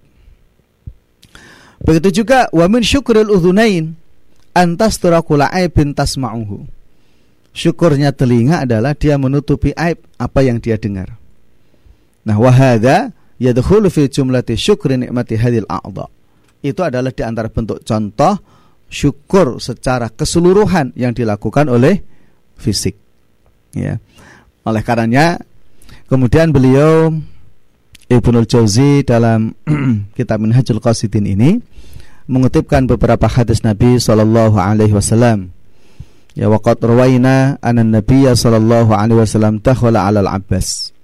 Begitu 1.83 2.23
juga 2.23 2.47
wa 2.55 2.67
min 2.71 2.83
syukril 2.83 3.31
udhunain 3.31 3.95
antas 4.55 4.99
turakula 4.99 5.51
aibin 5.51 5.95
tasma'uhu. 5.95 6.67
Syukurnya 7.55 8.15
telinga 8.15 8.63
adalah 8.63 8.95
dia 8.95 9.19
menutupi 9.19 9.75
aib 9.75 9.99
apa 10.15 10.41
yang 10.47 10.63
dia 10.63 10.79
dengar. 10.79 11.19
Nah, 12.23 12.39
wahada 12.39 13.11
yadkhulu 13.41 13.91
fi 13.91 14.07
jumlati 14.07 14.55
syukri 14.55 14.95
nikmati 14.95 15.35
hadil 15.35 15.67
a'dha. 15.67 16.07
Itu 16.63 16.87
adalah 16.87 17.11
di 17.15 17.23
antara 17.23 17.51
bentuk 17.51 17.83
contoh 17.83 18.39
syukur 18.89 19.61
secara 19.61 20.09
keseluruhan 20.09 20.97
yang 20.97 21.13
dilakukan 21.13 21.69
oleh 21.69 22.01
fisik. 22.57 22.97
Ya. 23.77 24.01
Oleh 24.65 24.83
karenanya 24.85 25.41
kemudian 26.09 26.53
beliau 26.53 27.13
Ibnul 28.09 28.49
Jauzi 28.49 29.05
dalam 29.05 29.53
kitab 30.17 30.41
Minhajul 30.41 30.81
Qasidin 30.81 31.29
ini 31.29 31.61
mengutipkan 32.29 32.89
beberapa 32.89 33.29
hadis 33.29 33.61
Nabi 33.61 34.01
sallallahu 34.01 34.57
alaihi 34.57 34.97
wasallam. 34.97 35.53
Ya 36.33 36.49
waqad 36.49 36.81
rawaina 36.81 37.61
anna 37.61 37.85
Nabi 37.85 38.25
sallallahu 38.29 38.97
alaihi 38.97 39.21
wasallam 39.21 39.61
dakhala 39.61 40.09
'ala 40.09 40.25
al-Abbas. 40.25 40.97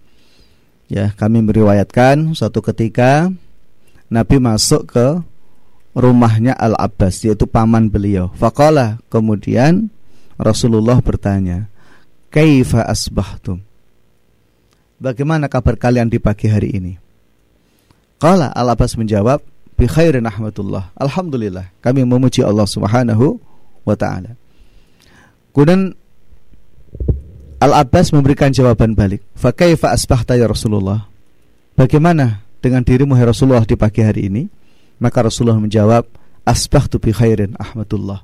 Ya, 0.85 1.17
kami 1.17 1.41
meriwayatkan 1.41 2.37
suatu 2.37 2.61
ketika 2.61 3.33
Nabi 4.13 4.37
masuk 4.37 4.93
ke 4.93 5.07
rumahnya 5.95 6.53
Al-Abbas 6.59 7.23
yaitu 7.23 7.47
paman 7.47 7.87
beliau. 7.89 8.35
Faqala 8.35 8.99
kemudian 9.09 9.89
Rasulullah 10.35 10.99
bertanya, 10.99 11.71
"Kaifa 12.35 12.85
asbahtum?" 12.85 13.63
Bagaimana 14.99 15.51
kabar 15.51 15.79
kalian 15.79 16.11
di 16.11 16.19
pagi 16.19 16.51
hari 16.51 16.75
ini? 16.75 16.93
Qala 18.19 18.51
Al-Abbas 18.55 18.95
menjawab, 18.99 19.43
bi 19.75 19.87
khairin 19.91 20.27
ahmatullah. 20.27 20.95
Alhamdulillah, 20.99 21.71
kami 21.83 22.07
memuji 22.07 22.41
Allah 22.47 22.67
Subhanahu 22.67 23.39
wa 23.83 23.95
taala. 23.99 24.39
Kemudian 25.51 25.95
Al-Abbas 27.63 28.13
memberikan 28.13 28.51
jawaban 28.53 28.93
balik. 28.93 29.25
Fa 29.35 29.55
kaifa 29.55 29.95
asbahta 29.95 30.37
ya 30.37 30.45
Rasulullah? 30.45 31.07
Bagaimana 31.75 32.45
dengan 32.61 32.85
dirimu 32.85 33.17
ya 33.19 33.29
Rasulullah 33.29 33.67
di 33.67 33.75
pagi 33.75 34.01
hari 34.05 34.29
ini? 34.31 34.43
Maka 35.03 35.27
Rasulullah 35.27 35.59
menjawab, 35.59 36.07
asbahtu 36.45 37.01
bi 37.01 37.11
khairin 37.11 37.57
ahmatullah. 37.57 38.23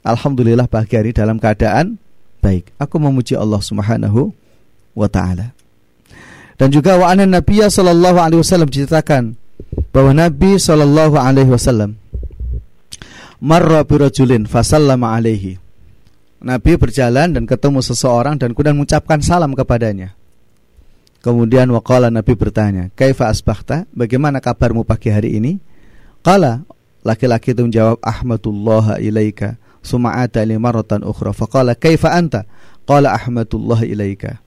Alhamdulillah 0.00 0.64
pagi 0.64 0.96
hari 0.96 1.12
dalam 1.12 1.36
keadaan 1.36 2.00
baik. 2.40 2.72
Aku 2.80 2.96
memuji 2.96 3.36
Allah 3.36 3.60
Subhanahu 3.60 4.32
wa 4.96 5.08
taala. 5.12 5.52
Dan 6.56 6.72
juga 6.72 6.96
wa 6.96 7.08
anna 7.08 7.24
Nabiya 7.24 7.68
sallallahu 7.68 8.20
alaihi 8.20 8.40
wasallam 8.40 8.68
diceritakan 8.68 9.36
bahwa 9.92 10.12
Nabi 10.12 10.60
sallallahu 10.60 11.16
alaihi 11.16 11.48
wasallam 11.52 11.96
marra 13.40 13.80
bi 13.84 13.96
rajulin 13.96 14.44
fasallama 14.44 15.16
alaihi. 15.16 15.56
Nabi 16.40 16.80
berjalan 16.80 17.36
dan 17.36 17.44
ketemu 17.44 17.84
seseorang 17.84 18.40
dan 18.40 18.56
kemudian 18.56 18.76
mengucapkan 18.76 19.20
salam 19.20 19.52
kepadanya. 19.52 20.16
Kemudian 21.20 21.68
waqala 21.72 22.08
Nabi 22.08 22.32
bertanya, 22.32 22.88
"Kaifa 22.96 23.28
asbahta? 23.28 23.84
Bagaimana 23.92 24.40
kabarmu 24.40 24.88
pagi 24.88 25.12
hari 25.12 25.36
ini?" 25.36 25.60
Qala 26.24 26.64
laki-laki 27.04 27.52
itu 27.52 27.64
menjawab, 27.64 28.00
"Ahmadullah 28.00 28.96
ilaika." 29.00 29.60
Suma'ata 29.80 30.44
limaratan 30.44 31.04
ukhra. 31.04 31.32
Faqala, 31.32 31.76
"Kaifa 31.76 32.12
anta?" 32.12 32.44
Qala, 32.84 33.12
"Ahmadullah 33.16 33.84
ilaika." 33.84 34.40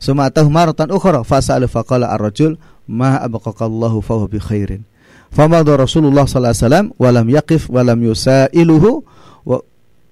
Suma 0.00 0.32
atahu 0.32 0.48
maratan 0.48 0.88
ukhra 0.88 1.20
fasa'ala 1.20 1.68
faqala 1.68 2.08
ar-rajul 2.08 2.56
ma 2.88 3.20
abqaqallahu 3.20 4.00
fa 4.00 4.16
bi 4.24 4.40
khairin. 4.40 4.88
Famada 5.28 5.76
Rasulullah 5.76 6.24
sallallahu 6.24 6.56
alaihi 6.56 6.64
wasallam 6.64 6.86
wa 6.96 7.08
lam 7.12 7.26
yaqif 7.28 7.62
wa 7.68 7.84
lam 7.84 8.00
yusailuhu 8.08 9.04
wa, 9.44 9.60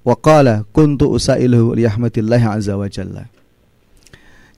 wa 0.05 0.15
qala 0.21 0.69
kuntu 0.77 1.09
usailuhu 1.09 1.73
li 1.73 1.89
rahmatillahi 1.89 2.45
azza 2.45 2.77
wa 2.77 2.85
jalla. 2.85 3.33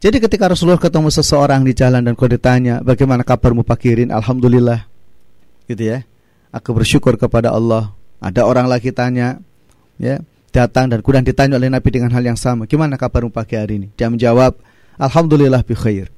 Jadi 0.00 0.16
ketika 0.16 0.48
Rasulullah 0.48 0.80
ketemu 0.80 1.12
seseorang 1.12 1.60
di 1.60 1.76
jalan 1.76 2.00
dan 2.00 2.16
kau 2.16 2.24
ditanya, 2.24 2.80
"Bagaimana 2.80 3.20
kabarmu 3.20 3.68
Pakirin?" 3.68 4.08
Alhamdulillah. 4.08 4.88
Gitu 5.68 5.92
ya. 5.92 6.08
Aku 6.56 6.72
bersyukur 6.72 7.20
kepada 7.20 7.52
Allah. 7.52 7.92
Ada 8.16 8.48
orang 8.48 8.64
lagi 8.64 8.96
tanya, 8.96 9.44
ya, 10.00 10.24
datang 10.56 10.88
dan 10.88 11.04
kemudian 11.04 11.24
ditanya 11.24 11.60
oleh 11.60 11.68
Nabi 11.68 11.88
dengan 11.92 12.10
hal 12.16 12.24
yang 12.24 12.40
sama, 12.40 12.64
"Gimana 12.64 12.96
kabarmu 12.96 13.28
pagi 13.28 13.60
hari 13.60 13.76
ini?" 13.76 13.88
Dia 13.92 14.08
menjawab, 14.08 14.56
Alhamdulillah 14.96 15.60
bi 15.68 15.76
khair. 15.76 16.08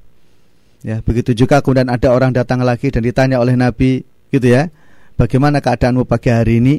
Ya, 0.82 1.02
begitu 1.02 1.34
juga 1.34 1.62
kemudian 1.62 1.90
ada 1.90 2.10
orang 2.10 2.34
datang 2.34 2.62
lagi 2.62 2.90
dan 2.90 3.02
ditanya 3.02 3.38
oleh 3.38 3.54
Nabi 3.54 4.02
gitu 4.30 4.46
ya. 4.46 4.70
Bagaimana 5.14 5.62
keadaanmu 5.62 6.06
pagi 6.06 6.30
hari 6.30 6.58
ini? 6.58 6.74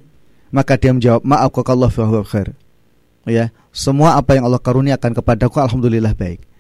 Maka 0.56 0.80
dia 0.80 0.92
menjawab, 0.96 1.24
"Maaf 1.24 1.52
Allah 1.68 1.92
fi 1.92 2.04
khair." 2.32 2.56
Ya, 3.28 3.56
semua 3.72 4.20
apa 4.20 4.36
yang 4.36 4.48
Allah 4.48 4.60
karuniakan 4.60 5.16
kepadaku 5.16 5.60
alhamdulillah 5.64 6.16
baik. 6.16 6.53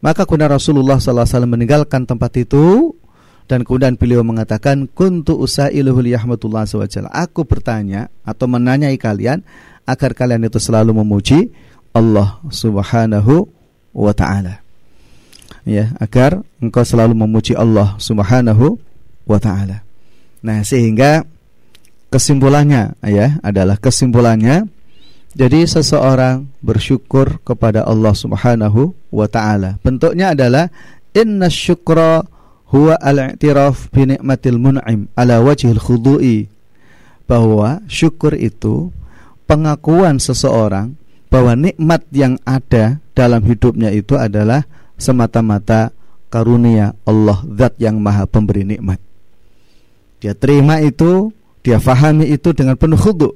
Maka 0.00 0.24
kemudian 0.24 0.48
Rasulullah 0.48 0.96
SAW 0.96 1.44
meninggalkan 1.44 2.08
tempat 2.08 2.32
itu 2.40 2.96
dan 3.44 3.66
kemudian 3.66 4.00
beliau 4.00 4.24
mengatakan 4.24 4.88
kuntu 4.88 5.36
usailuhu 5.36 6.00
liyahmatullah 6.00 6.64
SWT 6.64 7.04
aku 7.10 7.44
bertanya 7.44 8.08
atau 8.24 8.46
menanyai 8.48 8.96
kalian 8.96 9.44
agar 9.84 10.16
kalian 10.16 10.46
itu 10.46 10.56
selalu 10.56 10.96
memuji 11.04 11.52
Allah 11.92 12.38
Subhanahu 12.48 13.50
wa 13.90 14.14
taala 14.14 14.62
ya 15.68 15.92
agar 16.00 16.40
engkau 16.62 16.84
selalu 16.86 17.12
memuji 17.12 17.52
Allah 17.56 17.96
Subhanahu 18.00 18.78
wa 19.28 19.38
taala. 19.38 19.84
Nah, 20.40 20.64
sehingga 20.64 21.24
kesimpulannya 22.08 22.96
ya 23.04 23.38
adalah 23.44 23.76
kesimpulannya 23.76 24.66
jadi 25.30 25.62
seseorang 25.62 26.50
bersyukur 26.58 27.38
kepada 27.46 27.86
Allah 27.86 28.14
Subhanahu 28.14 28.94
wa 29.14 29.26
taala. 29.30 29.78
Bentuknya 29.82 30.34
adalah 30.34 30.74
inna 31.14 31.46
syukra 31.46 32.26
huwa 32.74 32.98
al-i'tiraf 32.98 33.94
bi 33.94 34.10
ni'matil 34.10 34.58
mun'im 34.58 35.06
ala 35.14 35.38
wajhil 35.38 35.78
khudu'i. 35.78 36.50
Bahwa 37.30 37.78
syukur 37.86 38.34
itu 38.34 38.90
pengakuan 39.46 40.18
seseorang 40.18 40.98
bahwa 41.30 41.54
nikmat 41.54 42.02
yang 42.10 42.34
ada 42.42 42.98
dalam 43.14 43.46
hidupnya 43.46 43.94
itu 43.94 44.18
adalah 44.18 44.66
semata-mata 44.98 45.94
karunia 46.26 46.90
Allah 47.06 47.38
zat 47.54 47.78
yang 47.78 48.02
maha 48.02 48.26
pemberi 48.26 48.66
nikmat. 48.66 48.98
Dia 50.18 50.34
terima 50.34 50.82
itu, 50.82 51.30
dia 51.62 51.78
fahami 51.78 52.26
itu 52.34 52.50
dengan 52.50 52.74
penuh 52.74 52.98
khudu 52.98 53.30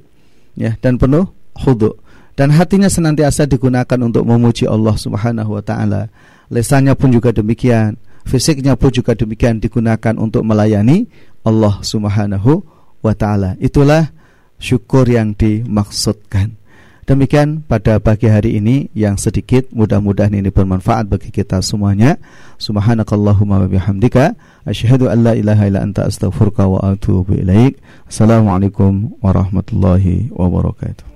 ya 0.59 0.75
dan 0.83 0.99
penuh 0.99 1.29
khudu 1.55 1.95
dan 2.35 2.51
hatinya 2.51 2.91
senantiasa 2.91 3.47
digunakan 3.47 3.99
untuk 4.03 4.27
memuji 4.27 4.67
Allah 4.67 4.95
Subhanahu 4.99 5.55
wa 5.55 5.63
taala. 5.63 6.11
Lesannya 6.51 6.93
pun 6.93 7.09
juga 7.09 7.31
demikian, 7.31 7.95
fisiknya 8.27 8.75
pun 8.75 8.91
juga 8.91 9.15
demikian 9.15 9.63
digunakan 9.63 10.13
untuk 10.19 10.43
melayani 10.43 11.07
Allah 11.47 11.79
Subhanahu 11.79 12.61
wa 12.99 13.13
taala. 13.15 13.55
Itulah 13.63 14.11
syukur 14.59 15.07
yang 15.07 15.31
dimaksudkan. 15.33 16.59
Demikian 17.05 17.61
pada 17.61 18.01
pagi 18.01 18.25
hari 18.25 18.57
ini 18.57 18.89
yang 18.97 19.13
sedikit 19.13 19.69
mudah-mudahan 19.69 20.33
ini 20.41 20.49
bermanfaat 20.49 21.05
bagi 21.05 21.29
kita 21.29 21.61
semuanya. 21.61 22.17
Subhanakallahumma 22.57 23.61
wa 23.61 23.69
bihamdika 23.69 24.33
asyhadu 24.65 25.13
an 25.13 25.21
la 25.21 25.37
ilaha 25.37 25.69
illa 25.69 25.85
anta 25.85 26.09
astaghfiruka 26.09 26.65
wa 26.65 26.81
atubu 26.81 27.37
ilaik. 27.37 27.77
Assalamualaikum 28.09 29.21
warahmatullahi 29.21 30.33
wabarakatuh. 30.33 31.14